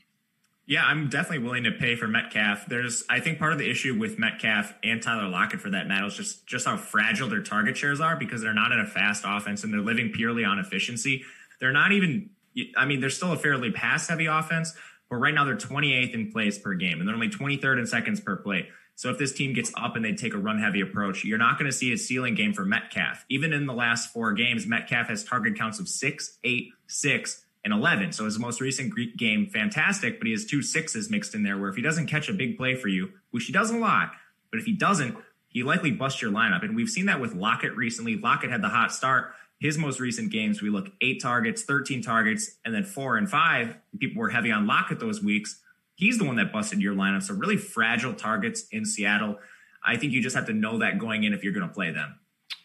Yeah, 0.68 0.84
I'm 0.84 1.08
definitely 1.08 1.46
willing 1.46 1.64
to 1.64 1.72
pay 1.72 1.96
for 1.96 2.06
Metcalf. 2.06 2.66
There's, 2.66 3.02
I 3.08 3.20
think, 3.20 3.38
part 3.38 3.54
of 3.54 3.58
the 3.58 3.70
issue 3.70 3.98
with 3.98 4.18
Metcalf 4.18 4.74
and 4.84 5.02
Tyler 5.02 5.26
Lockett, 5.26 5.62
for 5.62 5.70
that 5.70 5.88
matter, 5.88 6.06
is 6.06 6.14
just 6.14 6.46
just 6.46 6.66
how 6.66 6.76
fragile 6.76 7.26
their 7.26 7.42
target 7.42 7.78
shares 7.78 8.02
are 8.02 8.16
because 8.16 8.42
they're 8.42 8.52
not 8.52 8.70
in 8.70 8.78
a 8.78 8.86
fast 8.86 9.24
offense 9.26 9.64
and 9.64 9.72
they're 9.72 9.80
living 9.80 10.12
purely 10.12 10.44
on 10.44 10.58
efficiency. 10.58 11.24
They're 11.58 11.72
not 11.72 11.92
even. 11.92 12.30
I 12.76 12.84
mean, 12.84 13.00
they're 13.00 13.10
still 13.10 13.32
a 13.32 13.36
fairly 13.36 13.70
pass 13.70 14.08
heavy 14.08 14.26
offense, 14.26 14.74
but 15.08 15.16
right 15.16 15.34
now 15.34 15.44
they're 15.44 15.56
28th 15.56 16.14
in 16.14 16.32
plays 16.32 16.58
per 16.58 16.74
game 16.74 17.00
and 17.00 17.08
they're 17.08 17.14
only 17.14 17.30
23rd 17.30 17.80
in 17.80 17.86
seconds 17.86 18.20
per 18.20 18.36
play. 18.36 18.68
So 18.94 19.10
if 19.10 19.18
this 19.18 19.32
team 19.32 19.52
gets 19.52 19.70
up 19.76 19.94
and 19.94 20.04
they 20.04 20.14
take 20.14 20.34
a 20.34 20.38
run 20.38 20.58
heavy 20.58 20.80
approach, 20.80 21.24
you're 21.24 21.38
not 21.38 21.56
going 21.56 21.70
to 21.70 21.76
see 21.76 21.92
a 21.92 21.96
ceiling 21.96 22.34
game 22.34 22.52
for 22.52 22.64
Metcalf. 22.64 23.24
Even 23.28 23.52
in 23.52 23.66
the 23.66 23.72
last 23.72 24.12
four 24.12 24.32
games, 24.32 24.66
Metcalf 24.66 25.06
has 25.06 25.22
target 25.22 25.56
counts 25.56 25.78
of 25.78 25.88
six, 25.88 26.36
eight, 26.42 26.70
six, 26.88 27.44
and 27.64 27.72
11. 27.72 28.12
So 28.12 28.24
his 28.24 28.40
most 28.40 28.60
recent 28.60 28.92
game, 29.16 29.46
fantastic, 29.46 30.18
but 30.18 30.26
he 30.26 30.32
has 30.32 30.44
two 30.44 30.62
sixes 30.62 31.10
mixed 31.10 31.34
in 31.34 31.44
there 31.44 31.56
where 31.58 31.68
if 31.68 31.76
he 31.76 31.82
doesn't 31.82 32.06
catch 32.08 32.28
a 32.28 32.32
big 32.32 32.56
play 32.56 32.74
for 32.74 32.88
you, 32.88 33.12
which 33.30 33.44
he 33.44 33.52
does 33.52 33.70
a 33.70 33.76
lot, 33.76 34.10
but 34.50 34.58
if 34.58 34.66
he 34.66 34.72
doesn't, 34.72 35.16
he 35.48 35.62
likely 35.62 35.92
busts 35.92 36.20
your 36.20 36.32
lineup. 36.32 36.64
And 36.64 36.74
we've 36.74 36.88
seen 36.88 37.06
that 37.06 37.20
with 37.20 37.34
Lockett 37.34 37.76
recently. 37.76 38.16
Lockett 38.16 38.50
had 38.50 38.62
the 38.62 38.68
hot 38.68 38.92
start. 38.92 39.32
His 39.58 39.76
most 39.76 39.98
recent 39.98 40.30
games, 40.30 40.62
we 40.62 40.70
look 40.70 40.90
eight 41.00 41.20
targets, 41.20 41.62
13 41.62 42.00
targets, 42.00 42.56
and 42.64 42.72
then 42.72 42.84
four 42.84 43.16
and 43.16 43.28
five. 43.28 43.76
People 43.98 44.20
were 44.20 44.30
heavy 44.30 44.52
on 44.52 44.66
Lockett 44.66 45.00
those 45.00 45.22
weeks. 45.22 45.60
He's 45.96 46.18
the 46.18 46.24
one 46.24 46.36
that 46.36 46.52
busted 46.52 46.80
your 46.80 46.94
lineup. 46.94 47.24
So 47.24 47.34
really 47.34 47.56
fragile 47.56 48.14
targets 48.14 48.66
in 48.70 48.84
Seattle. 48.84 49.38
I 49.84 49.96
think 49.96 50.12
you 50.12 50.22
just 50.22 50.36
have 50.36 50.46
to 50.46 50.52
know 50.52 50.78
that 50.78 50.98
going 50.98 51.24
in 51.24 51.32
if 51.32 51.42
you're 51.42 51.52
going 51.52 51.68
to 51.68 51.74
play 51.74 51.90
them. 51.90 52.18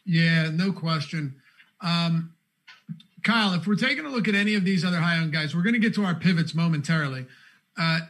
Yeah, 0.06 0.52
no 0.52 0.72
question. 0.72 1.42
Um, 1.82 2.34
Kyle, 3.24 3.54
if 3.54 3.66
we're 3.66 3.76
taking 3.76 4.06
a 4.06 4.10
look 4.10 4.28
at 4.28 4.36
any 4.36 4.56
of 4.56 4.66
these 4.66 4.86
other 4.86 5.00
high 5.00 5.18
end 5.18 5.32
guys, 5.32 5.56
we're 5.56 5.64
going 5.64 5.74
to 5.74 5.80
get 5.80 5.96
to 5.96 6.04
our 6.04 6.14
pivots 6.14 6.54
momentarily. 6.54 7.26
Uh, 7.78 8.02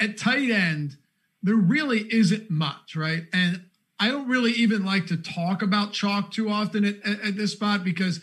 at 0.00 0.18
tight 0.18 0.50
end, 0.50 0.96
there 1.42 1.54
really 1.54 2.00
isn't 2.12 2.50
much, 2.50 2.96
right? 2.96 3.24
And 3.32 3.64
I 3.98 4.08
don't 4.08 4.28
really 4.28 4.52
even 4.52 4.84
like 4.84 5.06
to 5.06 5.16
talk 5.16 5.62
about 5.62 5.92
chalk 5.92 6.32
too 6.32 6.48
often 6.50 6.84
at, 6.84 6.96
at, 7.04 7.20
at 7.20 7.36
this 7.36 7.52
spot 7.52 7.84
because 7.84 8.20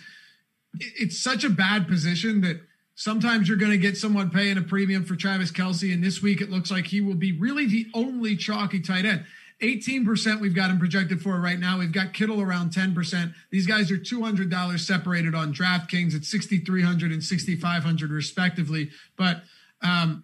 it's 0.80 1.22
such 1.22 1.44
a 1.44 1.50
bad 1.50 1.88
position 1.88 2.42
that 2.42 2.62
sometimes 2.96 3.48
you're 3.48 3.58
going 3.58 3.72
to 3.72 3.78
get 3.78 3.98
someone 3.98 4.30
paying 4.30 4.58
a 4.58 4.62
premium 4.62 5.06
for 5.06 5.16
Travis 5.16 5.52
Kelce. 5.52 5.94
And 5.94 6.04
this 6.04 6.22
week, 6.22 6.42
it 6.42 6.50
looks 6.50 6.72
like 6.72 6.88
he 6.88 7.02
will 7.02 7.16
be 7.16 7.32
really 7.32 7.66
the 7.66 7.88
only 7.94 8.36
chalky 8.36 8.80
tight 8.80 9.06
end. 9.06 9.26
18% 9.62 10.42
we've 10.42 10.56
got 10.56 10.72
him 10.72 10.80
projected 10.80 11.22
for 11.22 11.40
right 11.40 11.60
now. 11.60 11.78
We've 11.78 11.92
got 11.92 12.14
Kittle 12.14 12.42
around 12.42 12.72
10%. 12.72 13.34
These 13.52 13.68
guys 13.68 13.92
are 13.92 13.98
$200 13.98 14.80
separated 14.80 15.36
on 15.36 15.54
DraftKings 15.54 16.16
at 16.16 16.26
6,300 16.26 17.12
and 17.12 17.24
6,500 17.24 18.12
respectively. 18.12 18.90
But 19.18 19.44
um, 19.84 20.24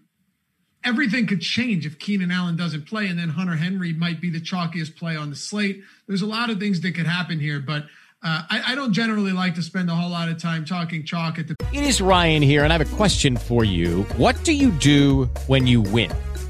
everything 0.88 1.28
could 1.28 1.42
change 1.42 1.86
if 1.86 2.00
Keenan 2.00 2.32
Allen 2.32 2.56
doesn't 2.56 2.88
play, 2.88 3.08
and 3.08 3.20
then 3.20 3.30
Hunter 3.30 3.56
Henry 3.56 3.92
might 3.92 4.22
be 4.22 4.30
the 4.30 4.40
chalkiest 4.40 4.96
play 4.96 5.18
on 5.18 5.30
the 5.30 5.36
slate. 5.36 5.84
There's 6.08 6.22
a 6.22 6.26
lot 6.26 6.50
of 6.50 6.60
things 6.60 6.80
that 6.82 6.96
could 6.96 7.06
happen 7.06 7.40
here, 7.40 7.60
but 7.60 7.84
uh, 8.24 8.44
I, 8.50 8.72
I 8.72 8.76
don't 8.76 8.94
generally 8.94 9.34
like 9.34 9.56
to 9.56 9.62
spend 9.62 9.90
a 9.90 9.96
whole 9.96 10.10
lot 10.10 10.30
of 10.30 10.42
time 10.42 10.64
talking 10.64 11.04
chalk 11.04 11.38
at 11.40 11.48
the. 11.50 11.56
It 11.74 11.84
is 11.84 12.02
Ryan 12.02 12.42
here, 12.42 12.64
and 12.64 12.72
I 12.72 12.78
have 12.78 12.94
a 12.94 12.96
question 12.96 13.36
for 13.36 13.66
you. 13.66 14.04
What 14.16 14.42
do 14.44 14.54
you 14.54 14.72
do 14.72 15.26
when 15.48 15.68
you 15.68 15.82
win? 15.82 16.12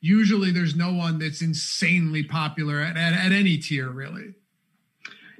usually 0.00 0.50
there's 0.50 0.76
no 0.76 0.92
one 0.92 1.18
that's 1.18 1.42
insanely 1.42 2.22
popular 2.22 2.80
at, 2.80 2.96
at, 2.96 3.12
at 3.12 3.32
any 3.32 3.58
tier, 3.58 3.88
really. 3.88 4.34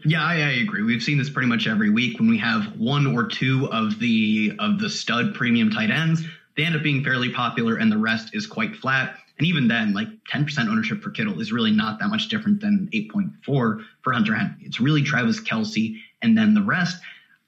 Yeah, 0.04 0.22
I, 0.22 0.34
I, 0.34 0.50
agree. 0.62 0.82
We've 0.82 1.02
seen 1.02 1.18
this 1.18 1.30
pretty 1.30 1.48
much 1.48 1.66
every 1.66 1.90
week 1.90 2.18
when 2.18 2.28
we 2.28 2.38
have 2.38 2.76
one 2.78 3.06
or 3.06 3.26
two 3.26 3.68
of 3.72 3.98
the 3.98 4.52
of 4.58 4.78
the 4.78 4.88
stud 4.88 5.34
premium 5.34 5.70
tight 5.70 5.90
ends. 5.90 6.22
They 6.56 6.64
end 6.64 6.76
up 6.76 6.82
being 6.82 7.02
fairly 7.02 7.30
popular, 7.30 7.76
and 7.76 7.90
the 7.90 7.98
rest 7.98 8.34
is 8.34 8.46
quite 8.46 8.76
flat. 8.76 9.18
And 9.38 9.46
even 9.46 9.68
then, 9.68 9.92
like 9.92 10.08
10% 10.32 10.68
ownership 10.68 11.02
for 11.02 11.10
Kittle 11.10 11.40
is 11.40 11.52
really 11.52 11.70
not 11.70 11.98
that 11.98 12.08
much 12.08 12.28
different 12.28 12.60
than 12.60 12.88
8.4 12.94 13.32
for 13.44 14.12
Hunter 14.12 14.34
Henry. 14.34 14.56
It's 14.60 14.80
really 14.80 15.02
Travis 15.02 15.40
Kelce 15.40 15.98
and 16.22 16.36
then 16.36 16.54
the 16.54 16.62
rest. 16.62 16.98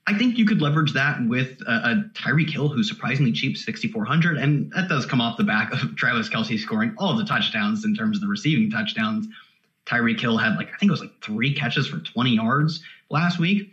I 0.08 0.16
think 0.16 0.38
you 0.38 0.46
could 0.46 0.62
leverage 0.62 0.94
that 0.94 1.22
with 1.28 1.60
a, 1.66 1.70
a 1.70 2.04
Tyreek 2.14 2.48
Hill 2.48 2.68
who's 2.68 2.88
surprisingly 2.88 3.30
cheap, 3.30 3.58
6,400, 3.58 4.38
and 4.38 4.72
that 4.72 4.88
does 4.88 5.04
come 5.04 5.20
off 5.20 5.36
the 5.36 5.44
back 5.44 5.70
of 5.70 5.80
Travis 5.96 6.30
Kelce 6.30 6.58
scoring 6.58 6.94
all 6.96 7.14
the 7.14 7.26
touchdowns 7.26 7.84
in 7.84 7.94
terms 7.94 8.16
of 8.16 8.22
the 8.22 8.26
receiving 8.26 8.70
touchdowns. 8.70 9.28
Tyreek 9.84 10.18
Hill 10.18 10.38
had 10.38 10.56
like 10.56 10.68
I 10.68 10.78
think 10.78 10.88
it 10.88 10.92
was 10.92 11.02
like 11.02 11.12
three 11.22 11.54
catches 11.54 11.86
for 11.86 11.98
20 11.98 12.30
yards 12.30 12.82
last 13.10 13.38
week. 13.38 13.70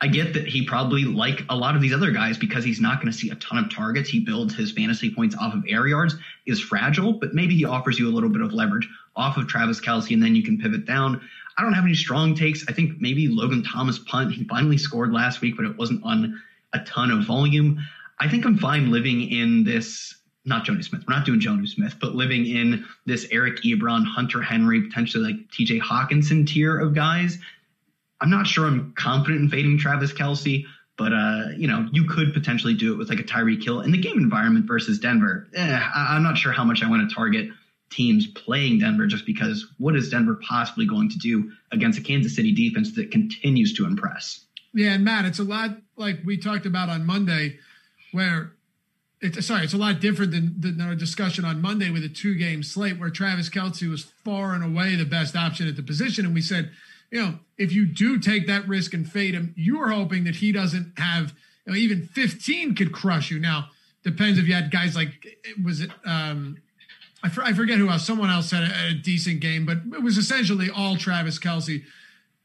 I 0.00 0.08
get 0.08 0.34
that 0.34 0.48
he 0.48 0.64
probably 0.64 1.04
like 1.04 1.44
a 1.48 1.54
lot 1.54 1.76
of 1.76 1.82
these 1.82 1.94
other 1.94 2.10
guys 2.10 2.36
because 2.36 2.64
he's 2.64 2.80
not 2.80 3.00
going 3.00 3.12
to 3.12 3.16
see 3.16 3.30
a 3.30 3.36
ton 3.36 3.62
of 3.62 3.70
targets. 3.70 4.08
He 4.08 4.18
builds 4.18 4.54
his 4.54 4.72
fantasy 4.72 5.14
points 5.14 5.36
off 5.36 5.54
of 5.54 5.62
air 5.68 5.86
yards 5.86 6.16
is 6.46 6.58
fragile, 6.58 7.12
but 7.12 7.32
maybe 7.32 7.54
he 7.54 7.64
offers 7.64 7.96
you 7.96 8.08
a 8.08 8.10
little 8.12 8.30
bit 8.30 8.42
of 8.42 8.52
leverage 8.52 8.88
off 9.14 9.36
of 9.36 9.46
Travis 9.46 9.80
Kelce, 9.80 10.14
and 10.14 10.22
then 10.22 10.34
you 10.34 10.42
can 10.42 10.58
pivot 10.58 10.84
down. 10.84 11.20
I 11.60 11.62
don't 11.62 11.74
have 11.74 11.84
any 11.84 11.94
strong 11.94 12.34
takes. 12.34 12.64
I 12.68 12.72
think 12.72 13.02
maybe 13.02 13.28
Logan 13.28 13.62
Thomas 13.62 13.98
punt. 13.98 14.32
He 14.32 14.44
finally 14.44 14.78
scored 14.78 15.12
last 15.12 15.42
week, 15.42 15.56
but 15.58 15.66
it 15.66 15.76
wasn't 15.76 16.02
on 16.04 16.40
a 16.72 16.78
ton 16.84 17.10
of 17.10 17.26
volume. 17.26 17.86
I 18.18 18.30
think 18.30 18.46
I'm 18.46 18.56
fine 18.56 18.90
living 18.90 19.30
in 19.30 19.64
this 19.64 20.14
not 20.46 20.64
Jonnu 20.64 20.82
Smith. 20.82 21.04
We're 21.06 21.14
not 21.14 21.26
doing 21.26 21.38
Jonnu 21.38 21.68
Smith, 21.68 21.96
but 22.00 22.14
living 22.14 22.46
in 22.46 22.86
this 23.04 23.26
Eric 23.30 23.58
Ebron, 23.58 24.06
Hunter 24.06 24.40
Henry, 24.40 24.80
potentially 24.88 25.22
like 25.22 25.36
TJ 25.50 25.82
Hockenson 25.82 26.46
tier 26.46 26.78
of 26.78 26.94
guys. 26.94 27.36
I'm 28.22 28.30
not 28.30 28.46
sure 28.46 28.66
I'm 28.66 28.94
confident 28.96 29.42
in 29.42 29.50
fading 29.50 29.76
Travis 29.76 30.14
Kelce, 30.14 30.64
but 30.96 31.12
uh, 31.12 31.48
you 31.58 31.68
know, 31.68 31.86
you 31.92 32.04
could 32.04 32.32
potentially 32.32 32.72
do 32.72 32.94
it 32.94 32.96
with 32.96 33.10
like 33.10 33.20
a 33.20 33.22
Tyreek 33.22 33.62
Hill 33.62 33.82
in 33.82 33.90
the 33.90 34.00
game 34.00 34.16
environment 34.16 34.64
versus 34.66 34.98
Denver. 34.98 35.46
Eh, 35.54 35.80
I'm 35.94 36.22
not 36.22 36.38
sure 36.38 36.52
how 36.52 36.64
much 36.64 36.82
I 36.82 36.88
want 36.88 37.06
to 37.06 37.14
target 37.14 37.50
teams 37.90 38.26
playing 38.28 38.78
Denver 38.78 39.06
just 39.06 39.26
because 39.26 39.66
what 39.78 39.96
is 39.96 40.10
Denver 40.10 40.40
possibly 40.46 40.86
going 40.86 41.10
to 41.10 41.18
do 41.18 41.50
against 41.72 41.98
a 41.98 42.02
Kansas 42.02 42.34
City 42.34 42.52
defense 42.52 42.94
that 42.94 43.10
continues 43.10 43.74
to 43.74 43.84
impress? 43.84 44.46
Yeah, 44.72 44.92
and 44.92 45.04
Matt, 45.04 45.24
it's 45.24 45.40
a 45.40 45.44
lot 45.44 45.76
like 45.96 46.20
we 46.24 46.38
talked 46.38 46.66
about 46.66 46.88
on 46.88 47.04
Monday, 47.04 47.58
where 48.12 48.52
it's 49.20 49.46
sorry, 49.46 49.64
it's 49.64 49.74
a 49.74 49.78
lot 49.78 50.00
different 50.00 50.32
than, 50.32 50.54
than 50.58 50.80
our 50.80 50.94
discussion 50.94 51.44
on 51.44 51.60
Monday 51.60 51.90
with 51.90 52.04
a 52.04 52.08
two 52.08 52.36
game 52.36 52.62
slate 52.62 52.98
where 52.98 53.10
Travis 53.10 53.50
Kelce 53.50 53.88
was 53.90 54.04
far 54.04 54.54
and 54.54 54.64
away 54.64 54.94
the 54.96 55.04
best 55.04 55.36
option 55.36 55.68
at 55.68 55.76
the 55.76 55.82
position. 55.82 56.24
And 56.24 56.34
we 56.34 56.40
said, 56.40 56.70
you 57.10 57.20
know, 57.20 57.38
if 57.58 57.72
you 57.72 57.86
do 57.86 58.18
take 58.18 58.46
that 58.46 58.66
risk 58.68 58.94
and 58.94 59.10
fade 59.10 59.34
him, 59.34 59.52
you 59.56 59.80
are 59.80 59.90
hoping 59.90 60.24
that 60.24 60.36
he 60.36 60.52
doesn't 60.52 60.98
have, 60.98 61.34
you 61.66 61.72
know, 61.72 61.78
even 61.78 62.06
15 62.06 62.74
could 62.76 62.92
crush 62.92 63.30
you. 63.30 63.40
Now, 63.40 63.68
depends 64.04 64.38
if 64.38 64.46
you 64.46 64.54
had 64.54 64.70
guys 64.70 64.94
like, 64.94 65.26
was 65.62 65.80
it, 65.80 65.90
um, 66.06 66.58
I, 67.22 67.28
for, 67.28 67.42
I 67.42 67.52
forget 67.52 67.78
who 67.78 67.88
else, 67.88 68.06
someone 68.06 68.30
else 68.30 68.50
had 68.50 68.64
a, 68.64 68.88
a 68.90 68.94
decent 68.94 69.40
game, 69.40 69.66
but 69.66 69.78
it 69.92 70.02
was 70.02 70.16
essentially 70.16 70.70
all 70.70 70.96
Travis 70.96 71.38
Kelce. 71.38 71.82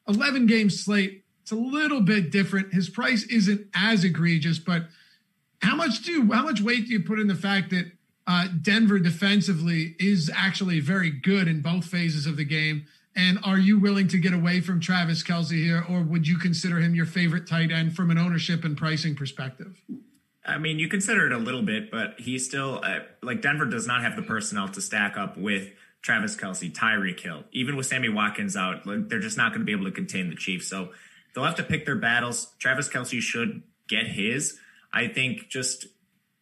11 0.07 0.45
game 0.45 0.69
slate. 0.69 1.23
It's 1.41 1.51
a 1.51 1.55
little 1.55 2.01
bit 2.01 2.31
different. 2.31 2.73
His 2.73 2.89
price 2.89 3.23
isn't 3.23 3.67
as 3.73 4.03
egregious, 4.03 4.59
but 4.59 4.87
how 5.61 5.75
much 5.75 6.01
do 6.03 6.31
how 6.31 6.43
much 6.43 6.61
weight 6.61 6.87
do 6.87 6.93
you 6.93 7.01
put 7.01 7.19
in 7.19 7.27
the 7.27 7.35
fact 7.35 7.69
that 7.71 7.91
uh, 8.27 8.47
Denver 8.61 8.99
defensively 8.99 9.95
is 9.99 10.31
actually 10.33 10.79
very 10.79 11.09
good 11.09 11.47
in 11.47 11.61
both 11.61 11.85
phases 11.85 12.25
of 12.25 12.37
the 12.37 12.45
game? 12.45 12.85
And 13.15 13.39
are 13.43 13.57
you 13.57 13.79
willing 13.79 14.07
to 14.09 14.17
get 14.17 14.33
away 14.33 14.59
from 14.59 14.81
Travis 14.81 15.23
Kelce 15.23 15.51
here, 15.51 15.85
or 15.87 16.01
would 16.01 16.27
you 16.27 16.37
consider 16.37 16.79
him 16.79 16.95
your 16.95 17.05
favorite 17.05 17.47
tight 17.47 17.71
end 17.71 17.95
from 17.95 18.11
an 18.11 18.17
ownership 18.17 18.65
and 18.65 18.75
pricing 18.75 19.15
perspective? 19.15 19.81
I 20.45 20.57
mean, 20.57 20.79
you 20.79 20.87
consider 20.87 21.25
it 21.25 21.31
a 21.31 21.37
little 21.37 21.63
bit, 21.63 21.91
but 21.91 22.15
he's 22.19 22.45
still 22.45 22.81
uh, 22.83 22.99
like 23.23 23.41
Denver 23.41 23.65
does 23.65 23.87
not 23.87 24.03
have 24.03 24.15
the 24.15 24.21
personnel 24.21 24.67
to 24.69 24.81
stack 24.81 25.17
up 25.17 25.37
with 25.37 25.71
Travis 26.01 26.35
Kelce, 26.35 26.71
Tyreek 26.71 27.19
Hill, 27.19 27.43
even 27.51 27.75
with 27.75 27.87
Sammy 27.87 28.09
Watkins 28.09 28.55
out. 28.55 28.85
Like, 28.85 29.09
they're 29.09 29.19
just 29.19 29.37
not 29.37 29.49
going 29.49 29.61
to 29.61 29.65
be 29.65 29.71
able 29.71 29.85
to 29.85 29.91
contain 29.91 30.29
the 30.29 30.35
Chiefs. 30.35 30.67
So 30.67 30.89
they'll 31.33 31.43
have 31.43 31.55
to 31.55 31.63
pick 31.63 31.85
their 31.85 31.95
battles. 31.95 32.53
Travis 32.59 32.87
Kelce 32.87 33.19
should 33.19 33.63
get 33.87 34.05
his. 34.05 34.59
I 34.93 35.07
think 35.07 35.49
just 35.49 35.87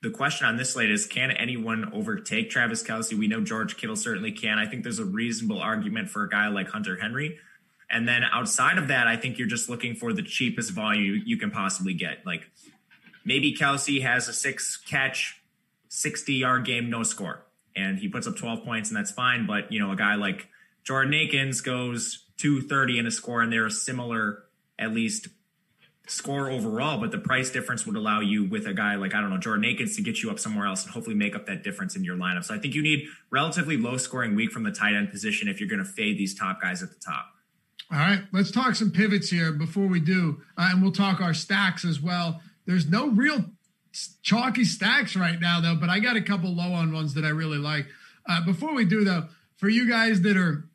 the 0.02 0.10
question 0.10 0.48
on 0.48 0.58
this 0.58 0.74
slate 0.74 0.92
is 0.92 1.08
can 1.08 1.32
anyone 1.32 1.92
overtake 1.94 2.50
Travis 2.50 2.84
Kelce? 2.84 3.14
We 3.18 3.28
know 3.28 3.40
George 3.40 3.78
Kittle 3.78 3.96
certainly 3.96 4.34
can. 4.34 4.60
I 4.60 4.66
think 4.66 4.84
there's 4.84 5.00
a 5.00 5.06
reasonable 5.06 5.62
argument 5.62 6.10
for 6.10 6.24
a 6.24 6.30
guy 6.30 6.50
like 6.50 6.68
Hunter 6.68 6.98
Henry. 6.98 7.40
And 7.90 8.06
then 8.08 8.24
outside 8.24 8.78
of 8.78 8.90
that, 8.90 9.08
I 9.08 9.16
think 9.16 9.38
you're 9.38 9.48
just 9.48 9.70
looking 9.70 9.96
for 9.96 10.12
the 10.12 10.24
cheapest 10.24 10.72
volume 10.72 11.24
you 11.26 11.38
can 11.38 11.52
possibly 11.52 11.94
get. 11.94 12.26
Like 12.26 12.50
maybe 13.24 13.56
Kelce 13.56 14.02
has 14.02 14.28
a 14.28 14.34
six 14.34 14.78
catch, 14.78 15.42
60 15.90 16.34
yard 16.34 16.66
game, 16.66 16.90
no 16.90 17.04
score, 17.04 17.46
and 17.76 18.00
he 18.00 18.08
puts 18.08 18.28
up 18.28 18.36
12 18.36 18.64
points, 18.64 18.90
and 18.90 18.98
that's 18.98 19.12
fine. 19.12 19.46
But, 19.46 19.72
you 19.72 19.80
know, 19.80 19.92
a 19.92 19.96
guy 19.96 20.16
like 20.16 20.48
Jordan 20.84 21.14
Akins 21.14 21.62
goes 21.62 22.26
230 22.38 23.00
in 23.00 23.08
a 23.08 23.12
score, 23.12 23.42
and 23.42 23.52
they're 23.52 23.66
a 23.66 23.72
similar, 23.72 24.44
at 24.78 24.94
least 24.94 25.28
score 26.08 26.50
overall, 26.50 27.00
but 27.00 27.12
the 27.12 27.18
price 27.18 27.50
difference 27.50 27.86
would 27.86 27.96
allow 27.96 28.20
you 28.20 28.44
with 28.44 28.68
a 28.68 28.74
guy 28.74 28.96
like, 28.96 29.16
I 29.16 29.22
don't 29.22 29.30
know, 29.30 29.38
Jordan 29.38 29.66
Akins 29.66 29.96
to 29.96 30.02
get 30.02 30.22
you 30.22 30.30
up 30.30 30.40
somewhere 30.40 30.66
else 30.66 30.84
and 30.84 30.92
hopefully 30.92 31.16
make 31.16 31.36
up 31.36 31.46
that 31.46 31.64
difference 31.64 31.96
in 31.96 32.04
your 32.04 32.18
lineup. 32.18 32.44
So 32.44 32.54
I 32.54 32.60
think 32.60 32.76
you 32.76 32.84
need 32.84 33.06
relatively 33.30 33.78
low 33.78 33.98
scoring 33.98 34.36
week 34.36 34.52
from 34.52 34.64
the 34.64 34.72
tight 34.72 34.96
end 34.96 35.12
position 35.12 35.48
if 35.48 35.60
you're 35.60 35.70
going 35.70 35.84
to 35.84 35.90
fade 35.90 36.18
these 36.18 36.36
top 36.36 36.62
guys 36.62 36.84
at 36.84 36.90
the 36.90 37.00
top. 37.00 37.28
All 37.92 38.00
right, 38.00 38.24
let's 38.32 38.52
talk 38.52 38.76
some 38.76 38.92
pivots 38.92 39.30
here 39.30 39.52
before 39.52 39.88
we 39.88 40.00
do, 40.00 40.42
uh, 40.58 40.70
and 40.72 40.82
we'll 40.82 40.92
talk 40.92 41.22
our 41.22 41.34
stacks 41.34 41.86
as 41.86 42.02
well. 42.02 42.42
There's 42.66 42.88
no 42.88 43.10
real 43.10 43.46
chalky 44.22 44.64
stacks 44.64 45.16
right 45.16 45.40
now, 45.40 45.62
though, 45.62 45.76
but 45.76 45.90
I 45.90 46.00
got 46.00 46.16
a 46.16 46.22
couple 46.22 46.54
low 46.54 46.74
on 46.74 46.94
ones 46.94 47.14
that 47.14 47.26
I 47.26 47.30
really 47.30 47.58
like. 47.58 47.86
Uh, 48.28 48.44
before 48.44 48.74
we 48.74 48.86
do, 48.86 49.04
though, 49.04 49.28
for 49.58 49.70
you 49.70 49.88
guys 49.88 50.22
that 50.22 50.38
are 50.38 50.66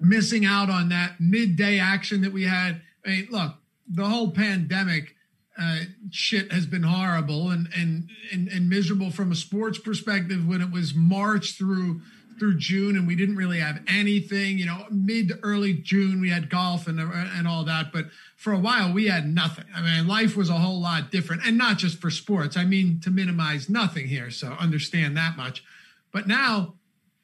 missing 0.00 0.44
out 0.44 0.70
on 0.70 0.88
that 0.88 1.20
midday 1.20 1.78
action 1.78 2.22
that 2.22 2.32
we 2.32 2.44
had, 2.44 2.80
I 3.04 3.08
mean, 3.08 3.28
look, 3.30 3.54
the 3.88 4.04
whole 4.04 4.30
pandemic 4.30 5.14
uh, 5.60 5.80
shit 6.10 6.50
has 6.50 6.66
been 6.66 6.82
horrible 6.82 7.50
and, 7.50 7.68
and 7.76 8.08
and 8.32 8.48
and 8.48 8.70
miserable 8.70 9.10
from 9.10 9.30
a 9.30 9.34
sports 9.34 9.78
perspective 9.78 10.46
when 10.46 10.62
it 10.62 10.70
was 10.70 10.94
March 10.94 11.58
through 11.58 12.00
through 12.38 12.58
June 12.58 12.96
and 12.96 13.06
we 13.06 13.16
didn't 13.16 13.36
really 13.36 13.60
have 13.60 13.80
anything. 13.86 14.58
You 14.58 14.66
know, 14.66 14.86
mid 14.90 15.28
to 15.28 15.38
early 15.42 15.74
June 15.74 16.20
we 16.20 16.30
had 16.30 16.50
golf 16.50 16.86
and 16.86 17.00
and 17.00 17.48
all 17.48 17.64
that, 17.64 17.92
but 17.92 18.06
for 18.36 18.52
a 18.52 18.58
while 18.58 18.92
we 18.92 19.06
had 19.06 19.26
nothing. 19.26 19.64
I 19.74 19.80
mean, 19.82 20.06
life 20.06 20.36
was 20.36 20.50
a 20.50 20.54
whole 20.54 20.80
lot 20.80 21.10
different, 21.10 21.46
and 21.46 21.56
not 21.56 21.78
just 21.78 22.00
for 22.00 22.10
sports. 22.10 22.56
I 22.56 22.64
mean, 22.64 23.00
to 23.00 23.10
minimize 23.10 23.68
nothing 23.68 24.08
here, 24.08 24.30
so 24.30 24.48
understand 24.52 25.16
that 25.16 25.36
much. 25.36 25.64
But 26.12 26.26
now, 26.26 26.74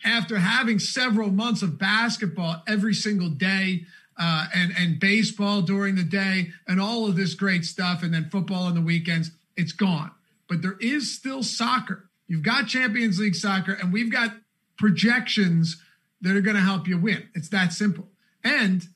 after 0.05 0.39
having 0.39 0.79
several 0.79 1.31
months 1.31 1.63
of 1.63 1.79
basketball 1.79 2.63
every 2.67 2.95
single 2.95 3.31
day 3.31 3.85
uh, 4.19 4.47
and 4.55 4.73
and 4.77 5.01
baseball 5.01 5.63
during 5.63 5.95
the 5.95 6.05
day 6.05 6.51
and 6.67 6.81
all 6.81 7.07
of 7.07 7.17
this 7.17 7.35
great 7.35 7.65
stuff, 7.65 8.03
and 8.03 8.13
then 8.13 8.29
football 8.31 8.65
on 8.65 8.75
the 8.75 8.81
weekends. 8.81 9.31
It's 9.57 9.73
gone, 9.73 10.13
but 10.49 10.63
there 10.63 10.77
is 10.81 11.13
still 11.13 11.43
soccer. 11.43 12.09
You've 12.29 12.43
got 12.43 12.69
Champions 12.69 13.19
League 13.19 13.35
soccer, 13.35 13.73
and 13.73 13.93
we've 13.93 14.13
got 14.13 14.33
projections 14.79 15.83
that 16.20 16.37
are 16.37 16.41
going 16.41 16.57
to 16.57 16.62
help 16.62 16.89
you 16.89 16.99
win. 16.99 17.29
It's 17.35 17.49
that 17.51 17.72
simple. 17.72 18.09
And 18.43 18.87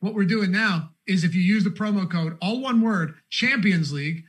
what 0.00 0.14
we're 0.14 0.24
doing 0.24 0.52
now 0.52 0.90
is 1.06 1.24
if 1.24 1.34
you 1.34 1.40
use 1.40 1.64
the 1.64 1.70
promo 1.70 2.10
code, 2.10 2.36
all 2.40 2.60
one 2.60 2.82
word, 2.82 3.14
Champions 3.30 3.92
League, 3.92 4.24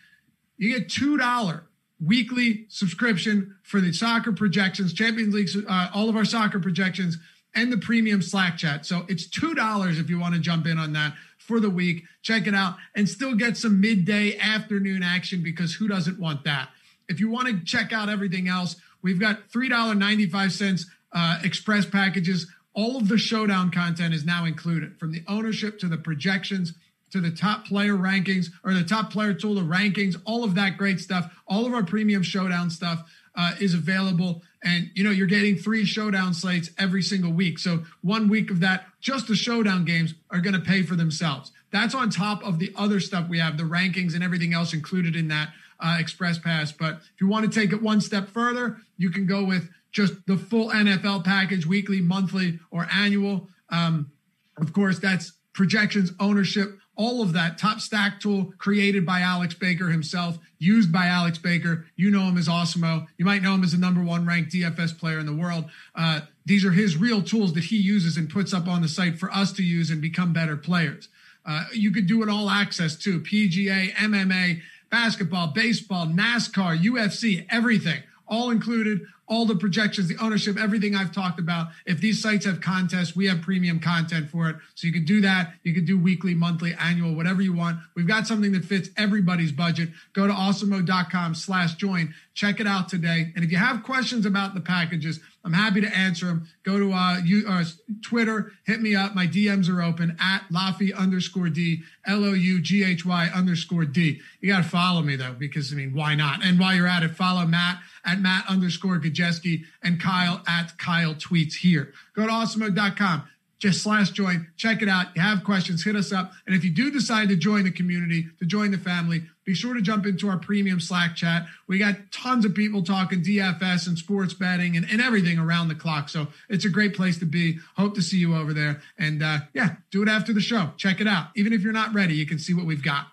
you 0.57 0.78
get 0.78 0.89
two 0.89 1.18
dollar 1.18 1.64
weekly 1.99 2.66
subscription 2.70 3.55
for 3.64 3.82
the 3.82 3.91
soccer 3.91 4.32
projections, 4.32 4.93
Champions 4.93 5.34
League, 5.34 5.49
uh, 5.68 5.89
all 5.93 6.10
of 6.10 6.16
our 6.16 6.26
soccer 6.26 6.60
projections 6.60 7.18
and 7.55 7.72
the 7.72 7.78
premium 7.78 8.22
Slack 8.22 8.57
chat. 8.57 8.86
So 8.86 9.05
it's 9.10 9.28
$2 9.28 9.99
if 9.99 10.10
you 10.10 10.20
want 10.20 10.36
to 10.36 10.39
jump 10.39 10.66
in 10.66 10.78
on 10.78 10.93
that 10.93 11.14
for 11.38 11.60
the 11.60 11.70
week. 11.70 12.03
Check 12.22 12.47
it 12.47 12.53
out 12.53 12.76
and 12.95 13.10
still 13.10 13.36
get 13.36 13.57
some 13.57 13.82
midday 13.82 14.38
afternoon 14.38 15.03
action 15.03 15.43
because 15.43 15.74
who 15.74 15.88
doesn't 15.88 16.20
want 16.20 16.43
that? 16.45 16.70
If 17.07 17.20
you 17.20 17.30
want 17.30 17.47
to 17.47 17.66
check 17.66 17.91
out 17.91 18.07
everything 18.07 18.47
else, 18.47 18.76
we've 19.01 19.20
got 19.20 19.49
$3.95 19.49 20.86
uh, 21.14 21.39
express 21.43 21.86
packages. 21.86 22.47
All 22.74 22.97
of 22.97 23.07
the 23.07 23.18
showdown 23.18 23.72
content 23.72 24.14
is 24.14 24.26
now 24.26 24.45
included 24.45 24.99
from 24.99 25.12
the 25.12 25.24
ownership 25.28 25.80
to 25.80 25.88
the 25.88 25.97
projections 25.97 26.74
to 27.12 27.20
the 27.20 27.32
top 27.32 27.66
player 27.66 27.95
rankings 27.95 28.47
or 28.64 28.74
the 28.74 28.84
top 28.84 29.12
player 29.12 29.34
tool, 29.34 29.55
the 29.55 29.62
rankings, 29.62 30.16
all 30.26 30.43
of 30.43 30.55
that 30.55 30.78
great 30.78 30.99
stuff. 30.99 31.34
All 31.47 31.66
of 31.66 31.74
our 31.74 31.84
premium 31.84 32.22
showdown 32.24 32.70
stuff 32.70 33.10
uh, 33.36 33.53
is 33.60 33.74
available. 33.74 34.43
And, 34.64 34.91
you 34.93 35.03
know, 35.03 35.12
you're 35.12 35.28
getting 35.28 35.55
three 35.55 35.86
showdown 35.86 36.34
slates 36.34 36.70
every 36.78 37.01
single 37.01 37.32
week. 37.32 37.60
So 37.60 37.84
one 38.01 38.28
week 38.28 38.51
of 38.51 38.60
that, 38.60 38.86
just 38.99 39.28
the 39.28 39.36
showdown 39.36 39.86
games 39.86 40.14
are 40.30 40.41
going 40.41 40.53
to 40.53 40.62
pay 40.62 40.84
for 40.84 40.95
themselves. 40.95 41.51
That's 41.72 41.95
on 41.95 42.10
top 42.10 42.43
of 42.43 42.60
the 42.60 42.74
other 42.76 42.99
stuff 42.99 43.30
we 43.30 43.39
have, 43.39 43.57
the 43.57 43.64
rankings 43.64 44.14
and 44.14 44.24
everything 44.24 44.53
else 44.53 44.74
included 44.74 45.16
in 45.16 45.30
that 45.30 45.49
uh, 45.80 45.97
Express 45.99 46.38
Pass. 46.38 46.72
But 46.72 46.95
if 46.95 47.22
you 47.22 47.28
want 47.28 47.51
to 47.51 47.60
take 47.60 47.72
it 47.72 47.82
one 47.82 48.01
step 48.01 48.28
further, 48.30 48.78
you 48.97 49.10
can 49.10 49.26
go 49.26 49.43
with 49.43 49.70
just 49.92 50.14
the 50.28 50.38
full 50.38 50.70
NFL 50.70 51.24
package, 51.24 51.66
weekly, 51.66 52.02
monthly, 52.02 52.60
or 52.72 52.88
annual. 52.92 53.48
Um, 53.70 54.12
of 54.58 54.74
course, 54.74 55.00
that's 55.00 55.34
projections, 55.54 56.12
ownership, 56.20 56.78
all 56.96 57.22
of 57.22 57.32
that 57.34 57.58
top 57.58 57.80
stack 57.80 58.20
tool 58.20 58.54
created 58.58 59.06
by 59.06 59.22
Alex 59.22 59.54
Baker 59.54 59.90
himself, 59.90 60.38
used 60.58 60.92
by 60.92 61.06
Alex 61.06 61.38
Baker. 61.38 61.86
You 61.96 62.12
know 62.12 62.24
him 62.24 62.38
as 62.38 62.50
Awesemo. 62.50 63.08
You 63.18 63.24
might 63.24 63.42
know 63.42 63.56
him 63.56 63.64
as 63.64 63.72
the 63.72 63.78
number 63.78 64.04
one 64.04 64.26
ranked 64.26 64.52
DFS 64.52 64.98
player 64.98 65.18
in 65.18 65.26
the 65.26 65.34
world. 65.34 65.66
Uh, 65.96 66.22
these 66.46 66.66
are 66.66 66.72
his 66.72 66.98
real 66.98 67.22
tools 67.22 67.54
that 67.54 67.64
he 67.64 67.78
uses 67.78 68.18
and 68.18 68.30
puts 68.30 68.54
up 68.54 68.68
on 68.68 68.82
the 68.82 68.90
site 68.90 69.18
for 69.18 69.32
us 69.32 69.54
to 69.54 69.64
use 69.64 69.90
and 69.90 70.02
become 70.02 70.34
better 70.34 70.58
players. 70.58 71.08
Uh, 71.46 71.64
you 71.74 71.92
could 71.92 72.06
do 72.06 72.22
it 72.22 72.28
all 72.28 72.50
access 72.50 72.98
to 72.98 73.22
PGA, 73.22 73.94
MMA, 73.94 74.62
basketball, 74.90 75.48
baseball, 75.48 76.06
NASCAR, 76.06 76.84
UFC, 76.84 77.46
everything 77.50 78.04
all 78.30 78.52
included, 78.52 79.02
all 79.30 79.45
the 79.45 79.55
projections, 79.55 80.07
the 80.07 80.17
ownership, 80.17 80.57
everything 80.57 80.95
I've 80.95 81.11
talked 81.11 81.39
about. 81.39 81.67
If 81.86 82.01
these 82.01 82.21
sites 82.21 82.45
have 82.45 82.61
contests, 82.61 83.15
we 83.15 83.27
have 83.27 83.41
premium 83.41 83.80
content 83.80 84.30
for 84.30 84.49
it. 84.49 84.55
So 84.75 84.88
you 84.88 84.93
can 84.93 85.05
do 85.05 85.21
that. 85.21 85.53
You 85.63 85.73
can 85.73 85.86
do 85.86 85.99
weekly, 85.99 86.34
monthly, 86.34 86.73
annual, 86.73 87.15
whatever 87.15 87.41
you 87.41 87.53
want. 87.53 87.80
We've 87.95 88.07
got 88.07 88.25
something 88.25 88.51
that 88.53 88.65
fits 88.65 88.89
everybody's 88.97 89.51
budget. 89.51 89.89
Go 90.13 90.25
to 90.25 90.34
awesemo.com 90.34 91.36
slash 91.36 91.75
join. 91.75 92.13
Check 92.34 92.59
it 92.59 92.67
out 92.67 92.89
today. 92.89 93.32
And 93.36 93.45
if 93.45 93.51
you 93.51 93.57
have 93.57 93.84
questions 93.84 94.25
about 94.25 94.55
the 94.55 94.61
packages, 94.61 95.19
I'm 95.43 95.53
happy 95.53 95.82
to 95.82 95.97
answer 95.97 96.25
them. 96.25 96.47
Go 96.63 96.77
to 96.80 96.91
uh, 96.91 97.19
you, 97.23 97.45
uh, 97.47 97.63
Twitter, 98.01 98.51
hit 98.65 98.82
me 98.82 98.95
up. 98.95 99.15
My 99.15 99.25
DMs 99.25 99.69
are 99.69 99.82
open 99.82 100.17
at 100.19 100.43
Loughy 100.51 100.95
underscore 100.95 101.49
D, 101.49 101.84
L 102.05 102.25
O 102.25 102.34
U 102.34 102.61
G 102.61 102.84
H 102.84 103.05
Y 103.05 103.30
underscore 103.34 103.86
D. 103.86 104.19
You 104.41 104.51
got 104.51 104.63
to 104.63 104.69
follow 104.69 105.01
me 105.01 105.15
though, 105.15 105.34
because 105.34 105.71
I 105.71 105.75
mean, 105.75 105.93
why 105.93 106.15
not? 106.15 106.43
And 106.43 106.59
while 106.59 106.75
you're 106.75 106.88
at 106.88 107.03
it, 107.03 107.15
follow 107.15 107.45
Matt 107.45 107.80
at 108.05 108.19
Matt 108.19 108.45
underscore 108.49 108.97
Gajewski 109.20 109.63
and 109.84 110.01
Kyle 110.01 110.41
at 110.47 110.78
Kyle 110.78 111.15
tweets 111.15 111.55
here. 111.55 111.93
Go 112.15 112.26
to 112.26 112.32
awesemo.com 112.32 113.24
just 113.59 113.84
slash 113.84 114.11
join. 114.11 114.47
Check 114.55 114.82
it 114.82 114.88
out. 114.88 115.07
You 115.15 115.22
have 115.22 115.43
questions, 115.43 115.84
hit 115.84 115.95
us 115.95 116.13
up. 116.13 116.32
And 116.47 116.55
if 116.55 116.63
you 116.63 116.72
do 116.72 116.89
decide 116.89 117.28
to 117.30 117.36
join 117.36 117.65
the 117.65 117.72
community, 117.72 118.28
to 118.39 118.45
join 118.45 118.72
the 118.72 118.78
family, 118.78 119.24
be 119.43 119.53
sure 119.53 119.74
to 119.74 119.82
jump 119.82 120.05
into 120.05 120.30
our 120.30 120.38
premium 120.38 120.80
Slack 120.80 121.15
chat. 121.15 121.45
We 121.67 121.78
got 121.78 122.11
tons 122.11 122.45
of 122.45 122.55
people 122.55 122.84
talking 122.84 123.22
DFS 123.22 123.88
and 123.88 123.97
sports 123.97 124.34
betting 124.34 124.78
and, 124.78 124.89
and 124.89 125.01
everything 125.01 125.38
around 125.38 125.67
the 125.67 125.76
clock. 125.76 126.07
So 126.07 126.28
it's 126.47 126.65
a 126.65 126.70
great 126.70 126.95
place 126.95 127.17
to 127.20 127.26
be. 127.26 127.59
Hope 127.76 127.95
to 127.95 128.01
see 128.01 128.17
you 128.17 128.36
over 128.36 128.53
there. 128.53 128.82
And 128.97 129.22
uh, 129.22 129.39
yeah, 129.53 129.76
do 129.91 130.01
it 130.03 130.07
after 130.07 130.32
the 130.32 130.41
show. 130.41 130.72
Check 130.78 131.01
it 131.01 131.07
out. 131.07 131.28
Even 131.36 131.51
if 131.51 131.61
you're 131.61 131.74
not 131.74 131.93
ready, 131.93 132.15
you 132.15 132.26
can 132.26 132.39
see 132.39 132.53
what 132.53 132.65
we've 132.65 132.84
got. 132.84 133.07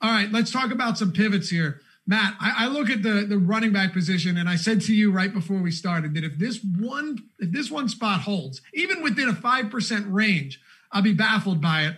All 0.00 0.10
right, 0.10 0.30
let's 0.30 0.50
talk 0.52 0.70
about 0.70 0.98
some 0.98 1.12
pivots 1.12 1.48
here. 1.48 1.80
Matt, 2.08 2.36
I, 2.40 2.64
I, 2.64 2.66
look 2.68 2.88
at 2.88 3.02
the 3.02 3.26
the 3.28 3.36
running 3.36 3.70
back 3.70 3.92
position, 3.92 4.38
and 4.38 4.48
I 4.48 4.56
said 4.56 4.80
to 4.82 4.94
you 4.94 5.12
right 5.12 5.32
before 5.32 5.58
we 5.58 5.70
started 5.70 6.14
that 6.14 6.24
if 6.24 6.38
this 6.38 6.58
one 6.64 7.18
if 7.38 7.52
this 7.52 7.70
one 7.70 7.86
spot 7.90 8.22
holds, 8.22 8.62
even 8.72 9.02
within 9.02 9.28
a 9.28 9.34
five 9.34 9.68
percent 9.68 10.06
range, 10.08 10.58
I'll 10.90 11.02
be 11.02 11.12
baffled 11.12 11.60
by 11.60 11.82
it. 11.82 11.96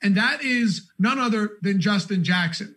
And 0.00 0.16
that 0.16 0.44
is 0.44 0.88
none 0.96 1.18
other 1.18 1.58
than 1.60 1.80
Justin 1.80 2.22
Jackson. 2.22 2.76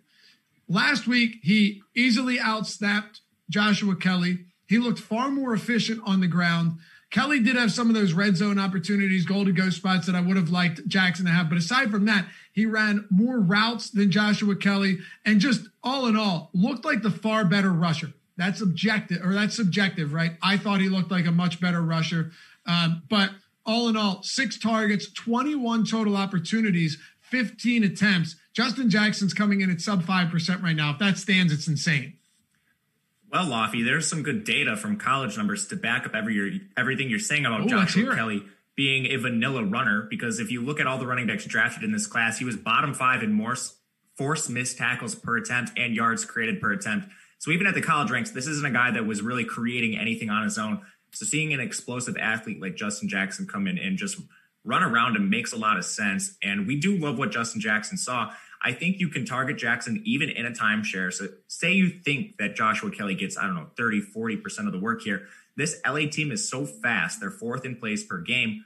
Last 0.67 1.07
week, 1.07 1.35
he 1.43 1.83
easily 1.95 2.39
outsnapped 2.39 3.19
Joshua 3.47 3.95
Kelley. 3.95 4.45
He 4.65 4.79
looked 4.79 4.99
far 4.99 5.29
more 5.29 5.53
efficient 5.53 6.01
on 6.03 6.19
the 6.19 6.27
ground. 6.27 6.79
Kelley 7.11 7.41
did 7.41 7.57
have 7.57 7.73
some 7.73 7.89
of 7.89 7.95
those 7.95 8.13
red 8.13 8.37
zone 8.37 8.57
opportunities, 8.57 9.25
goal 9.25 9.43
to 9.43 9.51
go 9.51 9.69
spots 9.69 10.05
that 10.05 10.15
I 10.15 10.21
would 10.21 10.37
have 10.37 10.49
liked 10.49 10.87
Jackson 10.87 11.25
to 11.25 11.31
have. 11.31 11.49
But 11.49 11.57
aside 11.57 11.91
from 11.91 12.05
that, 12.05 12.25
he 12.53 12.65
ran 12.65 13.05
more 13.11 13.39
routes 13.39 13.89
than 13.89 14.11
Joshua 14.11 14.55
Kelley 14.55 14.99
and 15.25 15.41
just 15.41 15.67
all 15.83 16.07
in 16.07 16.15
all 16.15 16.49
looked 16.53 16.85
like 16.85 17.01
the 17.01 17.11
far 17.11 17.43
better 17.43 17.71
rusher. 17.71 18.13
That's 18.37 18.61
objective 18.61 19.23
or 19.23 19.33
that's 19.33 19.55
subjective, 19.55 20.13
right? 20.13 20.31
I 20.41 20.57
thought 20.57 20.79
he 20.79 20.87
looked 20.87 21.11
like 21.11 21.25
a 21.25 21.31
much 21.31 21.59
better 21.59 21.81
rusher. 21.81 22.31
Um, 22.65 23.03
but 23.09 23.31
all 23.65 23.89
in 23.89 23.97
all, 23.97 24.23
six 24.23 24.57
targets, 24.57 25.11
21 25.11 25.85
total 25.85 26.15
opportunities, 26.15 26.97
15 27.19 27.83
attempts. 27.83 28.37
Justin 28.53 28.89
Jackson's 28.89 29.33
coming 29.33 29.61
in 29.61 29.69
at 29.69 29.81
sub 29.81 30.03
5% 30.03 30.63
right 30.63 30.75
now. 30.75 30.91
If 30.91 30.99
that 30.99 31.17
stands, 31.17 31.51
it's 31.51 31.67
insane. 31.67 32.17
Well, 33.31 33.45
Loughy, 33.45 33.85
there's 33.85 34.07
some 34.07 34.23
good 34.23 34.43
data 34.43 34.75
from 34.75 34.97
college 34.97 35.37
numbers 35.37 35.67
to 35.67 35.75
back 35.75 36.05
up 36.05 36.13
every, 36.13 36.61
everything 36.75 37.09
you're 37.09 37.19
saying 37.19 37.45
about 37.45 37.61
Ooh, 37.61 37.67
Joshua 37.67 38.13
Kelley 38.13 38.43
being 38.75 39.05
a 39.07 39.15
vanilla 39.17 39.63
runner 39.63 40.07
because 40.09 40.39
if 40.39 40.51
you 40.51 40.61
look 40.61 40.79
at 40.79 40.87
all 40.87 40.97
the 40.97 41.07
running 41.07 41.27
backs 41.27 41.45
drafted 41.45 41.83
in 41.83 41.91
this 41.91 42.07
class, 42.07 42.39
he 42.39 42.45
was 42.45 42.57
bottom 42.57 42.93
five 42.93 43.23
in 43.23 43.31
more 43.31 43.55
forced 44.17 44.49
missed 44.49 44.77
tackles 44.77 45.15
per 45.15 45.37
attempt 45.37 45.71
and 45.77 45.95
yards 45.95 46.25
created 46.25 46.59
per 46.59 46.71
attempt. 46.73 47.07
So 47.39 47.51
even 47.51 47.67
at 47.67 47.73
the 47.73 47.81
college 47.81 48.11
ranks, 48.11 48.31
this 48.31 48.47
isn't 48.47 48.65
a 48.65 48.71
guy 48.71 48.91
that 48.91 49.05
was 49.05 49.21
really 49.21 49.45
creating 49.45 49.97
anything 49.97 50.29
on 50.29 50.43
his 50.43 50.57
own. 50.57 50.81
So 51.13 51.25
seeing 51.25 51.53
an 51.53 51.59
explosive 51.59 52.17
athlete 52.17 52.61
like 52.61 52.75
Justin 52.75 53.09
Jackson 53.09 53.47
come 53.47 53.65
in 53.67 53.77
and 53.77 53.97
just 53.97 54.19
run 54.63 54.83
around 54.83 55.15
him 55.15 55.29
makes 55.29 55.53
a 55.53 55.57
lot 55.57 55.77
of 55.77 55.85
sense. 55.85 56.37
And 56.43 56.67
we 56.67 56.79
do 56.79 56.97
love 56.97 57.17
what 57.17 57.31
Justin 57.31 57.61
Jackson 57.61 57.97
saw. 57.97 58.31
I 58.63 58.73
think 58.73 58.99
you 58.99 59.09
can 59.09 59.25
target 59.25 59.57
Jackson 59.57 60.01
even 60.05 60.29
in 60.29 60.45
a 60.45 60.51
timeshare. 60.51 61.11
So 61.11 61.27
say 61.47 61.73
you 61.73 61.89
think 61.89 62.37
that 62.37 62.55
Joshua 62.55 62.91
Kelley 62.91 63.15
gets, 63.15 63.37
I 63.37 63.43
don't 63.45 63.55
know, 63.55 63.69
30, 63.75 64.03
40% 64.15 64.67
of 64.67 64.71
the 64.71 64.79
work 64.79 65.01
here. 65.01 65.27
This 65.55 65.81
LA 65.85 66.07
team 66.11 66.31
is 66.31 66.47
so 66.47 66.65
fast. 66.65 67.19
They're 67.19 67.31
fourth 67.31 67.65
in 67.65 67.75
place 67.75 68.03
per 68.05 68.19
game 68.19 68.65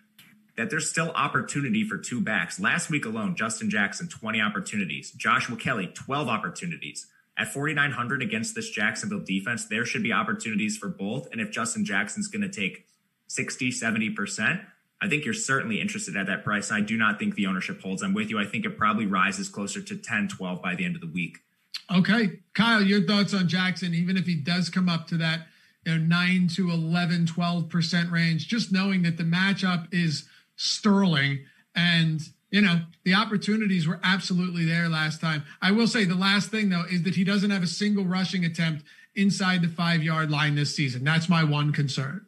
that 0.57 0.69
there's 0.69 0.89
still 0.89 1.11
opportunity 1.11 1.83
for 1.87 1.97
two 1.97 2.21
backs. 2.21 2.59
Last 2.59 2.89
week 2.89 3.05
alone, 3.05 3.35
Justin 3.35 3.69
Jackson, 3.69 4.07
20 4.07 4.41
opportunities. 4.41 5.11
Joshua 5.11 5.57
Kelley, 5.57 5.87
12 5.87 6.27
opportunities. 6.27 7.07
At 7.37 7.51
4,900 7.51 8.21
against 8.21 8.55
this 8.55 8.69
Jacksonville 8.69 9.23
defense, 9.25 9.65
there 9.65 9.83
should 9.83 10.03
be 10.03 10.13
opportunities 10.13 10.77
for 10.77 10.87
both. 10.87 11.27
And 11.31 11.41
if 11.41 11.51
Justin 11.51 11.83
Jackson's 11.83 12.27
going 12.27 12.49
to 12.49 12.49
take 12.49 12.85
60, 13.27 13.71
70%, 13.71 14.65
I 15.05 15.09
think 15.09 15.23
you're 15.23 15.33
certainly 15.33 15.79
interested 15.79 16.17
at 16.17 16.27
that 16.27 16.43
price. 16.43 16.71
I 16.71 16.81
do 16.81 16.97
not 16.97 17.19
think 17.19 17.35
the 17.35 17.45
ownership 17.45 17.81
holds. 17.81 18.01
I'm 18.01 18.13
with 18.13 18.29
you. 18.29 18.39
I 18.39 18.45
think 18.45 18.65
it 18.65 18.77
probably 18.77 19.05
rises 19.05 19.49
closer 19.49 19.81
to 19.81 19.95
10, 19.95 20.29
12 20.29 20.61
by 20.61 20.75
the 20.75 20.83
end 20.83 20.95
of 20.95 21.01
the 21.01 21.07
week. 21.07 21.39
Okay. 21.95 22.39
Kyle, 22.53 22.81
your 22.81 23.05
thoughts 23.05 23.33
on 23.33 23.47
Jackson, 23.47 23.93
even 23.93 24.17
if 24.17 24.25
he 24.25 24.35
does 24.35 24.69
come 24.69 24.89
up 24.89 25.07
to 25.07 25.17
that 25.17 25.47
you 25.85 25.97
know, 25.97 26.03
9 26.03 26.47
to 26.55 26.71
11, 26.71 27.27
12% 27.27 28.11
range, 28.11 28.47
just 28.47 28.71
knowing 28.71 29.03
that 29.03 29.17
the 29.17 29.23
matchup 29.23 29.87
is 29.93 30.27
Sterling 30.55 31.45
and 31.75 32.21
you 32.51 32.61
know, 32.61 32.81
the 33.03 33.13
opportunities 33.13 33.85
were 33.85 33.99
absolutely 34.01 34.63
there 34.63 34.87
last 34.87 35.19
time. 35.19 35.43
I 35.61 35.71
will 35.71 35.87
say 35.87 36.05
the 36.05 36.15
last 36.15 36.51
thing 36.51 36.69
though 36.69 36.85
is 36.89 37.03
that 37.03 37.15
he 37.15 37.25
doesn't 37.25 37.51
have 37.51 37.63
a 37.63 37.67
single 37.67 38.05
rushing 38.05 38.45
attempt 38.45 38.85
inside 39.13 39.61
the 39.61 39.67
five 39.67 40.01
yard 40.01 40.31
line 40.31 40.55
this 40.55 40.73
season. 40.73 41.03
That's 41.03 41.27
my 41.27 41.43
one 41.43 41.73
concern. 41.73 42.24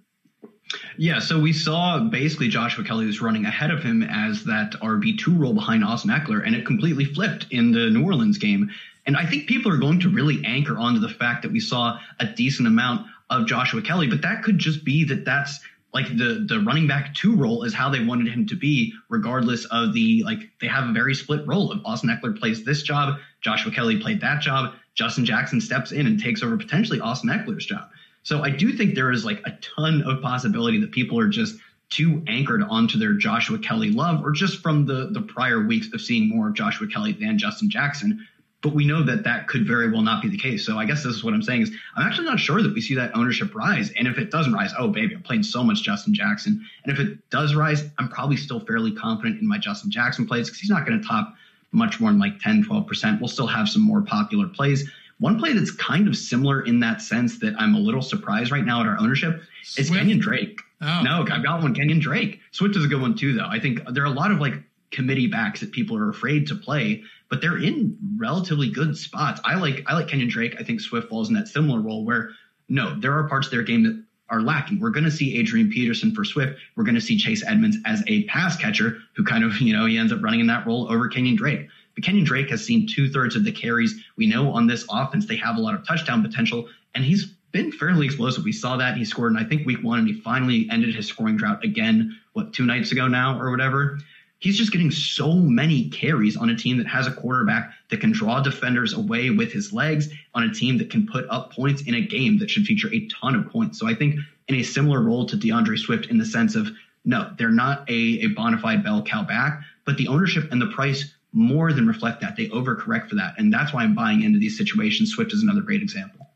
Yeah, 0.97 1.19
so 1.19 1.39
we 1.39 1.53
saw 1.53 1.99
basically 1.99 2.49
Joshua 2.49 2.83
Kelley 2.83 3.05
was 3.05 3.21
running 3.21 3.45
ahead 3.45 3.71
of 3.71 3.83
him 3.83 4.03
as 4.03 4.43
that 4.45 4.71
RB2 4.73 5.39
role 5.39 5.53
behind 5.53 5.83
Austin 5.83 6.11
Ekeler, 6.11 6.45
and 6.45 6.55
it 6.55 6.65
completely 6.65 7.05
flipped 7.05 7.47
in 7.51 7.71
the 7.71 7.89
New 7.89 8.03
Orleans 8.03 8.37
game. 8.37 8.71
And 9.05 9.15
I 9.15 9.25
think 9.25 9.47
people 9.47 9.71
are 9.71 9.77
going 9.77 10.01
to 10.01 10.09
really 10.09 10.43
anchor 10.45 10.77
onto 10.77 10.99
the 10.99 11.09
fact 11.09 11.43
that 11.43 11.51
we 11.51 11.61
saw 11.61 11.97
a 12.19 12.25
decent 12.25 12.67
amount 12.67 13.07
of 13.29 13.47
Joshua 13.47 13.81
Kelley, 13.81 14.07
but 14.07 14.21
that 14.23 14.43
could 14.43 14.57
just 14.57 14.83
be 14.83 15.05
that 15.05 15.23
that's 15.23 15.59
like 15.93 16.07
the 16.09 16.45
the 16.47 16.59
running 16.59 16.87
back 16.87 17.15
two 17.15 17.35
role 17.35 17.63
is 17.63 17.73
how 17.73 17.89
they 17.89 18.03
wanted 18.03 18.27
him 18.31 18.45
to 18.47 18.55
be, 18.55 18.93
regardless 19.09 19.65
of 19.65 19.93
the 19.93 20.23
like 20.23 20.39
they 20.59 20.67
have 20.67 20.89
a 20.89 20.93
very 20.93 21.15
split 21.15 21.47
role. 21.47 21.71
If 21.71 21.79
Austin 21.85 22.09
Ekeler 22.09 22.37
plays 22.37 22.65
this 22.65 22.83
job, 22.83 23.19
Joshua 23.41 23.71
Kelley 23.71 23.99
played 23.99 24.21
that 24.21 24.41
job, 24.41 24.73
Justin 24.95 25.25
Jackson 25.25 25.61
steps 25.61 25.91
in 25.91 26.05
and 26.05 26.21
takes 26.21 26.43
over 26.43 26.57
potentially 26.57 26.99
Austin 26.99 27.29
Ekeler's 27.29 27.65
job. 27.65 27.89
So 28.27 28.43
I 28.43 28.49
do 28.49 28.73
think 28.73 28.93
there 28.93 29.09
is 29.09 29.23
like 29.23 29.39
a 29.45 29.51
ton 29.61 30.01
of 30.01 30.21
possibility 30.21 30.81
that 30.81 30.91
people 30.91 31.17
are 31.17 31.29
just 31.29 31.55
too 31.89 32.21
anchored 32.27 32.61
onto 32.61 32.99
their 32.99 33.13
Joshua 33.13 33.57
Kelley 33.57 33.89
love, 33.89 34.21
or 34.21 34.31
just 34.31 34.61
from 34.61 34.85
the 34.85 35.07
the 35.13 35.21
prior 35.21 35.65
weeks 35.65 35.87
of 35.93 36.01
seeing 36.01 36.27
more 36.27 36.49
of 36.49 36.53
Joshua 36.53 36.87
Kelley 36.87 37.13
than 37.13 37.37
Justin 37.37 37.69
Jackson 37.69 38.27
but 38.61 38.73
we 38.73 38.85
know 38.85 39.01
that 39.03 39.23
that 39.23 39.47
could 39.47 39.65
very 39.65 39.89
well 39.89 40.01
not 40.01 40.21
be 40.21 40.27
the 40.27 40.37
case. 40.37 40.65
So 40.65 40.77
I 40.77 40.83
guess 40.83 41.03
this 41.03 41.15
is 41.15 41.23
what 41.23 41.33
I'm 41.33 41.41
saying 41.41 41.61
is 41.61 41.71
I'm 41.95 42.05
actually 42.05 42.25
not 42.25 42.39
sure 42.39 42.61
that 42.61 42.73
we 42.73 42.81
see 42.81 42.95
that 42.95 43.15
ownership 43.15 43.55
rise. 43.55 43.91
And 43.91 44.07
if 44.09 44.17
it 44.17 44.29
doesn't 44.31 44.51
rise, 44.51 44.73
oh 44.77 44.89
baby, 44.89 45.15
I'm 45.15 45.21
playing 45.21 45.43
so 45.43 45.63
much 45.63 45.83
Justin 45.83 46.13
Jackson. 46.13 46.65
And 46.83 46.91
if 46.91 46.99
it 46.99 47.29
does 47.29 47.55
rise, 47.55 47.87
I'm 47.97 48.09
probably 48.09 48.35
still 48.35 48.59
fairly 48.59 48.91
confident 48.91 49.39
in 49.39 49.47
my 49.47 49.59
Justin 49.59 49.91
Jackson 49.91 50.27
plays 50.27 50.47
because 50.47 50.59
he's 50.59 50.71
not 50.71 50.85
going 50.85 50.99
to 50.99 51.07
top 51.07 51.35
much 51.71 52.01
more 52.01 52.09
than 52.09 52.19
like 52.19 52.39
10, 52.39 52.65
12%. 52.65 53.19
We'll 53.21 53.29
still 53.29 53.47
have 53.47 53.69
some 53.69 53.83
more 53.83 54.01
popular 54.01 54.47
plays. 54.47 54.89
One 55.19 55.39
play 55.39 55.53
that's 55.53 55.71
kind 55.71 56.07
of 56.07 56.15
similar 56.15 56.61
in 56.61 56.79
that 56.81 57.01
sense 57.01 57.39
that 57.39 57.55
I'm 57.59 57.75
a 57.75 57.79
little 57.79 58.01
surprised 58.01 58.51
right 58.51 58.65
now 58.65 58.81
at 58.81 58.87
our 58.87 58.97
ownership 58.99 59.41
is 59.77 59.87
Swift. 59.87 60.01
Kenyon 60.01 60.19
Drake. 60.19 60.61
Oh. 60.81 61.01
No, 61.03 61.25
I've 61.29 61.43
got 61.43 61.61
one. 61.61 61.73
Kenyon 61.73 61.99
Drake. 61.99 62.39
Swift 62.51 62.75
is 62.75 62.85
a 62.85 62.87
good 62.87 63.01
one 63.01 63.15
too, 63.15 63.33
though. 63.33 63.47
I 63.47 63.59
think 63.59 63.79
there 63.91 64.03
are 64.03 64.07
a 64.07 64.11
lot 64.11 64.31
of 64.31 64.39
like 64.39 64.53
committee 64.91 65.27
backs 65.27 65.59
that 65.59 65.71
people 65.71 65.97
are 65.97 66.09
afraid 66.09 66.47
to 66.47 66.55
play 66.55 67.03
but 67.29 67.41
they're 67.41 67.57
in 67.57 67.97
relatively 68.17 68.69
good 68.69 68.97
spots. 68.97 69.41
I 69.43 69.55
like 69.55 69.83
I 69.87 69.93
like 69.93 70.07
Kenyon 70.07 70.29
Drake. 70.29 70.55
I 70.59 70.63
think 70.63 70.81
Swift 70.81 71.09
falls 71.09 71.29
in 71.29 71.35
that 71.35 71.47
similar 71.47 71.81
role 71.81 72.05
where 72.05 72.31
no, 72.69 72.99
there 72.99 73.13
are 73.13 73.27
parts 73.27 73.47
of 73.47 73.51
their 73.51 73.63
game 73.63 73.83
that 73.83 74.03
are 74.29 74.41
lacking. 74.41 74.79
We're 74.79 74.89
going 74.89 75.05
to 75.05 75.11
see 75.11 75.37
Adrian 75.37 75.69
Peterson 75.69 76.13
for 76.13 76.25
Swift. 76.25 76.59
We're 76.75 76.83
going 76.83 76.95
to 76.95 77.01
see 77.01 77.17
Chase 77.17 77.45
Edmonds 77.45 77.77
as 77.85 78.03
a 78.07 78.25
pass 78.25 78.57
catcher 78.57 78.97
who 79.15 79.23
kind 79.23 79.45
of, 79.45 79.57
you 79.61 79.73
know, 79.73 79.85
he 79.85 79.97
ends 79.97 80.11
up 80.11 80.21
running 80.21 80.41
in 80.41 80.47
that 80.47 80.67
role 80.67 80.91
over 80.91 81.07
Kenyon 81.07 81.37
Drake. 81.37 81.69
But 81.97 82.05
Kenyon 82.05 82.23
Drake 82.23 82.51
has 82.51 82.63
seen 82.63 82.85
two 82.87 83.09
thirds 83.09 83.35
of 83.35 83.43
the 83.43 83.51
carries. 83.51 83.99
We 84.17 84.27
know 84.27 84.51
on 84.51 84.67
this 84.67 84.85
offense, 84.89 85.25
they 85.25 85.35
have 85.37 85.57
a 85.57 85.59
lot 85.59 85.73
of 85.73 85.85
touchdown 85.87 86.21
potential, 86.21 86.69
and 86.93 87.03
he's 87.03 87.25
been 87.51 87.71
fairly 87.71 88.05
explosive. 88.05 88.43
We 88.43 88.51
saw 88.51 88.77
that 88.77 88.95
he 88.95 89.03
scored 89.03 89.31
in, 89.31 89.37
I 89.37 89.43
think, 89.43 89.65
week 89.65 89.83
one, 89.83 89.99
and 89.99 90.07
he 90.07 90.13
finally 90.13 90.67
ended 90.69 90.93
his 90.93 91.07
scoring 91.07 91.37
drought 91.37 91.63
again, 91.63 92.15
what, 92.33 92.53
two 92.53 92.65
nights 92.65 92.91
ago 92.91 93.07
now 93.07 93.39
or 93.39 93.49
whatever 93.49 93.97
he's 94.39 94.57
just 94.57 94.71
getting 94.71 94.91
so 94.91 95.33
many 95.33 95.89
carries 95.89 96.37
on 96.37 96.49
a 96.49 96.55
team 96.55 96.77
that 96.77 96.87
has 96.87 97.07
a 97.07 97.11
quarterback 97.11 97.73
that 97.89 97.99
can 97.99 98.11
draw 98.11 98.41
defenders 98.41 98.93
away 98.93 99.29
with 99.29 99.51
his 99.51 99.73
legs, 99.73 100.09
on 100.33 100.43
a 100.43 100.53
team 100.53 100.77
that 100.77 100.89
can 100.89 101.07
put 101.07 101.25
up 101.29 101.51
points 101.51 101.81
in 101.83 101.95
a 101.95 102.01
game 102.01 102.37
that 102.39 102.49
should 102.49 102.65
feature 102.65 102.93
a 102.93 103.07
ton 103.07 103.35
of 103.35 103.49
points. 103.49 103.79
So 103.79 103.87
I 103.87 103.95
think 103.95 104.15
in 104.47 104.55
a 104.55 104.63
similar 104.63 105.01
role 105.01 105.25
to 105.25 105.35
D'Andre 105.35 105.77
Swift 105.77 106.07
in 106.07 106.17
the 106.17 106.25
sense 106.25 106.55
of 106.55 106.69
no, 107.05 107.31
they're 107.37 107.49
not 107.49 107.89
a, 107.89 108.21
a 108.21 108.27
bona 108.27 108.57
fide 108.57 108.83
bell 108.83 109.01
cow 109.01 109.23
back, 109.23 109.61
but 109.85 109.97
the 109.97 110.07
ownership 110.07 110.51
and 110.51 110.61
the 110.61 110.67
price 110.67 111.13
more 111.33 111.73
than 111.73 111.87
reflect 111.87 112.21
that. 112.21 112.35
They 112.35 112.47
overcorrect 112.47 113.09
for 113.09 113.15
that. 113.15 113.35
And 113.37 113.53
that's 113.53 113.73
why 113.73 113.83
I'm 113.83 113.95
buying 113.95 114.23
into 114.23 114.39
these 114.39 114.57
situations. 114.57 115.11
Swift 115.11 115.33
is 115.33 115.43
another 115.43 115.61
great 115.61 115.81
example. 115.81 116.27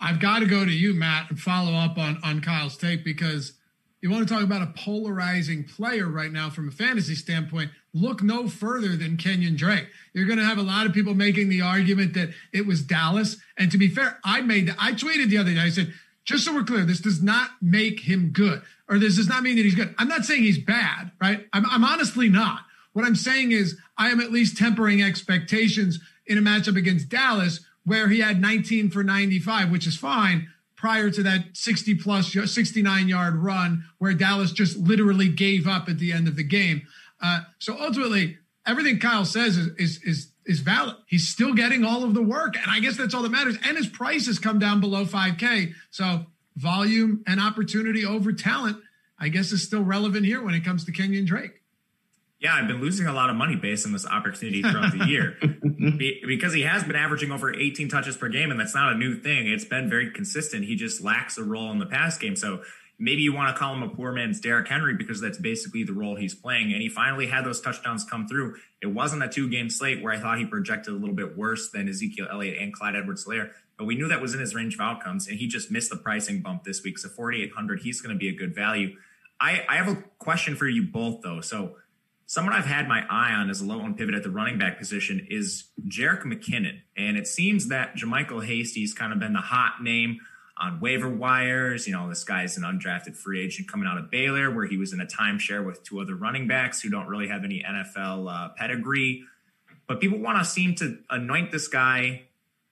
I've 0.00 0.20
got 0.20 0.38
to 0.40 0.46
go 0.46 0.64
to 0.64 0.70
you, 0.70 0.94
Matt, 0.94 1.30
and 1.30 1.38
follow 1.38 1.74
up 1.74 1.98
on, 1.98 2.18
on 2.24 2.40
Kyle's 2.40 2.76
take 2.76 3.04
because 3.04 3.52
you 4.00 4.10
want 4.10 4.26
to 4.26 4.34
talk 4.34 4.42
about 4.42 4.62
a 4.62 4.72
polarizing 4.74 5.64
player 5.64 6.08
right 6.08 6.32
now 6.32 6.48
from 6.48 6.68
a 6.68 6.70
fantasy 6.70 7.14
standpoint, 7.14 7.70
look 7.92 8.22
no 8.22 8.48
further 8.48 8.96
than 8.96 9.18
Kenyon 9.18 9.56
Drake. 9.56 9.88
You're 10.14 10.26
going 10.26 10.38
to 10.38 10.44
have 10.44 10.58
a 10.58 10.62
lot 10.62 10.86
of 10.86 10.94
people 10.94 11.14
making 11.14 11.50
the 11.50 11.60
argument 11.60 12.14
that 12.14 12.30
it 12.52 12.66
was 12.66 12.82
Dallas. 12.82 13.36
And 13.58 13.70
to 13.72 13.78
be 13.78 13.88
fair, 13.88 14.18
I 14.24 14.40
made 14.40 14.68
that. 14.68 14.76
I 14.78 14.92
tweeted 14.92 15.28
the 15.28 15.38
other 15.38 15.52
day. 15.52 15.60
I 15.60 15.68
said, 15.68 15.92
just 16.24 16.44
so 16.44 16.54
we're 16.54 16.64
clear, 16.64 16.84
this 16.84 17.00
does 17.00 17.22
not 17.22 17.50
make 17.60 18.00
him 18.00 18.30
good, 18.30 18.62
or 18.88 18.98
this 18.98 19.16
does 19.16 19.28
not 19.28 19.42
mean 19.42 19.56
that 19.56 19.62
he's 19.62 19.74
good. 19.74 19.94
I'm 19.98 20.08
not 20.08 20.24
saying 20.24 20.42
he's 20.42 20.58
bad, 20.58 21.10
right? 21.20 21.46
I'm, 21.52 21.66
I'm 21.66 21.84
honestly 21.84 22.28
not. 22.28 22.60
What 22.92 23.04
I'm 23.04 23.16
saying 23.16 23.52
is, 23.52 23.76
I 23.96 24.10
am 24.10 24.20
at 24.20 24.32
least 24.32 24.56
tempering 24.56 25.02
expectations 25.02 26.00
in 26.26 26.38
a 26.38 26.42
matchup 26.42 26.76
against 26.76 27.08
Dallas 27.08 27.60
where 27.84 28.08
he 28.08 28.20
had 28.20 28.40
19 28.40 28.90
for 28.90 29.02
95, 29.02 29.70
which 29.70 29.86
is 29.86 29.96
fine 29.96 30.48
prior 30.76 31.10
to 31.10 31.22
that 31.22 31.44
60 31.52 31.96
plus 31.96 32.32
69 32.32 33.08
yard 33.08 33.36
run 33.36 33.84
where 33.98 34.14
Dallas 34.14 34.52
just 34.52 34.78
literally 34.78 35.28
gave 35.28 35.66
up 35.66 35.88
at 35.88 35.98
the 35.98 36.12
end 36.12 36.26
of 36.26 36.36
the 36.36 36.42
game. 36.42 36.82
Uh, 37.22 37.40
so 37.58 37.76
ultimately, 37.78 38.38
everything 38.66 38.98
Kyle 38.98 39.24
says 39.24 39.56
is, 39.56 39.68
is, 39.76 40.02
is 40.02 40.32
is 40.46 40.60
valid. 40.60 40.96
He's 41.06 41.28
still 41.28 41.54
getting 41.54 41.84
all 41.84 42.02
of 42.02 42.14
the 42.14 42.22
work, 42.22 42.56
and 42.56 42.70
I 42.70 42.80
guess 42.80 42.96
that's 42.96 43.14
all 43.14 43.22
that 43.22 43.30
matters. 43.30 43.56
And 43.64 43.76
his 43.76 43.86
price 43.86 44.26
has 44.26 44.38
come 44.38 44.58
down 44.58 44.80
below 44.80 45.04
5K. 45.04 45.74
So 45.90 46.26
volume 46.56 47.22
and 47.26 47.40
opportunity 47.40 48.04
over 48.04 48.32
talent, 48.32 48.78
I 49.18 49.28
guess, 49.28 49.52
is 49.52 49.62
still 49.62 49.82
relevant 49.82 50.26
here 50.26 50.42
when 50.42 50.54
it 50.54 50.64
comes 50.64 50.84
to 50.86 50.92
Kenyon 50.92 51.24
Drake. 51.24 51.59
Yeah, 52.40 52.54
I've 52.54 52.66
been 52.66 52.80
losing 52.80 53.06
a 53.06 53.12
lot 53.12 53.28
of 53.28 53.36
money 53.36 53.54
based 53.54 53.84
on 53.84 53.92
this 53.92 54.06
opportunity 54.06 54.62
throughout 54.62 54.96
the 54.96 55.04
year 55.04 55.36
because 56.26 56.54
he 56.54 56.62
has 56.62 56.82
been 56.82 56.96
averaging 56.96 57.30
over 57.32 57.54
18 57.54 57.90
touches 57.90 58.16
per 58.16 58.30
game, 58.30 58.50
and 58.50 58.58
that's 58.58 58.74
not 58.74 58.94
a 58.94 58.96
new 58.96 59.14
thing. 59.20 59.46
It's 59.46 59.66
been 59.66 59.90
very 59.90 60.10
consistent. 60.10 60.64
He 60.64 60.74
just 60.74 61.02
lacks 61.02 61.36
a 61.36 61.44
role 61.44 61.70
in 61.70 61.78
the 61.78 61.86
pass 61.86 62.16
game. 62.16 62.36
So 62.36 62.62
maybe 62.98 63.20
you 63.20 63.34
want 63.34 63.54
to 63.54 63.58
call 63.58 63.74
him 63.74 63.82
a 63.82 63.88
poor 63.90 64.12
man's 64.12 64.40
Derrick 64.40 64.68
Henry 64.68 64.94
because 64.94 65.20
that's 65.20 65.36
basically 65.36 65.84
the 65.84 65.92
role 65.92 66.16
he's 66.16 66.34
playing. 66.34 66.72
And 66.72 66.80
he 66.80 66.88
finally 66.88 67.26
had 67.26 67.44
those 67.44 67.60
touchdowns 67.60 68.04
come 68.04 68.26
through. 68.26 68.56
It 68.80 68.86
wasn't 68.86 69.22
a 69.22 69.28
two 69.28 69.50
game 69.50 69.68
slate 69.68 70.02
where 70.02 70.14
I 70.14 70.18
thought 70.18 70.38
he 70.38 70.46
projected 70.46 70.94
a 70.94 70.96
little 70.96 71.14
bit 71.14 71.36
worse 71.36 71.70
than 71.70 71.90
Ezekiel 71.90 72.28
Elliott 72.30 72.56
and 72.58 72.72
Clyde 72.72 72.96
Edwards 72.96 73.26
Helaire, 73.26 73.50
but 73.76 73.84
we 73.84 73.96
knew 73.96 74.08
that 74.08 74.20
was 74.20 74.32
in 74.32 74.40
his 74.40 74.54
range 74.54 74.74
of 74.74 74.80
outcomes, 74.80 75.28
and 75.28 75.38
he 75.38 75.46
just 75.46 75.70
missed 75.70 75.90
the 75.90 75.96
pricing 75.96 76.40
bump 76.40 76.64
this 76.64 76.82
week. 76.82 76.98
So 76.98 77.08
4,800, 77.08 77.80
he's 77.80 78.00
going 78.00 78.14
to 78.14 78.18
be 78.18 78.28
a 78.28 78.34
good 78.34 78.54
value. 78.54 78.96
I, 79.40 79.64
I 79.68 79.76
have 79.76 79.88
a 79.88 80.04
question 80.18 80.54
for 80.54 80.68
you 80.68 80.82
both, 80.82 81.22
though. 81.22 81.40
So 81.40 81.76
Someone 82.30 82.54
I've 82.54 82.64
had 82.64 82.86
my 82.86 83.04
eye 83.10 83.32
on 83.32 83.50
as 83.50 83.60
a 83.60 83.64
low 83.64 83.80
on 83.80 83.96
pivot 83.96 84.14
at 84.14 84.22
the 84.22 84.30
running 84.30 84.56
back 84.56 84.78
position 84.78 85.26
is 85.28 85.64
Jerick 85.88 86.22
McKinnon. 86.22 86.78
And 86.96 87.16
it 87.16 87.26
seems 87.26 87.66
that 87.70 87.96
JaMycal 87.96 88.46
Hasty's 88.46 88.94
kind 88.94 89.12
of 89.12 89.18
been 89.18 89.32
the 89.32 89.40
hot 89.40 89.82
name 89.82 90.20
on 90.56 90.78
waiver 90.78 91.08
wires. 91.08 91.88
You 91.88 91.92
know, 91.92 92.08
this 92.08 92.22
guy's 92.22 92.56
an 92.56 92.62
undrafted 92.62 93.16
free 93.16 93.44
agent 93.44 93.66
coming 93.66 93.88
out 93.88 93.98
of 93.98 94.12
Baylor, 94.12 94.48
where 94.48 94.64
he 94.64 94.76
was 94.76 94.92
in 94.92 95.00
a 95.00 95.06
timeshare 95.06 95.66
with 95.66 95.82
two 95.82 96.00
other 96.00 96.14
running 96.14 96.46
backs 96.46 96.80
who 96.80 96.88
don't 96.88 97.08
really 97.08 97.26
have 97.26 97.42
any 97.42 97.64
NFL 97.68 98.32
uh, 98.32 98.50
pedigree. 98.50 99.24
But 99.88 99.98
people 99.98 100.20
want 100.20 100.38
to 100.38 100.44
seem 100.44 100.76
to 100.76 100.98
anoint 101.10 101.50
this 101.50 101.66
guy 101.66 102.26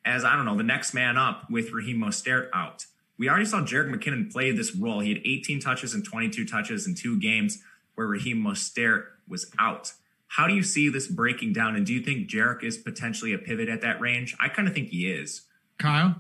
as, 0.05 0.25
I 0.25 0.37
don't 0.37 0.45
know, 0.45 0.57
the 0.57 0.63
next 0.63 0.95
man 0.95 1.17
up 1.17 1.51
with 1.51 1.73
Raheem 1.73 1.99
Mostert 1.99 2.49
out. 2.55 2.87
We 3.19 3.29
already 3.29 3.47
saw 3.47 3.63
Jerick 3.63 3.93
McKinnon 3.93 4.31
play 4.33 4.53
this 4.53 4.77
role. 4.77 5.01
He 5.01 5.09
had 5.09 5.23
18 5.25 5.59
touches 5.59 5.95
and 5.95 6.05
22 6.05 6.45
touches 6.45 6.87
in 6.87 6.95
two 6.95 7.19
games 7.19 7.61
where 7.97 8.07
Raheem 8.07 8.37
Mostert 8.37 9.07
was 9.29 9.51
out. 9.59 9.93
How 10.29 10.47
do 10.47 10.55
you 10.55 10.63
see 10.63 10.89
this 10.89 11.09
breaking 11.09 11.55
down? 11.55 11.75
And 11.75 11.87
do 11.87 11.95
you 11.95 12.03
think 12.03 12.29
Jerick 12.29 12.63
is 12.63 12.77
potentially 12.77 13.33
a 13.33 13.39
pivot 13.39 13.69
at 13.69 13.81
that 13.81 14.01
range? 14.01 14.37
I 14.39 14.49
kind 14.49 14.69
of 14.69 14.75
think 14.75 14.89
he 14.89 15.11
is. 15.11 15.43
Kyle? 15.79 16.17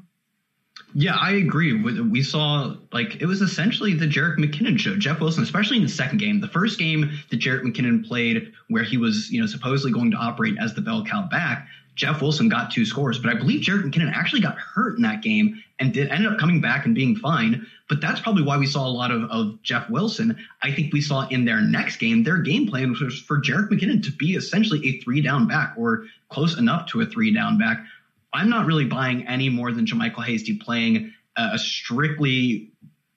Yeah, 0.94 1.16
I 1.16 1.32
agree. 1.32 1.74
We 1.82 2.22
saw 2.22 2.74
like 2.92 3.20
it 3.20 3.26
was 3.26 3.42
essentially 3.42 3.94
the 3.94 4.06
Jerick 4.06 4.38
McKinnon 4.38 4.78
show. 4.78 4.96
Jeff 4.96 5.20
Wilson, 5.20 5.42
especially 5.42 5.76
in 5.76 5.82
the 5.82 5.88
second 5.88 6.18
game, 6.18 6.40
the 6.40 6.48
first 6.48 6.78
game 6.78 7.10
that 7.30 7.40
Jerick 7.40 7.62
McKinnon 7.62 8.06
played, 8.06 8.52
where 8.68 8.84
he 8.84 8.96
was 8.96 9.30
you 9.30 9.40
know 9.40 9.46
supposedly 9.46 9.92
going 9.92 10.10
to 10.12 10.16
operate 10.16 10.56
as 10.58 10.74
the 10.74 10.80
bell 10.80 11.04
cow 11.04 11.28
back. 11.28 11.68
Jeff 11.98 12.22
Wilson 12.22 12.48
got 12.48 12.70
two 12.70 12.86
scores, 12.86 13.18
but 13.18 13.28
I 13.28 13.34
believe 13.34 13.60
Jerick 13.60 13.82
McKinnon 13.82 14.12
actually 14.14 14.40
got 14.40 14.56
hurt 14.56 14.96
in 14.96 15.02
that 15.02 15.20
game 15.20 15.60
and 15.80 15.92
did 15.92 16.08
ended 16.10 16.32
up 16.32 16.38
coming 16.38 16.60
back 16.60 16.86
and 16.86 16.94
being 16.94 17.16
fine. 17.16 17.66
But 17.88 18.00
that's 18.00 18.20
probably 18.20 18.44
why 18.44 18.56
we 18.56 18.66
saw 18.66 18.86
a 18.86 18.88
lot 18.88 19.10
of, 19.10 19.24
of 19.24 19.60
Jeff 19.64 19.90
Wilson. 19.90 20.38
I 20.62 20.70
think 20.70 20.92
we 20.92 21.00
saw 21.00 21.26
in 21.26 21.44
their 21.44 21.60
next 21.60 21.96
game, 21.96 22.22
their 22.22 22.38
game 22.38 22.68
plan 22.68 22.90
was 22.90 23.18
for 23.18 23.40
Jerick 23.40 23.68
McKinnon 23.68 24.04
to 24.04 24.12
be 24.12 24.34
essentially 24.34 24.86
a 24.86 25.00
three 25.00 25.20
down 25.20 25.48
back 25.48 25.74
or 25.76 26.04
close 26.28 26.56
enough 26.56 26.86
to 26.90 27.00
a 27.00 27.06
three 27.06 27.34
down 27.34 27.58
back. 27.58 27.84
I'm 28.32 28.48
not 28.48 28.66
really 28.66 28.84
buying 28.84 29.26
any 29.26 29.48
more 29.48 29.72
than 29.72 29.84
JaMycal 29.84 30.24
Hasty 30.24 30.56
playing 30.56 31.12
a 31.36 31.58
strictly 31.58 32.70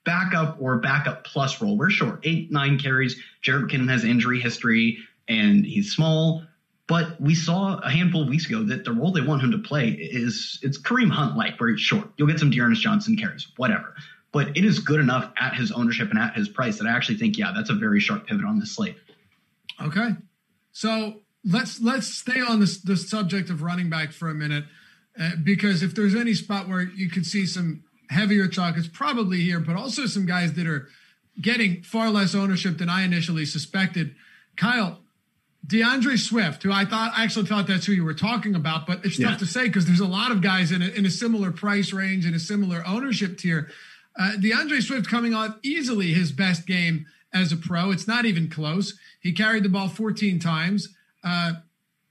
backup 0.06 0.58
or 0.60 0.80
backup 0.80 1.24
plus 1.24 1.62
role. 1.62 1.78
We're 1.78 1.92
short, 1.92 2.22
eight, 2.24 2.52
nine 2.52 2.80
carries. 2.80 3.16
Jerick 3.44 3.70
McKinnon 3.70 3.90
has 3.92 4.04
injury 4.04 4.40
history 4.40 4.98
and 5.28 5.64
he's 5.64 5.92
small. 5.94 6.44
But 6.92 7.22
we 7.22 7.36
saw 7.36 7.78
a 7.78 7.90
handful 7.90 8.24
of 8.24 8.28
weeks 8.28 8.48
ago 8.48 8.64
that 8.64 8.84
the 8.84 8.92
role 8.92 9.14
they 9.14 9.22
want 9.22 9.42
him 9.42 9.52
to 9.52 9.60
play 9.60 9.92
is 9.92 10.60
it's 10.62 10.78
Kareem 10.78 11.10
Hunt 11.10 11.38
like, 11.38 11.58
where 11.58 11.70
he's 11.70 11.80
short. 11.80 12.10
You'll 12.18 12.28
get 12.28 12.38
some 12.38 12.50
D'Ernest 12.50 12.82
Johnson 12.82 13.16
carries, 13.16 13.48
whatever. 13.56 13.96
But 14.34 14.58
it 14.58 14.66
is 14.66 14.80
good 14.80 15.00
enough 15.00 15.32
at 15.40 15.56
his 15.56 15.72
ownership 15.72 16.10
and 16.10 16.20
at 16.20 16.36
his 16.36 16.50
price 16.50 16.80
that 16.80 16.88
I 16.88 16.90
actually 16.90 17.18
think, 17.18 17.38
yeah, 17.38 17.54
that's 17.56 17.70
a 17.70 17.76
very 17.76 18.02
sharp 18.02 18.28
pivot 18.28 18.44
on 18.44 18.60
this 18.60 18.76
slate. 18.76 18.98
Okay. 19.82 20.18
So 20.74 21.22
let's 21.46 21.80
let's 21.80 22.08
stay 22.08 22.42
on 22.42 22.60
this 22.60 22.82
the 22.82 22.98
subject 22.98 23.50
of 23.50 23.62
running 23.62 23.90
back 23.90 24.12
for 24.12 24.30
a 24.30 24.36
minute. 24.36 24.66
Uh, 25.18 25.30
because 25.42 25.84
if 25.84 25.96
there's 25.96 26.14
any 26.14 26.34
spot 26.34 26.68
where 26.68 26.82
you 26.82 27.10
could 27.10 27.26
see 27.26 27.46
some 27.46 27.86
heavier 28.10 28.50
chalk, 28.50 28.76
it's 28.76 28.90
probably 28.90 29.40
here, 29.40 29.62
but 29.62 29.78
also 29.78 30.08
some 30.08 30.26
guys 30.26 30.56
that 30.56 30.68
are 30.68 30.90
getting 31.40 31.84
far 31.84 32.10
less 32.10 32.36
ownership 32.36 32.80
than 32.80 32.90
I 32.90 33.04
initially 33.04 33.46
suspected. 33.46 34.14
Kyle, 34.58 35.00
D'Andre 35.66 36.16
Swift, 36.16 36.64
who 36.64 36.72
I 36.72 36.86
thought 36.86 37.14
I 37.16 37.24
actually 37.24 37.46
thought 37.46 37.68
that's 37.68 37.86
who 37.86 37.94
you 37.94 38.04
were 38.04 38.16
talking 38.16 38.56
about, 38.56 38.88
but 38.88 39.06
it's 39.06 39.20
tough 39.20 39.38
to 39.40 39.46
say 39.46 39.68
because 39.68 39.86
there's 39.86 40.00
a 40.00 40.08
lot 40.08 40.32
of 40.32 40.42
guys 40.42 40.72
in 40.72 40.82
a, 40.82 40.88
in 40.88 41.06
a 41.06 41.10
similar 41.10 41.52
price 41.52 41.94
range 41.94 42.26
and 42.26 42.36
a 42.36 42.40
similar 42.40 42.84
ownership 42.86 43.38
tier. 43.38 43.70
Uh, 44.20 44.36
D'Andre 44.38 44.80
Swift 44.80 45.08
coming 45.08 45.34
off 45.34 45.56
easily 45.64 46.14
his 46.14 46.32
best 46.32 46.66
game 46.66 47.06
as 47.34 47.52
a 47.52 47.58
pro. 47.58 47.92
It's 47.92 48.08
not 48.08 48.26
even 48.26 48.50
close. 48.50 48.98
He 49.20 49.32
carried 49.32 49.64
the 49.64 49.70
ball 49.70 49.88
14 49.88 50.40
times. 50.40 50.90
Uh, 51.24 51.54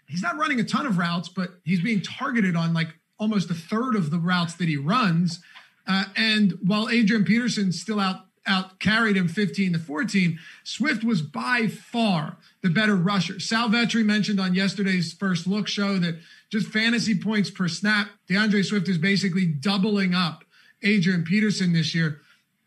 he's 0.06 0.22
not 0.22 0.38
running 0.38 0.60
a 0.60 0.64
ton 0.64 0.86
of 0.86 0.96
routes, 0.96 1.28
but 1.28 1.50
he's 1.64 1.80
being 1.80 2.00
targeted 2.00 2.56
on 2.56 2.72
like 2.72 2.88
almost 3.18 3.50
a 3.50 3.54
third 3.54 3.96
of 3.96 4.10
the 4.10 4.18
routes 4.18 4.54
that 4.54 4.68
he 4.68 4.76
runs. 4.76 5.42
Uh, 5.86 6.04
and 6.16 6.58
while 6.64 6.88
Adrian 6.88 7.24
Peterson's 7.24 7.80
still 7.80 8.00
out 8.00 8.26
out 8.46 8.80
carried 8.80 9.16
him 9.16 9.28
15 9.28 9.74
to 9.74 9.78
14, 9.78 10.38
Swift 10.64 11.04
was 11.04 11.22
by 11.22 11.68
far 11.68 12.36
the 12.62 12.70
better 12.70 12.96
rusher. 12.96 13.38
Sal 13.38 13.68
Vetri 13.68 14.04
mentioned 14.04 14.40
on 14.40 14.54
yesterday's 14.54 15.12
first 15.12 15.46
look 15.46 15.68
show 15.68 15.98
that 15.98 16.18
just 16.50 16.68
fantasy 16.68 17.18
points 17.18 17.50
per 17.50 17.68
snap, 17.68 18.08
D'Andre 18.28 18.62
Swift 18.62 18.88
is 18.88 18.98
basically 18.98 19.46
doubling 19.46 20.14
up 20.14 20.44
Adrian 20.82 21.24
Peterson 21.24 21.72
this 21.72 21.94
year. 21.94 22.20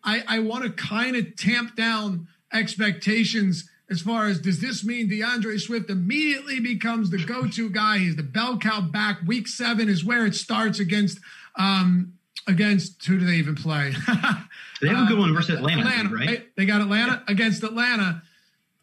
I, 0.04 0.24
I 0.28 0.40
want 0.40 0.64
to 0.64 0.70
kind 0.70 1.16
of 1.16 1.36
tamp 1.36 1.76
down 1.76 2.28
expectations 2.52 3.70
as 3.90 4.02
far 4.02 4.28
as 4.28 4.40
does 4.40 4.60
this 4.60 4.84
mean 4.84 5.10
D'Andre 5.10 5.58
Swift 5.58 5.90
immediately 5.90 6.60
becomes 6.60 7.10
the 7.10 7.24
go-to 7.24 7.70
guy? 7.70 8.00
He's 8.00 8.16
the 8.16 8.24
bell 8.24 8.58
cow 8.58 8.82
back. 8.82 9.20
Week 9.26 9.48
seven 9.48 9.90
is 9.90 10.04
where 10.06 10.26
it 10.26 10.36
starts 10.36 10.80
against 10.80 11.20
um 11.56 12.14
against 12.48 13.06
who 13.06 13.20
do 13.20 13.26
they 13.26 13.36
even 13.36 13.56
play? 13.56 13.94
they 14.84 14.90
have 14.90 15.06
a 15.06 15.08
good 15.08 15.14
um, 15.14 15.22
one 15.22 15.34
versus 15.34 15.56
Atlanta, 15.56 15.82
Atlanta 15.82 16.10
right? 16.10 16.56
They 16.56 16.66
got 16.66 16.82
Atlanta 16.82 17.24
yeah. 17.26 17.34
against 17.34 17.64
Atlanta. 17.64 18.22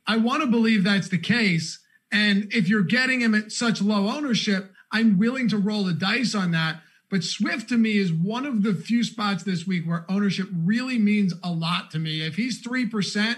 I 0.06 0.16
want 0.16 0.42
to 0.42 0.48
believe 0.48 0.84
that's 0.84 1.08
the 1.08 1.18
case. 1.18 1.78
And 2.12 2.52
if 2.52 2.68
you're 2.68 2.82
getting 2.82 3.20
him 3.20 3.34
at 3.34 3.52
such 3.52 3.80
low 3.80 4.08
ownership, 4.08 4.72
I'm 4.90 5.18
willing 5.18 5.48
to 5.48 5.58
roll 5.58 5.84
the 5.84 5.92
dice 5.92 6.34
on 6.34 6.50
that. 6.52 6.82
But 7.10 7.24
Swift 7.24 7.68
to 7.70 7.76
me 7.76 7.98
is 7.98 8.12
one 8.12 8.46
of 8.46 8.62
the 8.62 8.74
few 8.74 9.02
spots 9.04 9.42
this 9.42 9.66
week 9.66 9.84
where 9.84 10.06
ownership 10.08 10.48
really 10.52 10.98
means 10.98 11.34
a 11.42 11.50
lot 11.50 11.90
to 11.90 11.98
me. 11.98 12.24
If 12.24 12.36
he's 12.36 12.62
3%, 12.62 13.36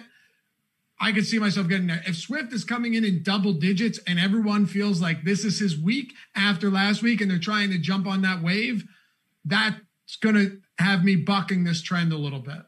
I 1.01 1.13
could 1.13 1.27
see 1.27 1.39
myself 1.39 1.69
getting 1.69 1.87
there. 1.89 2.03
If 2.07 2.17
Swift 2.17 2.53
is 2.53 2.65
coming 2.65 2.95
in 2.95 3.05
in 3.05 3.23
double 3.23 3.55
digits 3.55 3.99
and 4.07 4.21
everyone 4.21 4.67
feels 4.67 5.01
like 5.01 5.25
this 5.25 5.45
is 5.45 5.59
his 5.59 5.77
week 5.77 6.15
after 6.37 6.71
last 6.71 7.03
week 7.03 7.21
and 7.21 7.31
they're 7.31 7.39
trying 7.39 7.71
to 7.71 7.79
jump 7.79 8.07
on 8.07 8.23
that 8.23 8.43
wave, 8.43 8.85
that's 9.45 9.81
going 10.21 10.37
to 10.37 10.61
have 10.83 11.05
me 11.05 11.17
bucking 11.17 11.65
this 11.65 11.83
trend 11.83 12.13
a 12.13 12.17
little 12.17 12.41
bit. 12.41 12.63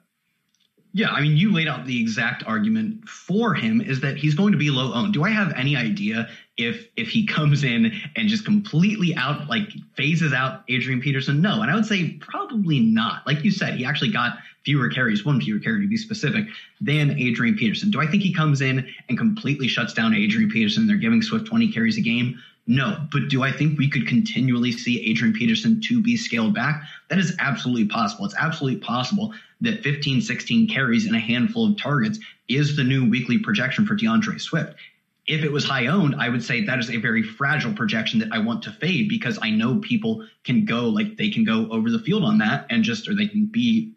Yeah, 0.97 1.11
I 1.11 1.23
mean, 1.23 1.37
you 1.37 1.53
laid 1.53 1.67
out 1.67 1.87
the 1.87 2.01
exact 2.01 2.45
argument 2.47 3.09
for 3.09 3.53
him 3.53 3.81
is 3.81 4.01
that 4.03 4.17
he's 4.17 4.37
going 4.37 4.53
to 4.53 4.59
be 4.59 4.71
low 4.71 4.95
owned. 4.95 5.13
Do 5.13 5.25
I 5.25 5.31
have 5.31 5.53
any 5.57 5.75
idea 5.75 6.29
if 6.57 6.87
if 6.97 7.09
he 7.09 7.27
comes 7.27 7.65
in 7.65 7.93
and 8.15 8.29
just 8.29 8.45
completely 8.45 9.13
out 9.17 9.49
like 9.49 9.71
phases 9.97 10.33
out 10.33 10.63
Adrian 10.69 11.01
Peterson? 11.01 11.43
No, 11.43 11.63
and 11.63 11.71
I 11.71 11.75
would 11.75 11.85
say 11.85 12.11
probably 12.21 12.79
not. 12.79 13.27
Like 13.27 13.43
you 13.43 13.51
said, 13.51 13.75
he 13.75 13.85
actually 13.85 14.13
got 14.13 14.39
fewer 14.65 14.89
carries, 14.89 15.25
one 15.25 15.41
fewer 15.41 15.59
carry 15.59 15.81
to 15.81 15.89
be 15.89 15.97
specific, 15.97 16.47
than 16.81 17.19
Adrian 17.19 17.57
Peterson. 17.57 17.91
Do 17.91 18.01
I 18.01 18.07
think 18.07 18.23
he 18.23 18.33
comes 18.33 18.61
in 18.61 18.89
and 19.09 19.19
completely 19.19 19.67
shuts 19.67 19.95
down 19.95 20.15
Adrian 20.15 20.49
Peterson? 20.49 20.87
They're 20.87 20.97
giving 20.97 21.23
Swift 21.23 21.47
20 21.47 21.73
carries 21.73 21.99
a 21.99 22.03
game. 22.03 22.41
No, 22.67 23.07
but 23.13 23.29
do 23.29 23.43
I 23.43 23.53
think 23.53 23.79
we 23.79 23.91
could 23.91 24.07
continually 24.07 24.73
see 24.73 25.05
Adrian 25.05 25.35
Peterson 25.35 25.83
to 25.83 26.01
be 26.01 26.17
scaled 26.17 26.55
back? 26.55 26.83
That 27.11 27.19
is 27.19 27.37
absolutely 27.39 27.87
possible. 27.87 28.25
It's 28.25 28.35
absolutely 28.37 28.81
possible 28.81 29.35
that 29.61 29.83
15, 29.83 30.23
16 30.23 30.69
carries 30.69 31.07
and 31.07 31.15
a 31.15 31.19
handful 31.19 31.71
of 31.71 31.77
targets 31.77 32.19
is 32.49 32.77
the 32.77 32.85
new 32.85 33.09
weekly 33.09 33.39
projection 33.39 33.87
for 33.87 33.95
D'Andre 33.95 34.39
Swift. 34.39 34.77
If 35.27 35.43
it 35.43 35.53
was 35.53 35.65
high 35.65 35.87
owned, 35.87 36.17
I 36.19 36.29
would 36.29 36.43
say 36.43 36.65
that 36.65 36.79
is 36.79 36.91
a 36.91 36.97
very 36.99 37.23
fragile 37.23 37.73
projection 37.73 38.19
that 38.21 38.33
I 38.33 38.39
want 38.39 38.63
to 38.65 38.73
fade 38.73 39.09
because 39.09 39.39
I 39.41 39.51
know 39.51 39.79
people 39.79 40.27
can 40.45 40.65
go 40.65 40.89
like 40.89 41.17
they 41.17 41.31
can 41.31 41.45
go 41.45 41.69
over 41.71 41.91
the 41.91 41.99
field 41.99 42.25
on 42.25 42.39
that 42.39 42.67
and 42.71 42.85
just, 42.85 43.09
or 43.09 43.15
they 43.15 43.27
can 43.27 43.47
be 43.47 43.93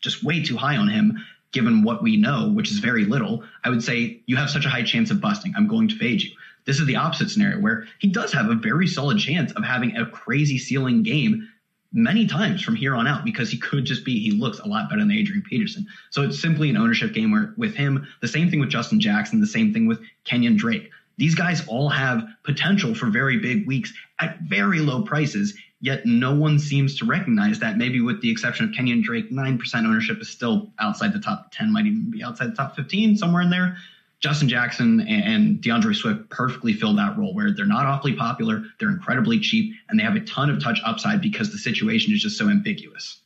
just 0.00 0.24
way 0.24 0.42
too 0.42 0.56
high 0.56 0.76
on 0.76 0.88
him 0.88 1.18
given 1.52 1.82
what 1.82 2.02
we 2.02 2.16
know, 2.16 2.50
which 2.50 2.70
is 2.70 2.78
very 2.78 3.04
little. 3.04 3.42
I 3.64 3.70
would 3.70 3.82
say 3.82 4.20
you 4.26 4.36
have 4.36 4.50
such 4.50 4.66
a 4.66 4.68
high 4.68 4.82
chance 4.82 5.10
of 5.10 5.20
busting. 5.20 5.54
I'm 5.56 5.68
going 5.68 5.88
to 5.88 5.96
fade 5.96 6.22
you. 6.22 6.30
This 6.68 6.80
is 6.80 6.86
the 6.86 6.96
opposite 6.96 7.30
scenario 7.30 7.60
where 7.60 7.86
he 7.98 8.08
does 8.08 8.30
have 8.34 8.50
a 8.50 8.54
very 8.54 8.86
solid 8.86 9.18
chance 9.18 9.52
of 9.52 9.64
having 9.64 9.96
a 9.96 10.04
crazy 10.04 10.58
ceiling 10.58 11.02
game 11.02 11.48
many 11.94 12.26
times 12.26 12.62
from 12.62 12.76
here 12.76 12.94
on 12.94 13.06
out 13.06 13.24
because 13.24 13.50
he 13.50 13.56
could 13.56 13.86
just 13.86 14.04
be 14.04 14.20
he 14.20 14.32
looks 14.32 14.58
a 14.58 14.68
lot 14.68 14.90
better 14.90 15.00
than 15.00 15.10
Adrian 15.10 15.42
Peterson. 15.48 15.86
So 16.10 16.20
it's 16.20 16.38
simply 16.38 16.68
an 16.68 16.76
ownership 16.76 17.14
game 17.14 17.30
where 17.30 17.54
with 17.56 17.74
him, 17.74 18.06
the 18.20 18.28
same 18.28 18.50
thing 18.50 18.60
with 18.60 18.68
Justin 18.68 19.00
Jackson, 19.00 19.40
the 19.40 19.46
same 19.46 19.72
thing 19.72 19.86
with 19.86 19.98
Kenyon 20.24 20.58
Drake. 20.58 20.90
These 21.16 21.34
guys 21.34 21.66
all 21.68 21.88
have 21.88 22.28
potential 22.44 22.94
for 22.94 23.06
very 23.06 23.38
big 23.38 23.66
weeks 23.66 23.94
at 24.20 24.38
very 24.40 24.80
low 24.80 25.04
prices, 25.04 25.54
yet 25.80 26.04
no 26.04 26.34
one 26.34 26.58
seems 26.58 26.98
to 26.98 27.06
recognize 27.06 27.60
that. 27.60 27.78
Maybe 27.78 28.02
with 28.02 28.20
the 28.20 28.30
exception 28.30 28.68
of 28.68 28.74
Kenyon 28.74 29.00
Drake, 29.00 29.30
9% 29.30 29.74
ownership 29.74 30.20
is 30.20 30.28
still 30.28 30.70
outside 30.78 31.14
the 31.14 31.18
top 31.18 31.50
10, 31.52 31.72
might 31.72 31.86
even 31.86 32.10
be 32.10 32.22
outside 32.22 32.52
the 32.52 32.56
top 32.56 32.76
15, 32.76 33.16
somewhere 33.16 33.40
in 33.40 33.48
there. 33.48 33.78
Justin 34.20 34.48
Jackson 34.48 35.00
and 35.00 35.60
D'Andre 35.60 35.94
Swift 35.94 36.28
perfectly 36.28 36.72
fill 36.72 36.94
that 36.96 37.16
role 37.16 37.34
where 37.34 37.54
they're 37.54 37.66
not 37.66 37.86
awfully 37.86 38.14
popular, 38.14 38.64
they're 38.80 38.90
incredibly 38.90 39.38
cheap, 39.38 39.74
and 39.88 39.98
they 39.98 40.02
have 40.02 40.16
a 40.16 40.20
ton 40.20 40.50
of 40.50 40.62
touch 40.62 40.80
upside 40.84 41.20
because 41.20 41.52
the 41.52 41.58
situation 41.58 42.12
is 42.12 42.20
just 42.20 42.36
so 42.36 42.48
ambiguous. 42.48 43.20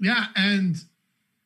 Yeah, 0.00 0.26
and 0.34 0.76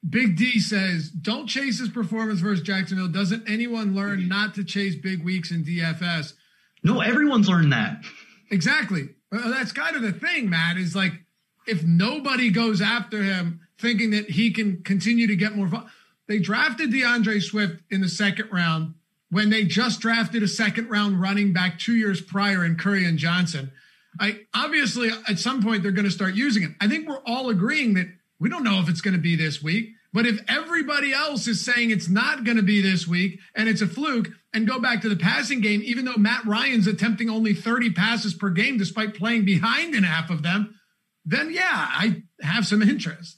Big 0.08 0.36
D 0.36 0.60
says, 0.60 1.10
don't 1.10 1.48
chase 1.48 1.80
his 1.80 1.88
performance 1.88 2.40
versus 2.40 2.62
Jacksonville. 2.62 3.08
Doesn't 3.08 3.48
anyone 3.50 3.94
learn 3.94 4.28
not 4.28 4.54
to 4.54 4.62
chase 4.62 4.94
big 4.94 5.24
weeks 5.24 5.50
in 5.50 5.64
DFS? 5.64 6.34
No, 6.84 7.00
everyone's 7.00 7.48
learned 7.48 7.72
that. 7.72 8.04
Exactly. 8.50 9.08
That's 9.32 9.72
kind 9.72 9.96
of 9.96 10.02
the 10.02 10.12
thing, 10.12 10.48
Matt, 10.48 10.76
is 10.76 10.94
like 10.94 11.12
if 11.66 11.82
nobody 11.82 12.50
goes 12.50 12.80
after 12.80 13.22
him 13.22 13.60
thinking 13.78 14.10
that 14.10 14.30
he 14.30 14.52
can 14.52 14.82
continue 14.84 15.26
to 15.26 15.34
get 15.34 15.56
more 15.56 15.68
fun 15.68 15.90
they 16.28 16.38
drafted 16.38 16.90
D'Andre 16.90 17.40
Swift 17.40 17.82
in 17.90 18.00
the 18.00 18.08
second 18.08 18.50
round 18.50 18.94
when 19.30 19.50
they 19.50 19.64
just 19.64 20.00
drafted 20.00 20.42
a 20.42 20.48
second 20.48 20.88
round 20.88 21.20
running 21.20 21.52
back 21.52 21.78
two 21.78 21.94
years 21.94 22.20
prior 22.20 22.64
in 22.64 22.76
Kerryon 22.76 23.16
Johnson. 23.16 23.70
I 24.18 24.40
obviously 24.54 25.10
at 25.28 25.38
some 25.38 25.62
point 25.62 25.82
they're 25.82 25.92
going 25.92 26.04
to 26.04 26.10
start 26.10 26.34
using 26.34 26.62
him. 26.62 26.76
I 26.80 26.88
think 26.88 27.08
we're 27.08 27.22
all 27.26 27.50
agreeing 27.50 27.94
that 27.94 28.06
we 28.38 28.48
don't 28.48 28.64
know 28.64 28.80
if 28.80 28.88
it's 28.88 29.00
going 29.00 29.14
to 29.14 29.20
be 29.20 29.36
this 29.36 29.62
week, 29.62 29.90
but 30.12 30.26
if 30.26 30.40
everybody 30.48 31.12
else 31.12 31.46
is 31.46 31.64
saying 31.64 31.90
it's 31.90 32.08
not 32.08 32.44
going 32.44 32.56
to 32.56 32.62
be 32.62 32.80
this 32.80 33.06
week 33.06 33.40
and 33.54 33.68
it's 33.68 33.82
a 33.82 33.86
fluke, 33.86 34.28
and 34.56 34.66
go 34.66 34.80
back 34.80 35.02
to 35.02 35.08
the 35.10 35.16
passing 35.16 35.60
game, 35.60 35.82
even 35.84 36.06
though 36.06 36.16
Matt 36.16 36.46
Ryan's 36.46 36.86
attempting 36.86 37.28
only 37.28 37.52
30 37.52 37.90
passes 37.90 38.32
per 38.32 38.48
game 38.48 38.78
despite 38.78 39.14
playing 39.14 39.44
behind 39.44 39.94
in 39.94 40.02
half 40.02 40.30
of 40.30 40.42
them, 40.42 40.74
then 41.26 41.52
yeah, 41.52 41.62
I 41.70 42.22
have 42.40 42.66
some 42.66 42.80
interest. 42.80 43.36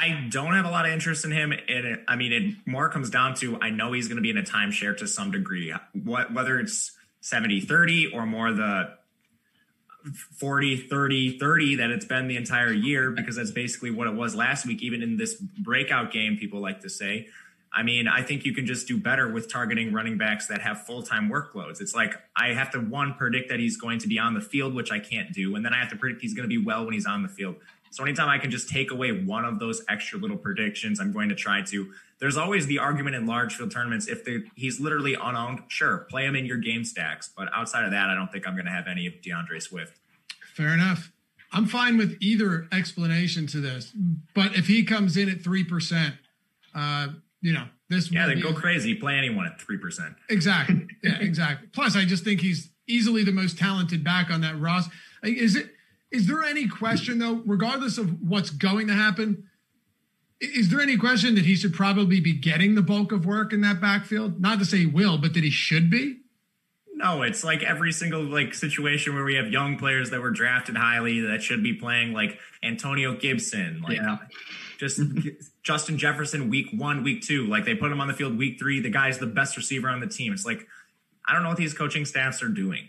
I 0.00 0.28
don't 0.30 0.54
have 0.54 0.64
a 0.64 0.70
lot 0.70 0.86
of 0.86 0.92
interest 0.92 1.24
in 1.24 1.32
him. 1.32 1.52
It, 1.52 2.04
I 2.06 2.16
mean, 2.16 2.32
it 2.32 2.54
more 2.66 2.88
comes 2.88 3.10
down 3.10 3.34
to 3.36 3.58
I 3.60 3.70
know 3.70 3.92
he's 3.92 4.06
going 4.06 4.16
to 4.16 4.22
be 4.22 4.30
in 4.30 4.38
a 4.38 4.42
timeshare 4.42 4.96
to 4.98 5.06
some 5.06 5.30
degree. 5.30 5.74
What 5.92 6.32
whether 6.32 6.60
it's 6.60 6.92
70 7.20 7.62
30 7.62 8.12
or 8.14 8.24
more 8.24 8.52
the 8.52 8.96
40, 10.36 10.88
30, 10.88 11.38
30 11.38 11.76
that 11.76 11.90
it's 11.90 12.04
been 12.04 12.28
the 12.28 12.36
entire 12.36 12.72
year 12.72 13.10
because 13.10 13.36
that's 13.36 13.50
basically 13.50 13.90
what 13.90 14.06
it 14.06 14.14
was 14.14 14.34
last 14.34 14.66
week, 14.66 14.82
even 14.82 15.02
in 15.02 15.16
this 15.16 15.34
breakout 15.34 16.12
game, 16.12 16.36
people 16.36 16.60
like 16.60 16.80
to 16.82 16.88
say. 16.88 17.26
I 17.72 17.82
mean, 17.82 18.08
I 18.08 18.22
think 18.22 18.44
you 18.44 18.54
can 18.54 18.64
just 18.64 18.88
do 18.88 18.96
better 18.96 19.30
with 19.30 19.52
targeting 19.52 19.92
running 19.92 20.16
backs 20.16 20.46
that 20.46 20.62
have 20.62 20.86
full 20.86 21.02
time 21.02 21.28
workloads. 21.28 21.80
It's 21.80 21.94
like 21.94 22.14
I 22.34 22.54
have 22.54 22.70
to, 22.70 22.78
one, 22.78 23.14
predict 23.14 23.50
that 23.50 23.60
he's 23.60 23.76
going 23.76 23.98
to 24.00 24.08
be 24.08 24.18
on 24.18 24.34
the 24.34 24.40
field, 24.40 24.74
which 24.74 24.90
I 24.90 24.98
can't 24.98 25.32
do. 25.32 25.54
And 25.54 25.64
then 25.64 25.74
I 25.74 25.78
have 25.78 25.90
to 25.90 25.96
predict 25.96 26.22
he's 26.22 26.34
going 26.34 26.48
to 26.48 26.54
be 26.54 26.64
well 26.64 26.84
when 26.84 26.94
he's 26.94 27.06
on 27.06 27.22
the 27.22 27.28
field. 27.28 27.56
So 27.90 28.04
anytime 28.04 28.28
I 28.28 28.38
can 28.38 28.50
just 28.50 28.68
take 28.68 28.90
away 28.90 29.12
one 29.12 29.44
of 29.44 29.58
those 29.58 29.82
extra 29.88 30.18
little 30.18 30.36
predictions, 30.36 31.00
I'm 31.00 31.12
going 31.12 31.28
to 31.28 31.34
try 31.34 31.62
to. 31.62 31.92
There's 32.18 32.36
always 32.36 32.66
the 32.66 32.78
argument 32.78 33.16
in 33.16 33.26
large 33.26 33.54
field 33.54 33.70
tournaments 33.70 34.08
if 34.08 34.26
he's 34.54 34.80
literally 34.80 35.14
unowned, 35.14 35.62
sure, 35.68 36.06
play 36.10 36.24
him 36.24 36.34
in 36.34 36.46
your 36.46 36.58
game 36.58 36.84
stacks. 36.84 37.30
But 37.36 37.48
outside 37.54 37.84
of 37.84 37.92
that, 37.92 38.10
I 38.10 38.14
don't 38.14 38.30
think 38.32 38.46
I'm 38.46 38.54
going 38.54 38.66
to 38.66 38.72
have 38.72 38.88
any 38.88 39.06
of 39.06 39.22
D'Andre 39.22 39.60
Swift. 39.60 39.98
Fair 40.54 40.74
enough. 40.74 41.12
I'm 41.52 41.66
fine 41.66 41.96
with 41.96 42.18
either 42.20 42.68
explanation 42.72 43.46
to 43.48 43.60
this, 43.60 43.92
but 44.34 44.54
if 44.56 44.66
he 44.66 44.84
comes 44.84 45.16
in 45.16 45.30
at 45.30 45.40
three 45.40 45.64
percent, 45.64 46.14
uh, 46.74 47.08
you 47.40 47.52
know, 47.54 47.64
this 47.88 48.10
yeah, 48.10 48.26
then 48.26 48.40
go 48.40 48.52
crazy. 48.52 48.94
Play 48.94 49.14
anyone 49.14 49.46
at 49.46 49.60
three 49.60 49.78
percent. 49.78 50.14
Exactly. 50.28 50.86
Yeah, 51.02 51.16
exactly. 51.20 51.68
Plus, 51.72 51.96
I 51.96 52.04
just 52.04 52.22
think 52.24 52.40
he's 52.40 52.70
easily 52.86 53.24
the 53.24 53.32
most 53.32 53.58
talented 53.58 54.04
back 54.04 54.30
on 54.30 54.42
that 54.42 54.60
roster. 54.60 54.92
Is 55.22 55.56
it? 55.56 55.70
Is 56.10 56.26
there 56.26 56.42
any 56.42 56.68
question 56.68 57.18
though, 57.18 57.42
regardless 57.46 57.98
of 57.98 58.22
what's 58.22 58.50
going 58.50 58.86
to 58.88 58.94
happen? 58.94 59.48
Is 60.40 60.70
there 60.70 60.80
any 60.80 60.96
question 60.96 61.34
that 61.34 61.44
he 61.44 61.56
should 61.56 61.74
probably 61.74 62.20
be 62.20 62.32
getting 62.32 62.74
the 62.74 62.82
bulk 62.82 63.12
of 63.12 63.26
work 63.26 63.52
in 63.52 63.60
that 63.62 63.80
backfield? 63.80 64.40
Not 64.40 64.58
to 64.60 64.64
say 64.64 64.78
he 64.78 64.86
will, 64.86 65.18
but 65.18 65.34
that 65.34 65.42
he 65.42 65.50
should 65.50 65.90
be. 65.90 66.20
No, 66.94 67.22
it's 67.22 67.44
like 67.44 67.62
every 67.62 67.92
single 67.92 68.22
like 68.22 68.54
situation 68.54 69.14
where 69.14 69.24
we 69.24 69.34
have 69.34 69.48
young 69.48 69.78
players 69.78 70.10
that 70.10 70.20
were 70.20 70.30
drafted 70.30 70.76
highly 70.76 71.20
that 71.20 71.42
should 71.42 71.62
be 71.62 71.74
playing, 71.74 72.12
like 72.12 72.38
Antonio 72.62 73.14
Gibson, 73.14 73.82
like 73.82 73.98
yeah. 73.98 74.18
just 74.78 75.00
Justin 75.62 75.98
Jefferson, 75.98 76.48
week 76.48 76.68
one, 76.72 77.04
week 77.04 77.22
two, 77.22 77.46
like 77.46 77.64
they 77.64 77.74
put 77.74 77.92
him 77.92 78.00
on 78.00 78.08
the 78.08 78.14
field 78.14 78.36
week 78.36 78.58
three. 78.58 78.80
The 78.80 78.90
guy's 78.90 79.18
the 79.18 79.26
best 79.26 79.56
receiver 79.56 79.88
on 79.88 80.00
the 80.00 80.08
team. 80.08 80.32
It's 80.32 80.44
like 80.44 80.66
I 81.26 81.34
don't 81.34 81.42
know 81.42 81.50
what 81.50 81.58
these 81.58 81.74
coaching 81.74 82.04
staffs 82.04 82.42
are 82.42 82.48
doing. 82.48 82.88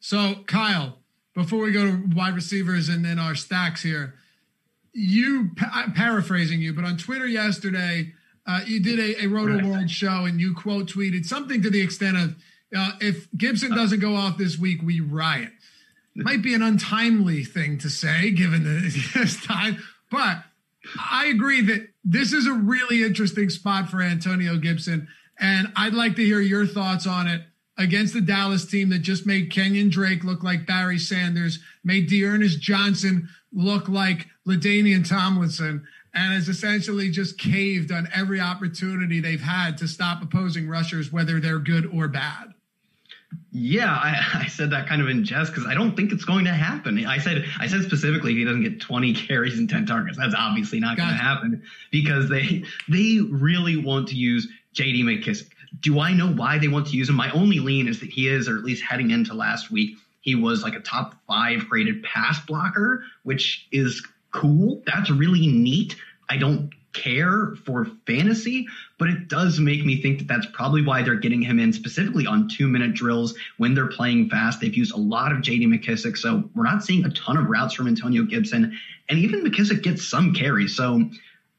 So, 0.00 0.36
Kyle, 0.46 0.98
before 1.34 1.60
we 1.60 1.72
go 1.72 1.84
to 1.84 2.04
wide 2.14 2.34
receivers 2.34 2.88
and 2.88 3.04
then 3.04 3.18
our 3.18 3.34
stacks 3.34 3.82
here, 3.82 4.14
you 4.92 5.50
I'm 5.72 5.92
paraphrasing 5.92 6.60
you, 6.60 6.72
but 6.72 6.84
on 6.84 6.96
Twitter 6.96 7.26
yesterday, 7.26 8.12
uh, 8.46 8.60
you 8.66 8.80
did 8.80 8.98
a, 8.98 9.24
a 9.24 9.26
Roto 9.28 9.64
World 9.64 9.90
show 9.90 10.24
and 10.24 10.40
you 10.40 10.54
quote 10.54 10.88
tweeted 10.88 11.24
something 11.24 11.62
to 11.62 11.70
the 11.70 11.80
extent 11.80 12.16
of, 12.16 12.36
uh, 12.76 12.92
"If 13.00 13.28
Gibson 13.36 13.74
doesn't 13.74 14.00
go 14.00 14.16
off 14.16 14.38
this 14.38 14.58
week, 14.58 14.82
we 14.82 15.00
riot." 15.00 15.52
Might 16.16 16.42
be 16.42 16.54
an 16.54 16.62
untimely 16.62 17.44
thing 17.44 17.78
to 17.78 17.88
say 17.88 18.32
given 18.32 18.64
this 19.14 19.40
time, 19.44 19.78
but 20.10 20.42
I 20.98 21.26
agree 21.26 21.60
that 21.62 21.88
this 22.04 22.32
is 22.32 22.46
a 22.46 22.52
really 22.52 23.04
interesting 23.04 23.48
spot 23.48 23.88
for 23.88 24.02
Antonio 24.02 24.56
Gibson, 24.56 25.06
and 25.38 25.72
I'd 25.76 25.94
like 25.94 26.16
to 26.16 26.24
hear 26.24 26.40
your 26.40 26.66
thoughts 26.66 27.06
on 27.06 27.28
it 27.28 27.42
against 27.80 28.12
the 28.12 28.20
Dallas 28.20 28.66
team 28.66 28.90
that 28.90 28.98
just 28.98 29.26
made 29.26 29.50
Kenyon 29.50 29.88
Drake 29.88 30.22
look 30.22 30.44
like 30.44 30.66
Barry 30.66 30.98
Sanders, 30.98 31.58
made 31.82 32.08
D'Ernest 32.08 32.60
Johnson 32.60 33.26
look 33.52 33.88
like 33.88 34.26
LaDainian 34.46 35.08
Tomlinson, 35.08 35.86
and 36.14 36.34
has 36.34 36.48
essentially 36.48 37.10
just 37.10 37.38
caved 37.38 37.90
on 37.90 38.06
every 38.14 38.38
opportunity 38.38 39.18
they've 39.18 39.40
had 39.40 39.78
to 39.78 39.88
stop 39.88 40.22
opposing 40.22 40.68
rushers, 40.68 41.10
whether 41.10 41.40
they're 41.40 41.58
good 41.58 41.86
or 41.86 42.06
bad. 42.06 42.52
Yeah, 43.50 43.92
I, 43.92 44.42
I, 44.42 44.46
said 44.48 44.70
that 44.70 44.86
kind 44.86 45.00
of 45.00 45.08
in 45.08 45.24
jest 45.24 45.52
because 45.52 45.66
I 45.66 45.74
don't 45.74 45.96
think 45.96 46.12
it's 46.12 46.24
going 46.24 46.44
to 46.44 46.52
happen. 46.52 47.04
I 47.06 47.18
said 47.18 47.44
I 47.58 47.66
said 47.66 47.82
specifically 47.82 48.34
he 48.34 48.44
doesn't 48.44 48.62
get 48.62 48.80
20 48.80 49.14
carries 49.26 49.58
and 49.58 49.70
10 49.70 49.86
targets. 49.86 50.18
That's 50.18 50.34
obviously 50.36 50.80
not 50.80 50.96
going 50.96 51.08
to 51.08 51.14
happen 51.14 51.62
because 51.90 52.28
they 52.28 52.64
they 52.88 53.20
really 53.30 53.76
want 53.76 54.08
to 54.08 54.16
use 54.16 54.48
J.D. 54.72 55.02
McKissic. 55.04 55.50
Do 55.78 56.00
I 56.00 56.12
know 56.12 56.32
why 56.32 56.58
they 56.58 56.68
want 56.68 56.88
to 56.88 56.96
use 56.96 57.08
him? 57.08 57.14
My 57.14 57.30
only 57.30 57.60
lean 57.60 57.86
is 57.86 58.00
that 58.00 58.10
he 58.10 58.26
is, 58.28 58.48
or 58.48 58.56
at 58.56 58.64
least 58.64 58.82
heading 58.82 59.10
into 59.12 59.34
last 59.34 59.70
week, 59.70 59.96
he 60.20 60.34
was 60.34 60.62
like 60.62 60.74
a 60.74 60.80
top 60.80 61.14
five 61.26 61.68
graded 61.68 62.02
pass 62.02 62.40
blocker, 62.44 63.04
which 63.22 63.68
is 63.72 64.06
cool. 64.32 64.82
That's 64.86 65.10
really 65.10 65.46
neat. 65.46 65.96
I 66.28 66.36
don't 66.36 66.70
care 66.92 67.54
for 67.64 67.86
fantasy, 68.06 68.66
but 68.98 69.08
it 69.08 69.28
does 69.28 69.60
make 69.60 69.84
me 69.84 70.02
think 70.02 70.18
that 70.18 70.28
that's 70.28 70.46
probably 70.52 70.82
why 70.82 71.02
they're 71.02 71.14
getting 71.14 71.40
him 71.40 71.58
in 71.58 71.72
specifically 71.72 72.26
on 72.26 72.48
two 72.48 72.66
minute 72.66 72.94
drills 72.94 73.34
when 73.58 73.74
they're 73.74 73.86
playing 73.86 74.28
fast. 74.28 74.60
They've 74.60 74.74
used 74.74 74.92
a 74.92 74.98
lot 74.98 75.32
of 75.32 75.38
JD 75.38 75.66
McKissic, 75.66 76.18
so 76.18 76.50
we're 76.54 76.64
not 76.64 76.84
seeing 76.84 77.04
a 77.04 77.10
ton 77.10 77.36
of 77.36 77.46
routes 77.46 77.74
from 77.74 77.86
Antonio 77.86 78.24
Gibson, 78.24 78.76
and 79.08 79.18
even 79.18 79.44
McKissic 79.44 79.82
gets 79.82 80.06
some 80.06 80.34
carries. 80.34 80.76
So 80.76 81.08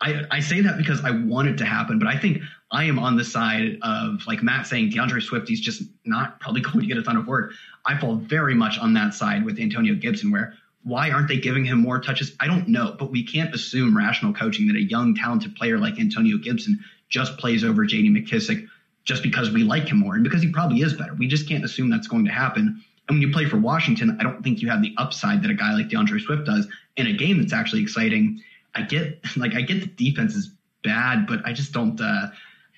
I, 0.02 0.26
I 0.32 0.40
say 0.40 0.62
that 0.62 0.78
because 0.78 1.04
I 1.04 1.12
want 1.12 1.48
it 1.48 1.58
to 1.60 1.66
happen, 1.66 2.00
but 2.00 2.08
I 2.08 2.18
think 2.18 2.42
I 2.72 2.86
am 2.86 2.98
on 2.98 3.18
the 3.18 3.24
side 3.24 3.78
of 3.84 4.26
like 4.26 4.42
Matt 4.42 4.66
saying 4.66 4.90
D'Andre 4.90 5.22
Swift, 5.22 5.48
he's 5.48 5.62
just 5.62 5.84
not 6.06 6.40
probably 6.40 6.62
going 6.62 6.80
to 6.80 6.88
get 6.88 6.98
a 6.98 7.04
ton 7.04 7.18
of 7.18 7.28
work. 7.28 7.54
I 7.86 7.98
fall 7.98 8.16
very 8.16 8.56
much 8.56 8.80
on 8.80 8.94
that 8.96 9.14
side 9.14 9.46
with 9.46 9.60
Antonio 9.60 9.94
Gibson, 9.96 10.32
where 10.32 10.56
why 10.84 11.12
aren't 11.12 11.28
they 11.28 11.38
giving 11.38 11.66
him 11.66 11.80
more 11.80 12.00
touches? 12.00 12.36
I 12.40 12.48
don't 12.48 12.68
know, 12.68 12.96
but 12.98 13.12
we 13.12 13.24
can't 13.24 13.54
assume 13.54 13.96
rational 13.96 14.34
coaching 14.34 14.68
that 14.68 14.76
a 14.76 14.82
young, 14.82 15.16
talented 15.16 15.56
player 15.56 15.78
like 15.78 16.00
Antonio 16.00 16.38
Gibson 16.38 16.80
just 17.10 17.38
plays 17.38 17.64
over 17.64 17.86
JD 17.86 18.10
McKissick 18.10 18.68
just 19.04 19.22
because 19.22 19.52
we 19.52 19.64
like 19.64 19.88
him 19.90 19.98
more 19.98 20.16
and 20.16 20.24
because 20.24 20.42
he 20.42 20.52
probably 20.52 20.82
is 20.82 20.94
better. 20.94 21.14
We 21.14 21.28
just 21.28 21.48
can't 21.48 21.64
assume 21.64 21.90
that's 21.90 22.08
going 22.08 22.26
to 22.26 22.32
happen. 22.32 22.84
And 23.08 23.16
when 23.16 23.22
you 23.22 23.32
play 23.32 23.46
for 23.46 23.58
Washington, 23.58 24.18
I 24.20 24.24
don't 24.24 24.44
think 24.44 24.62
you 24.62 24.70
have 24.70 24.82
the 24.82 24.94
upside 24.98 25.44
that 25.44 25.52
a 25.52 25.54
guy 25.54 25.74
like 25.74 25.90
D'Andre 25.90 26.20
Swift 26.20 26.46
does 26.46 26.68
in 26.98 27.08
a 27.08 27.14
game 27.14 27.40
that's 27.40 27.54
actually 27.54 27.82
exciting. 27.82 28.42
I 28.76 28.84
get 28.84 29.20
like 29.38 29.54
I 29.54 29.62
get 29.62 29.82
the 29.82 29.88
defense 29.88 30.36
is 30.36 30.52
bad, 30.84 31.28
but 31.28 31.46
I 31.46 31.54
just 31.54 31.72
don't. 31.72 32.00
Uh, 32.00 32.28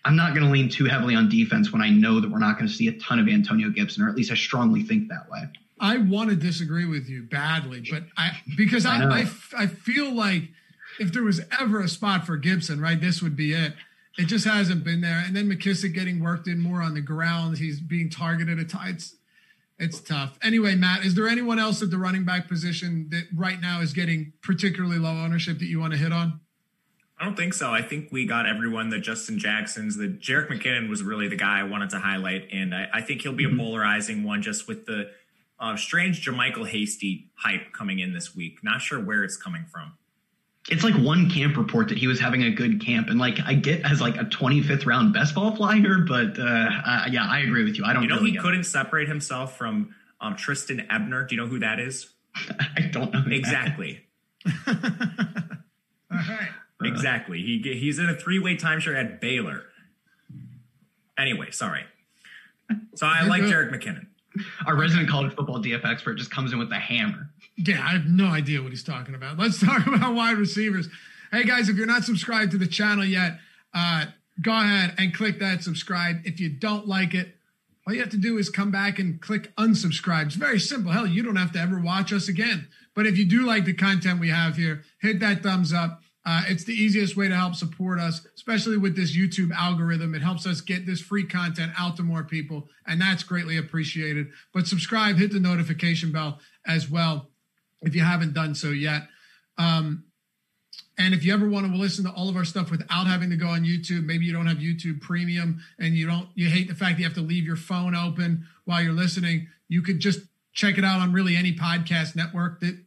I'm 0.05 0.15
not 0.17 0.33
going 0.33 0.45
to 0.45 0.51
lean 0.51 0.67
too 0.67 0.85
heavily 0.85 1.15
on 1.15 1.29
defense 1.29 1.71
when 1.71 1.81
I 1.81 1.89
know 1.89 2.19
that 2.19 2.29
we're 2.29 2.39
not 2.39 2.57
going 2.57 2.67
to 2.67 2.73
see 2.73 2.89
a 2.89 2.99
ton 2.99 3.19
of 3.19 3.29
Antonio 3.29 3.69
Gibson, 3.69 4.03
or 4.03 4.09
at 4.09 4.15
least 4.15 4.31
I 4.31 4.35
strongly 4.35 4.83
think 4.83 5.07
that 5.07 5.29
way. 5.29 5.43
I 5.79 5.97
want 5.97 6.29
to 6.29 6.35
disagree 6.35 6.85
with 6.85 7.07
you 7.07 7.23
badly, 7.23 7.83
but 7.89 8.03
I 8.17 8.37
because 8.57 8.85
I, 8.85 9.03
I, 9.03 9.19
I, 9.21 9.27
I 9.57 9.67
feel 9.67 10.13
like 10.13 10.43
if 10.99 11.11
there 11.11 11.23
was 11.23 11.41
ever 11.59 11.81
a 11.81 11.87
spot 11.87 12.25
for 12.25 12.37
Gibson, 12.37 12.79
right, 12.79 12.99
this 12.99 13.21
would 13.21 13.35
be 13.35 13.53
it. 13.53 13.73
It 14.17 14.25
just 14.25 14.45
hasn't 14.45 14.83
been 14.83 15.01
there. 15.01 15.23
And 15.25 15.35
then 15.35 15.49
McKissic 15.49 15.93
getting 15.93 16.21
worked 16.21 16.47
in 16.47 16.59
more 16.59 16.81
on 16.81 16.93
the 16.93 17.01
ground. 17.01 17.57
He's 17.57 17.79
being 17.79 18.09
targeted 18.09 18.59
at 18.59 18.69
times. 18.69 19.15
It's 19.79 19.99
tough. 19.99 20.37
Anyway, 20.41 20.75
Matt, 20.75 21.03
is 21.03 21.15
there 21.15 21.27
anyone 21.27 21.59
else 21.59 21.81
at 21.81 21.89
the 21.89 21.97
running 21.97 22.23
back 22.23 22.47
position 22.47 23.07
that 23.09 23.25
right 23.35 23.59
now 23.59 23.81
is 23.81 23.91
getting 23.91 24.33
particularly 24.41 24.97
low 24.97 25.11
ownership 25.11 25.59
that 25.59 25.65
you 25.65 25.79
want 25.79 25.93
to 25.93 25.99
hit 25.99 26.13
on? 26.13 26.39
I 27.19 27.25
don't 27.25 27.35
think 27.35 27.53
so. 27.53 27.71
I 27.71 27.81
think 27.81 28.11
we 28.11 28.25
got 28.25 28.45
everyone. 28.45 28.89
The 28.89 28.99
Justin 28.99 29.39
Jacksons, 29.39 29.97
the 29.97 30.07
Jerick 30.07 30.49
McKinnon 30.49 30.89
was 30.89 31.03
really 31.03 31.27
the 31.27 31.35
guy 31.35 31.59
I 31.59 31.63
wanted 31.63 31.89
to 31.91 31.99
highlight, 31.99 32.49
and 32.51 32.73
I, 32.73 32.87
I 32.93 33.01
think 33.01 33.21
he'll 33.21 33.33
be 33.33 33.45
a 33.45 33.47
mm-hmm. 33.47 33.59
polarizing 33.59 34.23
one 34.23 34.41
just 34.41 34.67
with 34.67 34.85
the 34.85 35.09
uh, 35.59 35.77
strange 35.77 36.25
JaMycal 36.25 36.67
Hasty 36.67 37.29
hype 37.35 37.71
coming 37.71 37.99
in 37.99 38.13
this 38.13 38.35
week. 38.35 38.63
Not 38.63 38.81
sure 38.81 38.99
where 38.99 39.23
it's 39.23 39.37
coming 39.37 39.65
from. 39.71 39.93
It's 40.69 40.83
like 40.83 40.95
one 40.95 41.29
camp 41.29 41.57
report 41.57 41.89
that 41.89 41.97
he 41.97 42.07
was 42.07 42.19
having 42.19 42.43
a 42.43 42.51
good 42.51 42.83
camp, 42.83 43.09
and 43.09 43.19
like 43.19 43.37
I 43.45 43.53
get 43.53 43.81
as 43.85 43.99
like 43.99 44.15
a 44.15 44.23
25th 44.23 44.85
round 44.85 45.13
best 45.13 45.35
ball 45.35 45.55
flyer, 45.55 45.99
but 46.07 46.39
uh, 46.39 46.43
uh, 46.43 47.05
yeah, 47.11 47.27
I 47.29 47.39
agree 47.39 47.65
with 47.65 47.77
you. 47.77 47.83
I 47.83 47.91
don't. 47.91 48.03
You 48.03 48.09
know, 48.09 48.15
really 48.15 48.31
he 48.31 48.37
couldn't 48.37 48.61
it. 48.61 48.65
separate 48.65 49.09
himself 49.09 49.57
from 49.57 49.93
um, 50.21 50.35
Trestan 50.37 50.87
Ebner. 50.89 51.25
Do 51.25 51.35
you 51.35 51.41
know 51.41 51.47
who 51.47 51.59
that 51.59 51.79
is? 51.79 52.13
I 52.77 52.81
don't 52.91 53.11
know 53.13 53.23
exactly. 53.27 54.05
All 54.67 54.73
right. 56.11 56.49
Exactly. 56.81 57.41
He 57.41 57.61
he's 57.61 57.99
in 57.99 58.09
a 58.09 58.15
three 58.15 58.39
way 58.39 58.55
timeshare 58.55 58.97
at 58.97 59.21
Baylor. 59.21 59.63
Anyway, 61.17 61.51
sorry. 61.51 61.83
So 62.95 63.05
I 63.05 63.23
like 63.23 63.43
Jerick 63.43 63.71
McKinnon. 63.71 64.07
Our 64.65 64.75
resident 64.75 65.09
college 65.09 65.33
football 65.35 65.61
DF 65.61 65.85
expert 65.85 66.15
just 66.15 66.31
comes 66.31 66.53
in 66.53 66.59
with 66.59 66.71
a 66.71 66.79
hammer. 66.79 67.29
Yeah, 67.55 67.85
I 67.85 67.91
have 67.91 68.05
no 68.05 68.27
idea 68.27 68.61
what 68.61 68.71
he's 68.71 68.83
talking 68.83 69.15
about. 69.15 69.37
Let's 69.37 69.59
talk 69.65 69.85
about 69.85 70.15
wide 70.15 70.37
receivers. 70.37 70.87
Hey 71.31 71.43
guys, 71.43 71.69
if 71.69 71.77
you're 71.77 71.85
not 71.85 72.03
subscribed 72.03 72.51
to 72.51 72.57
the 72.57 72.67
channel 72.67 73.05
yet, 73.05 73.39
uh, 73.73 74.05
go 74.41 74.51
ahead 74.51 74.95
and 74.97 75.13
click 75.13 75.39
that 75.39 75.63
subscribe. 75.63 76.17
If 76.25 76.39
you 76.39 76.49
don't 76.49 76.87
like 76.87 77.13
it, 77.13 77.35
all 77.85 77.93
you 77.93 77.99
have 77.99 78.11
to 78.11 78.17
do 78.17 78.37
is 78.37 78.49
come 78.49 78.71
back 78.71 78.97
and 78.97 79.21
click 79.21 79.53
unsubscribe. 79.57 80.27
It's 80.27 80.35
very 80.35 80.59
simple. 80.59 80.91
Hell, 80.91 81.05
you 81.05 81.21
don't 81.21 81.35
have 81.35 81.51
to 81.53 81.59
ever 81.59 81.79
watch 81.79 82.13
us 82.13 82.27
again. 82.27 82.67
But 82.95 83.07
if 83.07 83.17
you 83.17 83.25
do 83.25 83.45
like 83.45 83.65
the 83.65 83.73
content 83.73 84.19
we 84.19 84.29
have 84.29 84.55
here, 84.55 84.83
hit 85.01 85.19
that 85.19 85.43
thumbs 85.43 85.73
up. 85.73 85.99
Uh, 86.25 86.43
it's 86.47 86.63
the 86.63 86.73
easiest 86.73 87.17
way 87.17 87.27
to 87.27 87.35
help 87.35 87.53
support 87.53 87.99
us, 87.99 88.25
especially 88.35 88.77
with 88.77 88.95
this 88.95 89.15
YouTube 89.15 89.51
algorithm. 89.51 90.15
It 90.15 90.21
helps 90.21 90.47
us 90.47 90.61
get 90.61 90.85
this 90.85 91.01
free 91.01 91.25
content 91.25 91.73
out 91.77 91.97
to 91.97 92.03
more 92.03 92.23
people, 92.23 92.69
and 92.87 93.01
that's 93.01 93.23
greatly 93.23 93.57
appreciated. 93.57 94.27
But 94.53 94.67
subscribe, 94.67 95.17
hit 95.17 95.33
the 95.33 95.39
notification 95.41 96.13
bell 96.13 96.39
as 96.65 96.89
well 96.89 97.27
if 97.83 97.95
you 97.95 98.01
haven't 98.01 98.33
done 98.33 98.55
so 98.55 98.69
yet. 98.69 99.03
Um, 99.57 100.05
and 100.97 101.13
if 101.13 101.25
you 101.25 101.33
ever 101.33 101.49
want 101.49 101.65
to 101.71 101.75
listen 101.75 102.05
to 102.05 102.11
all 102.11 102.29
of 102.29 102.35
our 102.35 102.45
stuff 102.45 102.69
without 102.69 103.07
having 103.07 103.29
to 103.31 103.35
go 103.35 103.47
on 103.47 103.63
YouTube, 103.63 104.05
maybe 104.05 104.25
you 104.25 104.33
don't 104.33 104.45
have 104.45 104.57
YouTube 104.57 105.01
Premium 105.01 105.61
and 105.79 105.95
you 105.95 106.05
don't 106.05 106.27
you 106.35 106.49
hate 106.49 106.67
the 106.67 106.75
fact 106.75 106.93
that 106.93 106.99
you 106.99 107.05
have 107.05 107.15
to 107.15 107.21
leave 107.21 107.45
your 107.45 107.55
phone 107.55 107.95
open 107.95 108.45
while 108.65 108.81
you're 108.81 108.93
listening, 108.93 109.47
you 109.67 109.81
could 109.81 109.99
just 109.99 110.19
check 110.53 110.77
it 110.77 110.85
out 110.85 110.99
on 110.99 111.11
really 111.11 111.35
any 111.35 111.53
podcast 111.53 112.15
network 112.15 112.59
that 112.59 112.77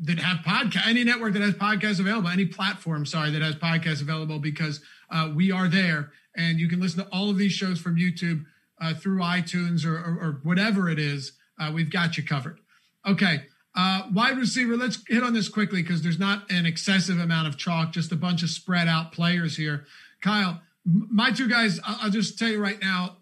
that 0.00 0.18
have 0.18 0.44
podcast 0.44 0.86
any 0.86 1.02
network 1.04 1.32
that 1.32 1.42
has 1.42 1.54
podcasts 1.54 1.98
available 1.98 2.28
any 2.28 2.44
platform 2.44 3.04
sorry 3.04 3.30
that 3.30 3.42
has 3.42 3.56
podcasts 3.56 4.02
available 4.02 4.38
because 4.38 4.80
uh, 5.10 5.30
we 5.34 5.50
are 5.50 5.68
there. 5.68 6.12
And 6.36 6.60
you 6.60 6.68
can 6.68 6.80
listen 6.80 7.02
to 7.02 7.10
all 7.10 7.30
of 7.30 7.38
these 7.38 7.52
shows 7.52 7.80
from 7.80 7.96
youtube 7.96 8.44
uh, 8.80 8.94
through 8.94 9.18
itunes 9.20 9.84
or, 9.84 9.96
or, 9.96 10.18
or, 10.20 10.40
whatever 10.44 10.88
it 10.88 11.00
is 11.00 11.32
uh, 11.58 11.72
we've 11.74 11.90
got 11.90 12.16
you 12.16 12.22
covered. 12.22 12.60
Okay 13.06 13.42
uh, 13.78 14.02
wide 14.12 14.36
receiver 14.36 14.76
let's 14.76 14.98
hit 15.08 15.22
on 15.22 15.32
this 15.32 15.48
quickly 15.48 15.82
because 15.82 16.02
there's 16.02 16.18
not 16.18 16.50
an 16.50 16.66
excessive 16.66 17.18
amount 17.18 17.48
of 17.48 17.56
chalk 17.56 17.92
just 17.92 18.12
a 18.12 18.16
bunch 18.16 18.42
of 18.42 18.50
spread 18.50 18.88
out 18.88 19.12
players 19.12 19.56
here 19.56 19.86
kyle 20.20 20.60
my 20.84 21.30
two 21.30 21.48
guys 21.48 21.80
i'll 21.84 22.10
just 22.10 22.38
tell 22.38 22.48
you 22.48 22.60
right 22.60 22.80
now 22.82 23.16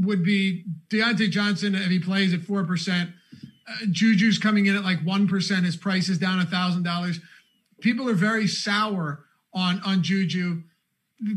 would 0.00 0.22
be 0.22 0.64
Diontae 0.90 1.30
Johnson 1.30 1.74
if 1.74 1.88
he 1.88 1.98
plays 1.98 2.34
at 2.34 2.40
4% 2.40 3.12
uh, 3.68 3.86
Juju's 3.90 4.38
coming 4.38 4.66
in 4.66 4.76
at 4.76 4.84
like 4.84 5.00
1%. 5.00 5.64
His 5.64 5.76
price 5.76 6.08
is 6.08 6.18
down 6.18 6.44
$1,000. 6.44 7.20
People 7.80 8.08
are 8.08 8.14
very 8.14 8.46
sour 8.46 9.24
on, 9.54 9.80
on 9.84 10.02
Juju. 10.02 10.62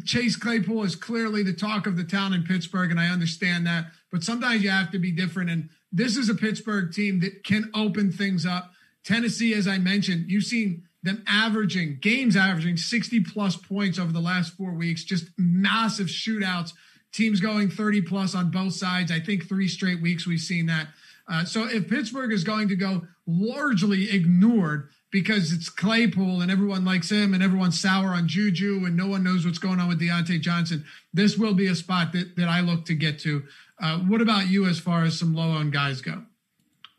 Chase 0.05 0.35
Claypool 0.35 0.83
is 0.83 0.95
clearly 0.95 1.43
the 1.43 1.53
talk 1.53 1.87
of 1.87 1.97
the 1.97 2.03
town 2.03 2.33
in 2.33 2.43
Pittsburgh, 2.43 2.91
and 2.91 2.99
I 2.99 3.07
understand 3.07 3.65
that. 3.65 3.87
But 4.11 4.23
sometimes 4.23 4.63
you 4.63 4.69
have 4.69 4.91
to 4.91 4.99
be 4.99 5.11
different. 5.11 5.49
And 5.49 5.69
this 5.91 6.17
is 6.17 6.29
a 6.29 6.35
Pittsburgh 6.35 6.93
team 6.93 7.19
that 7.21 7.43
can 7.43 7.69
open 7.73 8.11
things 8.11 8.45
up. 8.45 8.71
Tennessee, 9.03 9.53
as 9.53 9.67
I 9.67 9.77
mentioned, 9.77 10.29
you've 10.29 10.43
seen 10.43 10.83
them 11.03 11.23
averaging 11.27 11.97
games 12.01 12.35
averaging 12.35 12.77
60 12.77 13.21
plus 13.21 13.55
points 13.55 13.97
over 13.97 14.11
the 14.11 14.19
last 14.19 14.53
four 14.53 14.73
weeks, 14.73 15.03
just 15.03 15.25
massive 15.37 16.07
shootouts, 16.07 16.73
teams 17.11 17.39
going 17.39 17.69
30 17.69 18.03
plus 18.03 18.35
on 18.35 18.51
both 18.51 18.73
sides. 18.73 19.11
I 19.11 19.19
think 19.19 19.47
three 19.47 19.67
straight 19.67 20.01
weeks 20.01 20.27
we've 20.27 20.39
seen 20.39 20.67
that. 20.67 20.87
Uh, 21.27 21.45
so 21.45 21.67
if 21.67 21.87
Pittsburgh 21.87 22.31
is 22.31 22.43
going 22.43 22.67
to 22.69 22.75
go 22.75 23.03
largely 23.25 24.11
ignored 24.11 24.89
because 25.11 25.51
it's 25.51 25.69
Claypool 25.69 26.41
and 26.41 26.51
everyone 26.51 26.85
likes 26.85 27.11
him 27.11 27.33
and 27.33 27.43
everyone's 27.43 27.79
sour 27.79 28.09
on 28.09 28.27
Juju 28.27 28.83
and 28.85 28.95
no 28.95 29.07
one 29.07 29.23
knows 29.23 29.45
what's 29.45 29.57
going 29.57 29.79
on 29.79 29.89
with 29.89 29.99
Diontae 29.99 30.39
Johnson, 30.39 30.85
this 31.13 31.37
will 31.37 31.53
be 31.53 31.67
a 31.67 31.75
spot 31.75 32.13
that, 32.13 32.35
that 32.37 32.47
I 32.47 32.61
look 32.61 32.85
to 32.85 32.95
get 32.95 33.19
to. 33.19 33.43
Uh, 33.81 33.97
what 33.99 34.21
about 34.21 34.47
you 34.47 34.65
as 34.65 34.79
far 34.79 35.03
as 35.03 35.17
some 35.17 35.33
low 35.33 35.57
owned 35.57 35.73
guys 35.73 36.01
go? 36.01 36.23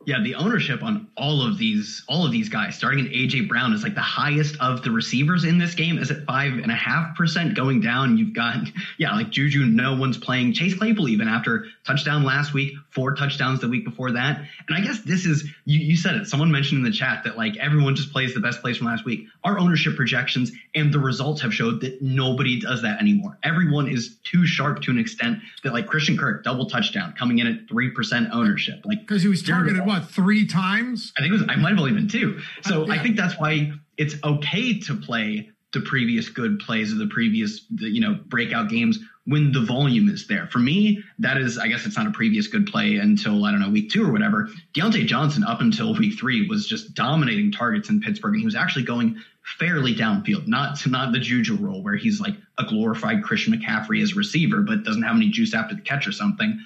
Yeah, 0.04 0.20
the 0.20 0.34
ownership 0.34 0.82
on 0.82 1.06
all 1.16 1.46
of 1.46 1.58
these, 1.58 2.02
all 2.08 2.26
of 2.26 2.32
these 2.32 2.48
guys, 2.48 2.74
starting 2.74 3.06
in 3.06 3.12
AJ 3.12 3.48
Brown, 3.48 3.72
is 3.72 3.84
like 3.84 3.94
the 3.94 4.00
highest 4.00 4.56
of 4.60 4.82
the 4.82 4.90
receivers 4.90 5.44
in 5.44 5.58
this 5.58 5.76
game. 5.76 5.96
Is 5.96 6.10
at 6.10 6.26
five 6.26 6.54
and 6.54 6.72
a 6.72 6.74
half 6.74 7.16
percent 7.16 7.54
going 7.54 7.80
down. 7.80 8.18
You've 8.18 8.34
got, 8.34 8.56
yeah, 8.98 9.14
like 9.14 9.30
Juju, 9.30 9.64
no 9.66 9.94
one's 9.94 10.18
playing. 10.18 10.54
Chase 10.54 10.74
Claypool 10.74 11.08
even 11.08 11.28
after 11.28 11.66
touchdown 11.86 12.24
last 12.24 12.52
week, 12.52 12.74
four 12.92 13.14
touchdowns 13.14 13.60
the 13.60 13.68
week 13.68 13.84
before 13.84 14.12
that. 14.12 14.38
And 14.68 14.76
I 14.76 14.80
guess 14.80 15.00
this 15.00 15.24
is 15.24 15.44
you, 15.64 15.80
you 15.80 15.96
said 15.96 16.14
it. 16.14 16.26
Someone 16.26 16.50
mentioned 16.50 16.84
in 16.84 16.84
the 16.84 16.96
chat 16.96 17.24
that 17.24 17.36
like 17.36 17.56
everyone 17.56 17.96
just 17.96 18.12
plays 18.12 18.34
the 18.34 18.40
best 18.40 18.60
plays 18.60 18.76
from 18.76 18.86
last 18.86 19.04
week. 19.04 19.26
Our 19.44 19.58
ownership 19.58 19.96
projections 19.96 20.52
and 20.74 20.92
the 20.92 20.98
results 20.98 21.40
have 21.40 21.54
showed 21.54 21.80
that 21.80 22.02
nobody 22.02 22.60
does 22.60 22.82
that 22.82 23.00
anymore. 23.00 23.38
Everyone 23.42 23.88
is 23.88 24.16
too 24.24 24.46
sharp 24.46 24.82
to 24.82 24.90
an 24.90 24.98
extent 24.98 25.38
that 25.64 25.72
like 25.72 25.86
Christian 25.86 26.18
Kirk 26.18 26.44
double 26.44 26.66
touchdown 26.66 27.14
coming 27.18 27.38
in 27.38 27.46
at 27.46 27.68
three 27.68 27.90
percent 27.90 28.28
ownership, 28.32 28.80
like 28.84 29.00
because 29.00 29.22
he 29.22 29.28
was 29.28 29.42
targeted 29.42 29.86
what 29.86 30.04
three 30.08 30.46
times? 30.46 31.12
I 31.16 31.22
think 31.22 31.30
it 31.30 31.40
was. 31.40 31.48
I 31.48 31.56
might 31.56 31.70
have 31.70 31.78
only 31.78 31.92
been 31.92 32.08
two. 32.08 32.40
So 32.62 32.82
uh, 32.82 32.86
yeah. 32.88 32.92
I 32.94 32.98
think 32.98 33.16
that's 33.16 33.38
why 33.38 33.72
it's 33.96 34.16
okay 34.24 34.78
to 34.80 34.96
play 34.96 35.50
the 35.72 35.80
previous 35.80 36.28
good 36.28 36.58
plays 36.58 36.92
of 36.92 36.98
the 36.98 37.06
previous, 37.06 37.64
you 37.78 38.00
know, 38.00 38.18
breakout 38.26 38.68
games 38.68 38.98
when 39.24 39.52
the 39.52 39.60
volume 39.60 40.08
is 40.08 40.26
there. 40.26 40.46
For 40.48 40.58
me, 40.58 41.02
that 41.20 41.38
is, 41.38 41.56
I 41.56 41.68
guess 41.68 41.86
it's 41.86 41.96
not 41.96 42.06
a 42.06 42.10
previous 42.10 42.48
good 42.48 42.66
play 42.66 42.96
until, 42.96 43.44
I 43.44 43.52
don't 43.52 43.60
know, 43.60 43.70
week 43.70 43.90
two 43.90 44.06
or 44.06 44.12
whatever. 44.12 44.48
Diontae 44.74 45.06
Johnson 45.06 45.44
up 45.44 45.60
until 45.60 45.94
week 45.94 46.18
three 46.18 46.46
was 46.48 46.66
just 46.66 46.94
dominating 46.94 47.52
targets 47.52 47.88
in 47.88 48.00
Pittsburgh. 48.00 48.34
And 48.34 48.40
he 48.40 48.44
was 48.44 48.56
actually 48.56 48.84
going 48.84 49.16
fairly 49.58 49.94
downfield, 49.94 50.46
not 50.46 50.84
not 50.86 51.12
the 51.12 51.18
Juju 51.18 51.56
role 51.56 51.82
where 51.82 51.96
he's 51.96 52.20
like 52.20 52.34
a 52.58 52.64
glorified 52.64 53.22
Christian 53.22 53.54
McCaffrey 53.54 54.02
as 54.02 54.14
receiver, 54.14 54.62
but 54.62 54.84
doesn't 54.84 55.02
have 55.02 55.16
any 55.16 55.30
juice 55.30 55.54
after 55.54 55.74
the 55.74 55.80
catch 55.80 56.06
or 56.06 56.12
something. 56.12 56.60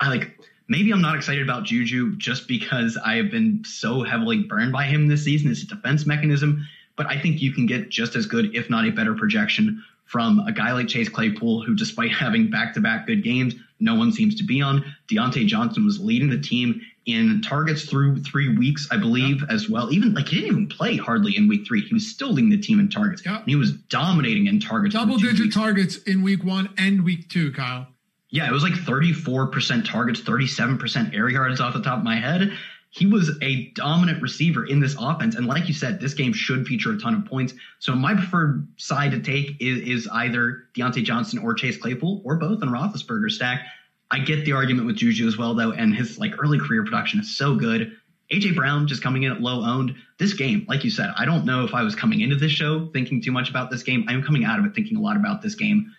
I 0.00 0.08
like 0.08 0.38
maybe 0.68 0.92
I'm 0.92 1.02
not 1.02 1.16
excited 1.16 1.42
about 1.42 1.64
Juju 1.64 2.16
just 2.16 2.48
because 2.48 2.96
I 2.96 3.16
have 3.16 3.30
been 3.30 3.62
so 3.64 4.02
heavily 4.02 4.44
burned 4.44 4.72
by 4.72 4.84
him 4.84 5.08
this 5.08 5.24
season 5.24 5.50
as 5.50 5.62
a 5.62 5.66
defense 5.66 6.06
mechanism. 6.06 6.66
But 7.00 7.06
I 7.06 7.18
think 7.18 7.40
you 7.40 7.50
can 7.50 7.64
get 7.64 7.88
just 7.88 8.14
as 8.14 8.26
good, 8.26 8.54
if 8.54 8.68
not 8.68 8.86
a 8.86 8.90
better 8.90 9.14
projection 9.14 9.82
from 10.04 10.38
a 10.40 10.52
guy 10.52 10.74
like 10.74 10.86
Chase 10.86 11.08
Claypool, 11.08 11.62
who 11.62 11.74
despite 11.74 12.12
having 12.12 12.50
back 12.50 12.74
to 12.74 12.80
back 12.82 13.06
good 13.06 13.24
games, 13.24 13.54
no 13.78 13.94
one 13.94 14.12
seems 14.12 14.34
to 14.34 14.44
be 14.44 14.60
on. 14.60 14.84
Diontae 15.08 15.46
Johnson 15.46 15.86
was 15.86 15.98
leading 15.98 16.28
the 16.28 16.38
team 16.38 16.82
in 17.06 17.40
targets 17.40 17.84
through 17.84 18.22
three 18.22 18.54
weeks, 18.54 18.86
I 18.90 18.98
believe, 18.98 19.40
yep. 19.40 19.48
as 19.48 19.66
well. 19.66 19.90
Even 19.90 20.12
like 20.12 20.28
he 20.28 20.42
didn't 20.42 20.52
even 20.52 20.68
play 20.68 20.98
hardly 20.98 21.38
in 21.38 21.48
week 21.48 21.66
three. 21.66 21.80
He 21.80 21.94
was 21.94 22.06
still 22.06 22.34
leading 22.34 22.50
the 22.50 22.60
team 22.60 22.78
in 22.78 22.90
targets. 22.90 23.24
Yep. 23.24 23.44
he 23.46 23.56
was 23.56 23.72
dominating 23.72 24.46
in 24.46 24.60
targets. 24.60 24.94
Double 24.94 25.16
digit 25.16 25.40
weeks. 25.40 25.54
targets 25.54 25.96
in 26.02 26.20
week 26.20 26.44
one 26.44 26.68
and 26.76 27.02
week 27.02 27.30
two, 27.30 27.50
Kyle. 27.52 27.86
Yeah, 28.28 28.46
it 28.46 28.52
was 28.52 28.62
like 28.62 28.74
34% 28.74 29.90
targets, 29.90 30.20
37% 30.20 31.14
air 31.14 31.30
yards 31.30 31.60
off 31.62 31.72
the 31.72 31.82
top 31.82 31.98
of 31.98 32.04
my 32.04 32.16
head. 32.16 32.52
He 32.90 33.06
was 33.06 33.30
a 33.40 33.66
dominant 33.70 34.20
receiver 34.20 34.66
in 34.66 34.80
this 34.80 34.96
offense. 34.98 35.36
And 35.36 35.46
like 35.46 35.68
you 35.68 35.74
said, 35.74 36.00
this 36.00 36.14
game 36.14 36.32
should 36.32 36.66
feature 36.66 36.92
a 36.92 36.98
ton 36.98 37.14
of 37.14 37.24
points. 37.24 37.54
So 37.78 37.94
my 37.94 38.14
preferred 38.14 38.66
side 38.76 39.12
to 39.12 39.20
take 39.20 39.56
is, 39.60 39.82
is 39.82 40.08
either 40.08 40.64
Diontae 40.74 41.04
Johnson 41.04 41.38
or 41.38 41.54
Chase 41.54 41.76
Claypool 41.76 42.22
or 42.24 42.36
both 42.36 42.62
in 42.62 42.68
Roethlisberger 42.68 43.30
stack. 43.30 43.64
I 44.10 44.18
get 44.18 44.44
the 44.44 44.52
argument 44.52 44.88
with 44.88 44.96
Juju 44.96 45.28
as 45.28 45.38
well, 45.38 45.54
though, 45.54 45.70
and 45.70 45.94
his 45.94 46.18
like 46.18 46.32
early 46.42 46.58
career 46.58 46.82
production 46.82 47.20
is 47.20 47.36
so 47.36 47.54
good. 47.54 47.96
AJ 48.32 48.56
Brown 48.56 48.88
just 48.88 49.02
coming 49.02 49.22
in 49.22 49.32
at 49.32 49.40
low 49.40 49.64
owned. 49.64 49.94
This 50.18 50.34
game, 50.34 50.66
like 50.68 50.82
you 50.82 50.90
said, 50.90 51.12
I 51.16 51.24
don't 51.24 51.44
know 51.44 51.64
if 51.64 51.74
I 51.74 51.82
was 51.82 51.94
coming 51.94 52.20
into 52.20 52.36
this 52.36 52.52
show 52.52 52.88
thinking 52.92 53.22
too 53.22 53.32
much 53.32 53.50
about 53.50 53.70
this 53.70 53.84
game. 53.84 54.04
I'm 54.08 54.22
coming 54.22 54.44
out 54.44 54.58
of 54.58 54.64
it 54.64 54.74
thinking 54.74 54.96
a 54.96 55.00
lot 55.00 55.16
about 55.16 55.42
this 55.42 55.54
game 55.54 55.94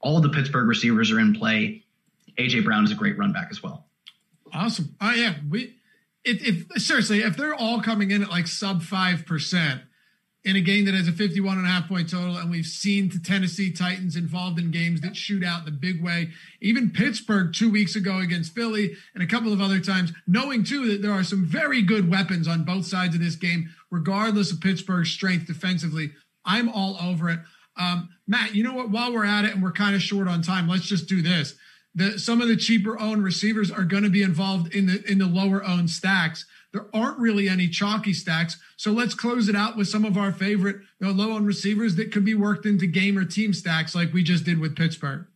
all 0.00 0.20
the 0.20 0.28
Pittsburgh 0.28 0.68
receivers 0.68 1.10
are 1.10 1.20
in 1.20 1.34
play. 1.34 1.84
AJ 2.38 2.64
Brown 2.64 2.84
is 2.84 2.92
a 2.92 2.94
great 2.94 3.18
run 3.18 3.32
back 3.32 3.48
as 3.50 3.62
well. 3.62 3.86
Awesome. 4.52 4.94
Oh 5.00 5.10
yeah, 5.10 5.34
we 5.48 5.76
if, 6.28 6.66
if 6.74 6.82
seriously, 6.82 7.20
if 7.20 7.36
they're 7.36 7.54
all 7.54 7.80
coming 7.80 8.10
in 8.10 8.22
at 8.22 8.30
like 8.30 8.46
sub 8.46 8.82
five 8.82 9.26
percent 9.26 9.82
in 10.44 10.56
a 10.56 10.60
game 10.60 10.84
that 10.84 10.94
has 10.94 11.08
a 11.08 11.12
51 11.12 11.58
and 11.58 11.66
a 11.66 11.70
half 11.70 11.88
point 11.88 12.08
total, 12.08 12.36
and 12.36 12.50
we've 12.50 12.64
seen 12.64 13.08
the 13.08 13.18
Tennessee 13.18 13.72
Titans 13.72 14.16
involved 14.16 14.58
in 14.58 14.70
games 14.70 15.00
that 15.00 15.16
shoot 15.16 15.44
out 15.44 15.66
in 15.66 15.78
big 15.78 16.02
way, 16.02 16.30
even 16.62 16.90
Pittsburgh 16.90 17.52
two 17.52 17.70
weeks 17.70 17.96
ago 17.96 18.18
against 18.18 18.54
Philly, 18.54 18.94
and 19.14 19.22
a 19.22 19.26
couple 19.26 19.52
of 19.52 19.60
other 19.60 19.80
times, 19.80 20.12
knowing 20.26 20.64
too 20.64 20.88
that 20.88 21.02
there 21.02 21.12
are 21.12 21.24
some 21.24 21.44
very 21.44 21.82
good 21.82 22.10
weapons 22.10 22.46
on 22.46 22.64
both 22.64 22.86
sides 22.86 23.14
of 23.14 23.20
this 23.20 23.36
game, 23.36 23.68
regardless 23.90 24.52
of 24.52 24.60
Pittsburgh's 24.60 25.10
strength 25.10 25.46
defensively. 25.46 26.12
I'm 26.44 26.68
all 26.68 26.96
over 27.02 27.28
it. 27.28 27.40
Um, 27.76 28.08
Matt, 28.26 28.54
you 28.54 28.64
know 28.64 28.74
what? 28.74 28.90
While 28.90 29.12
we're 29.12 29.24
at 29.24 29.44
it 29.44 29.52
and 29.52 29.62
we're 29.62 29.72
kind 29.72 29.94
of 29.94 30.02
short 30.02 30.28
on 30.28 30.40
time, 30.40 30.68
let's 30.68 30.86
just 30.86 31.08
do 31.08 31.20
this. 31.20 31.54
The, 31.98 32.16
some 32.16 32.40
of 32.40 32.46
the 32.46 32.56
cheaper 32.56 32.96
owned 33.00 33.24
receivers 33.24 33.72
are 33.72 33.82
going 33.82 34.04
to 34.04 34.08
be 34.08 34.22
involved 34.22 34.72
in 34.72 34.86
the 34.86 35.02
in 35.10 35.18
the 35.18 35.26
lower 35.26 35.64
owned 35.64 35.90
stacks. 35.90 36.46
There 36.72 36.86
aren't 36.94 37.18
really 37.18 37.48
any 37.48 37.66
chalky 37.66 38.12
stacks, 38.12 38.56
so 38.76 38.92
let's 38.92 39.14
close 39.14 39.48
it 39.48 39.56
out 39.56 39.76
with 39.76 39.88
some 39.88 40.04
of 40.04 40.16
our 40.16 40.30
favorite 40.30 40.76
you 41.00 41.08
know, 41.08 41.10
low 41.10 41.32
owned 41.32 41.48
receivers 41.48 41.96
that 41.96 42.12
could 42.12 42.24
be 42.24 42.34
worked 42.34 42.66
into 42.66 42.86
game 42.86 43.18
or 43.18 43.24
team 43.24 43.52
stacks, 43.52 43.96
like 43.96 44.12
we 44.12 44.22
just 44.22 44.44
did 44.44 44.60
with 44.60 44.76
Pittsburgh. 44.76 45.26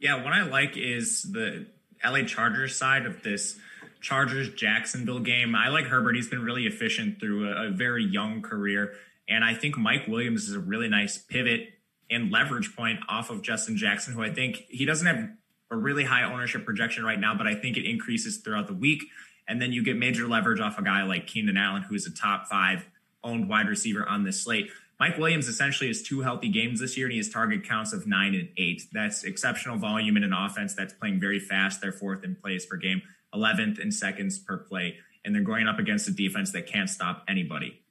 Yeah, 0.00 0.24
what 0.24 0.32
I 0.32 0.42
like 0.42 0.76
is 0.76 1.22
the 1.22 1.66
LA 2.04 2.22
Chargers 2.22 2.74
side 2.74 3.06
of 3.06 3.22
this 3.22 3.56
Chargers 4.00 4.52
Jacksonville 4.52 5.20
game. 5.20 5.54
I 5.54 5.68
like 5.68 5.84
Herbert; 5.84 6.16
he's 6.16 6.28
been 6.28 6.42
really 6.42 6.66
efficient 6.66 7.20
through 7.20 7.48
a, 7.48 7.68
a 7.68 7.70
very 7.70 8.04
young 8.04 8.42
career. 8.42 8.94
And 9.28 9.44
I 9.44 9.54
think 9.54 9.78
Mike 9.78 10.08
Williams 10.08 10.48
is 10.48 10.56
a 10.56 10.60
really 10.60 10.88
nice 10.88 11.18
pivot 11.18 11.68
and 12.10 12.32
leverage 12.32 12.74
point 12.74 12.98
off 13.08 13.30
of 13.30 13.42
Justin 13.42 13.76
Jackson, 13.76 14.12
who 14.12 14.24
I 14.24 14.34
think 14.34 14.64
he 14.68 14.84
doesn't 14.84 15.06
have 15.06 15.28
a 15.70 15.76
really 15.76 16.04
high 16.04 16.22
ownership 16.24 16.64
projection 16.64 17.04
right 17.04 17.18
now, 17.18 17.34
but 17.34 17.46
I 17.46 17.54
think 17.54 17.76
it 17.76 17.88
increases 17.88 18.38
throughout 18.38 18.66
the 18.66 18.74
week. 18.74 19.04
And 19.46 19.60
then 19.60 19.72
you 19.72 19.82
get 19.82 19.96
major 19.96 20.26
leverage 20.26 20.60
off 20.60 20.78
a 20.78 20.82
guy 20.82 21.02
like 21.02 21.26
Keenan 21.26 21.56
Allen, 21.56 21.82
who 21.82 21.94
is 21.94 22.06
a 22.06 22.14
top 22.14 22.46
five 22.46 22.86
owned 23.22 23.48
wide 23.48 23.68
receiver 23.68 24.06
on 24.08 24.24
this 24.24 24.42
slate. 24.42 24.70
Mike 25.00 25.18
Williams 25.18 25.48
essentially 25.48 25.88
has 25.88 26.02
two 26.02 26.20
healthy 26.20 26.48
games 26.48 26.80
this 26.80 26.96
year, 26.96 27.06
and 27.06 27.12
he 27.12 27.18
has 27.18 27.28
target 27.28 27.64
counts 27.64 27.92
of 27.92 28.06
nine 28.06 28.34
and 28.34 28.48
eight. 28.56 28.84
That's 28.92 29.24
exceptional 29.24 29.76
volume 29.76 30.16
in 30.16 30.22
an 30.24 30.32
offense 30.32 30.74
that's 30.74 30.92
playing 30.92 31.20
very 31.20 31.40
fast. 31.40 31.80
They're 31.80 31.92
fourth 31.92 32.22
in 32.22 32.36
plays 32.36 32.64
per 32.64 32.76
game, 32.76 33.02
11th 33.34 33.80
in 33.80 33.90
seconds 33.90 34.38
per 34.38 34.56
play, 34.56 34.98
and 35.24 35.34
they're 35.34 35.42
going 35.42 35.66
up 35.66 35.78
against 35.78 36.06
a 36.08 36.12
defense 36.12 36.52
that 36.52 36.66
can't 36.66 36.88
stop 36.88 37.24
anybody. 37.28 37.82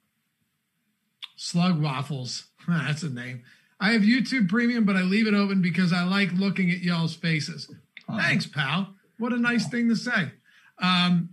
Slug 1.36 1.80
Waffles. 1.80 2.46
That's 2.68 3.02
a 3.02 3.10
name. 3.10 3.42
I 3.84 3.92
have 3.92 4.00
YouTube 4.00 4.48
Premium, 4.48 4.84
but 4.84 4.96
I 4.96 5.02
leave 5.02 5.26
it 5.26 5.34
open 5.34 5.60
because 5.60 5.92
I 5.92 6.04
like 6.04 6.32
looking 6.32 6.70
at 6.70 6.78
y'all's 6.78 7.14
faces. 7.14 7.70
Oh. 8.08 8.16
Thanks, 8.16 8.46
pal. 8.46 8.94
What 9.18 9.34
a 9.34 9.36
nice 9.36 9.68
thing 9.68 9.90
to 9.90 9.94
say. 9.94 10.30
Um, 10.78 11.28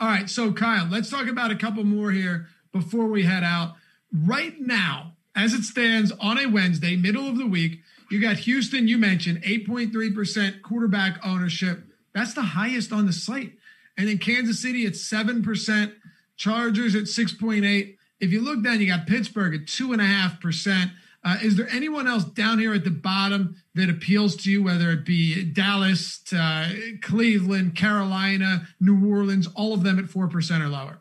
all 0.00 0.08
right, 0.08 0.28
so 0.28 0.52
Kyle, 0.52 0.88
let's 0.90 1.08
talk 1.08 1.28
about 1.28 1.52
a 1.52 1.54
couple 1.54 1.84
more 1.84 2.10
here 2.10 2.48
before 2.72 3.06
we 3.06 3.22
head 3.22 3.44
out. 3.44 3.76
Right 4.12 4.60
now, 4.60 5.12
as 5.36 5.54
it 5.54 5.62
stands 5.62 6.10
on 6.20 6.36
a 6.36 6.48
Wednesday, 6.48 6.96
middle 6.96 7.28
of 7.28 7.38
the 7.38 7.46
week, 7.46 7.78
you 8.10 8.20
got 8.20 8.38
Houston, 8.38 8.88
you 8.88 8.98
mentioned 8.98 9.40
8.3% 9.44 10.62
quarterback 10.62 11.24
ownership. 11.24 11.84
That's 12.12 12.34
the 12.34 12.42
highest 12.42 12.90
on 12.92 13.06
the 13.06 13.12
slate. 13.12 13.56
And 13.96 14.08
then 14.08 14.18
Kansas 14.18 14.60
City 14.60 14.84
at 14.84 14.94
7%, 14.94 15.92
Chargers 16.36 16.96
at 16.96 17.04
6.8. 17.04 17.96
If 18.18 18.32
you 18.32 18.40
look 18.40 18.64
down, 18.64 18.80
you 18.80 18.88
got 18.88 19.06
Pittsburgh 19.06 19.54
at 19.54 19.66
2.5%. 19.66 20.90
Uh, 21.22 21.36
is 21.42 21.56
there 21.56 21.68
anyone 21.70 22.06
else 22.06 22.24
down 22.24 22.58
here 22.58 22.72
at 22.72 22.84
the 22.84 22.90
bottom 22.90 23.56
that 23.74 23.90
appeals 23.90 24.36
to 24.36 24.50
you, 24.50 24.62
whether 24.62 24.90
it 24.90 25.04
be 25.04 25.44
Dallas, 25.44 26.20
uh, 26.32 26.70
Cleveland, 27.02 27.76
Carolina, 27.76 28.66
New 28.80 29.06
Orleans, 29.06 29.46
all 29.54 29.74
of 29.74 29.82
them 29.82 29.98
at 29.98 30.06
4% 30.06 30.60
or 30.60 30.68
lower? 30.68 31.00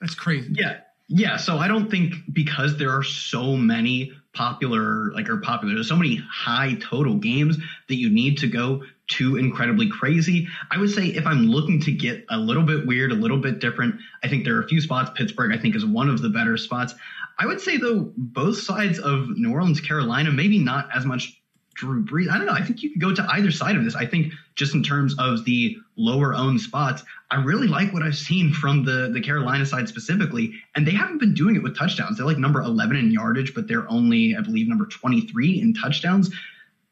That's 0.00 0.14
crazy. 0.14 0.52
Yeah. 0.52 0.80
Yeah. 1.08 1.36
So 1.36 1.56
I 1.56 1.68
don't 1.68 1.90
think 1.90 2.14
because 2.32 2.76
there 2.76 2.90
are 2.90 3.02
so 3.02 3.56
many 3.56 4.12
popular, 4.34 5.10
like, 5.12 5.30
or 5.30 5.38
popular, 5.38 5.74
there's 5.74 5.88
so 5.88 5.96
many 5.96 6.16
high 6.30 6.76
total 6.80 7.14
games 7.14 7.56
that 7.88 7.94
you 7.94 8.10
need 8.10 8.36
to 8.38 8.48
go 8.48 8.82
too 9.08 9.36
incredibly 9.36 9.88
crazy. 9.88 10.48
I 10.70 10.78
would 10.78 10.90
say 10.90 11.06
if 11.06 11.26
I'm 11.26 11.46
looking 11.46 11.80
to 11.82 11.92
get 11.92 12.26
a 12.28 12.36
little 12.36 12.64
bit 12.64 12.86
weird, 12.86 13.12
a 13.12 13.14
little 13.14 13.38
bit 13.38 13.60
different, 13.60 13.94
I 14.22 14.28
think 14.28 14.44
there 14.44 14.56
are 14.56 14.62
a 14.62 14.68
few 14.68 14.80
spots. 14.80 15.10
Pittsburgh, 15.14 15.52
I 15.52 15.58
think, 15.58 15.76
is 15.76 15.86
one 15.86 16.10
of 16.10 16.20
the 16.20 16.28
better 16.28 16.56
spots. 16.56 16.94
I 17.38 17.46
would 17.46 17.60
say 17.60 17.76
though, 17.76 18.12
both 18.16 18.58
sides 18.58 18.98
of 18.98 19.28
New 19.36 19.52
Orleans, 19.52 19.80
Carolina, 19.80 20.30
maybe 20.30 20.58
not 20.58 20.88
as 20.94 21.04
much 21.04 21.40
Drew 21.74 22.02
Brees. 22.02 22.30
I 22.30 22.38
don't 22.38 22.46
know. 22.46 22.54
I 22.54 22.62
think 22.62 22.82
you 22.82 22.90
could 22.90 23.02
go 23.02 23.14
to 23.14 23.26
either 23.32 23.50
side 23.50 23.76
of 23.76 23.84
this. 23.84 23.94
I 23.94 24.06
think 24.06 24.32
just 24.54 24.74
in 24.74 24.82
terms 24.82 25.14
of 25.18 25.44
the 25.44 25.76
lower 25.96 26.34
owned 26.34 26.60
spots, 26.60 27.02
I 27.30 27.42
really 27.42 27.68
like 27.68 27.92
what 27.92 28.02
I've 28.02 28.16
seen 28.16 28.52
from 28.52 28.84
the 28.84 29.10
the 29.12 29.20
Carolina 29.20 29.66
side 29.66 29.88
specifically, 29.88 30.54
and 30.74 30.86
they 30.86 30.92
haven't 30.92 31.18
been 31.18 31.34
doing 31.34 31.54
it 31.54 31.62
with 31.62 31.76
touchdowns. 31.76 32.16
They're 32.16 32.26
like 32.26 32.38
number 32.38 32.62
11 32.62 32.96
in 32.96 33.10
yardage, 33.10 33.54
but 33.54 33.68
they're 33.68 33.88
only, 33.90 34.34
I 34.36 34.40
believe, 34.40 34.68
number 34.68 34.86
23 34.86 35.60
in 35.60 35.74
touchdowns 35.74 36.30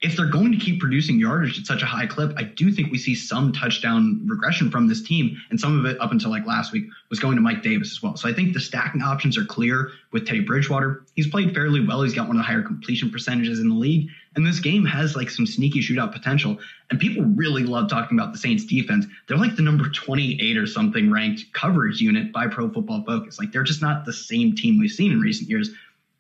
if 0.05 0.17
they're 0.17 0.27
going 0.27 0.53
to 0.53 0.59
keep 0.59 0.81
producing 0.81 1.19
yardage 1.19 1.59
at 1.59 1.65
such 1.65 1.81
a 1.81 1.87
high 1.87 2.07
clip, 2.07 2.35
I 2.37 2.43
do 2.43 2.71
think 2.71 2.93
we 2.93 2.99
see 2.99 3.15
some 3.15 3.53
touchdown 3.53 4.21
regression 4.27 4.71
from 4.71 4.87
this 4.87 5.03
team. 5.03 5.35
And 5.49 5.59
some 5.59 5.79
of 5.79 5.87
it 5.87 5.99
up 5.99 6.13
until 6.13 6.29
like 6.29 6.47
last 6.47 6.73
week 6.73 6.85
was 7.09 7.19
going 7.19 7.37
to 7.37 7.41
Mike 7.41 7.63
Davis 7.63 7.91
as 7.91 8.03
well. 8.03 8.15
So 8.15 8.29
I 8.29 8.35
think 8.35 8.53
the 8.53 8.61
stacking 8.61 9.01
options 9.01 9.39
are 9.39 9.47
clear 9.47 9.93
with 10.13 10.27
Teddy 10.27 10.41
Bridgewater. 10.41 11.07
He's 11.15 11.27
played 11.27 11.55
fairly 11.55 11.85
well. 11.85 12.03
He's 12.03 12.13
got 12.13 12.29
one 12.29 12.37
of 12.37 12.41
the 12.41 12.47
higher 12.47 12.61
completion 12.61 13.11
percentages 13.11 13.61
in 13.61 13.71
the 13.71 13.75
league. 13.75 14.11
And 14.37 14.47
this 14.47 14.61
game 14.61 14.85
has 14.85 15.17
like 15.17 15.31
some 15.31 15.47
sneaky 15.47 15.81
shootout 15.81 16.13
potential. 16.13 16.59
And 16.91 17.01
people 17.01 17.25
really 17.25 17.65
love 17.65 17.89
talking 17.89 18.19
about 18.19 18.33
the 18.33 18.39
Saints 18.39 18.67
defense. 18.67 19.07
They're 19.27 19.39
like 19.39 19.57
the 19.57 19.63
number 19.63 19.89
28 19.89 20.59
or 20.59 20.67
something 20.67 21.11
ranked 21.11 21.51
coverage 21.55 22.03
unit 22.03 22.31
by 22.31 22.47
Pro 22.47 22.69
Football 22.69 23.05
Focus. 23.07 23.39
Like 23.39 23.53
they're 23.53 23.63
just 23.63 23.81
not 23.81 24.05
the 24.05 24.13
same 24.13 24.55
team 24.55 24.79
we've 24.79 24.91
seen 24.91 25.13
in 25.13 25.21
recent 25.21 25.49
years. 25.49 25.71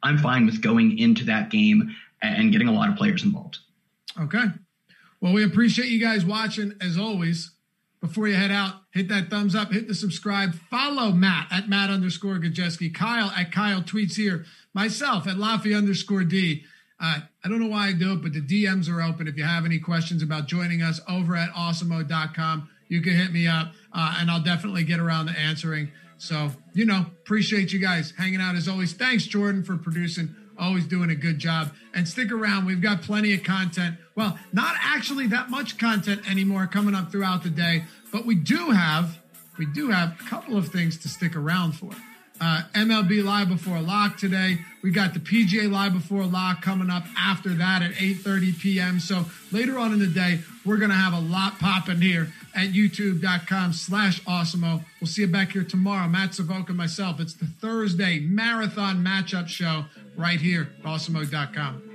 I'm 0.02 0.16
fine 0.16 0.46
with 0.46 0.62
going 0.62 0.98
into 0.98 1.26
that 1.26 1.50
game 1.50 1.94
and 2.22 2.50
getting 2.50 2.68
a 2.68 2.72
lot 2.72 2.88
of 2.88 2.96
players 2.96 3.22
involved. 3.22 3.58
Okay. 4.20 4.44
Well, 5.20 5.32
we 5.32 5.44
appreciate 5.44 5.88
you 5.88 6.00
guys 6.00 6.24
watching 6.24 6.74
as 6.80 6.98
always. 6.98 7.50
Before 8.00 8.28
you 8.28 8.34
head 8.34 8.50
out, 8.50 8.74
hit 8.90 9.08
that 9.08 9.30
thumbs 9.30 9.54
up, 9.54 9.72
hit 9.72 9.88
the 9.88 9.94
subscribe, 9.94 10.54
follow 10.54 11.10
Matt 11.10 11.48
at 11.50 11.70
Matt 11.70 11.88
underscore 11.88 12.34
Gajewski, 12.34 12.94
Kyle 12.94 13.30
at 13.30 13.50
Kyle 13.50 13.80
tweets 13.80 14.16
here, 14.16 14.44
myself 14.74 15.26
at 15.26 15.36
Laffy 15.36 15.74
underscore 15.74 16.24
D. 16.24 16.64
Uh, 17.00 17.20
I 17.42 17.48
don't 17.48 17.60
know 17.60 17.68
why 17.68 17.88
I 17.88 17.92
do 17.94 18.12
it, 18.12 18.22
but 18.22 18.34
the 18.34 18.42
DMs 18.42 18.90
are 18.90 19.00
open. 19.00 19.26
If 19.26 19.38
you 19.38 19.44
have 19.44 19.64
any 19.64 19.78
questions 19.78 20.22
about 20.22 20.48
joining 20.48 20.82
us 20.82 21.00
over 21.08 21.34
at 21.34 21.48
awesemo.com, 21.50 22.68
you 22.88 23.00
can 23.00 23.14
hit 23.14 23.32
me 23.32 23.48
up 23.48 23.72
uh, 23.94 24.16
and 24.20 24.30
I'll 24.30 24.42
definitely 24.42 24.84
get 24.84 25.00
around 25.00 25.28
to 25.28 25.38
answering. 25.38 25.90
So, 26.18 26.50
you 26.74 26.84
know, 26.84 27.06
appreciate 27.22 27.72
you 27.72 27.78
guys 27.78 28.12
hanging 28.18 28.40
out 28.40 28.54
as 28.54 28.68
always. 28.68 28.92
Thanks, 28.92 29.24
Jordan, 29.24 29.64
for 29.64 29.78
producing 29.78 30.34
always 30.58 30.86
doing 30.86 31.10
a 31.10 31.14
good 31.14 31.38
job. 31.38 31.72
And 31.94 32.06
stick 32.06 32.30
around. 32.30 32.66
We've 32.66 32.80
got 32.80 33.02
plenty 33.02 33.34
of 33.34 33.42
content. 33.42 33.96
Well, 34.16 34.38
not 34.52 34.76
actually 34.80 35.26
that 35.28 35.50
much 35.50 35.78
content 35.78 36.30
anymore 36.30 36.66
coming 36.66 36.94
up 36.94 37.10
throughout 37.10 37.42
the 37.42 37.50
day, 37.50 37.84
but 38.12 38.24
we 38.24 38.34
do 38.34 38.70
have 38.70 39.18
we 39.58 39.66
do 39.66 39.90
have 39.90 40.20
a 40.20 40.24
couple 40.24 40.56
of 40.56 40.68
things 40.68 40.98
to 40.98 41.08
stick 41.08 41.36
around 41.36 41.72
for. 41.72 41.90
Uh, 42.40 42.62
MLB 42.74 43.22
Live 43.22 43.48
Before 43.48 43.80
Lock 43.80 44.16
today. 44.16 44.58
We 44.82 44.90
got 44.90 45.14
the 45.14 45.20
PGA 45.20 45.70
Live 45.70 45.92
Before 45.92 46.24
Lock 46.24 46.62
coming 46.62 46.90
up 46.90 47.04
after 47.16 47.50
that 47.50 47.82
at 47.82 47.92
8.30 47.92 48.58
p.m. 48.58 48.98
So 48.98 49.26
later 49.52 49.78
on 49.78 49.92
in 49.92 50.00
the 50.00 50.08
day, 50.08 50.40
we're 50.64 50.78
to 50.90 50.96
have 50.96 51.12
a 51.12 51.20
lot 51.20 51.60
popping 51.60 52.00
here 52.00 52.32
at 52.54 52.70
youtube.com 52.70 53.72
slash 53.72 54.20
awesemo. 54.22 54.84
We'll 55.00 55.08
see 55.08 55.22
you 55.22 55.28
back 55.28 55.52
here 55.52 55.64
tomorrow. 55.64 56.08
Matt 56.08 56.34
Savoca 56.34 56.70
and 56.70 56.76
myself. 56.76 57.20
It's 57.20 57.34
the 57.34 57.46
Thursday 57.46 58.18
Marathon 58.18 59.04
Matchup 59.04 59.46
Show 59.46 59.84
right 60.16 60.40
here 60.40 60.72
at 60.78 60.84
awesemo.com. 60.84 61.93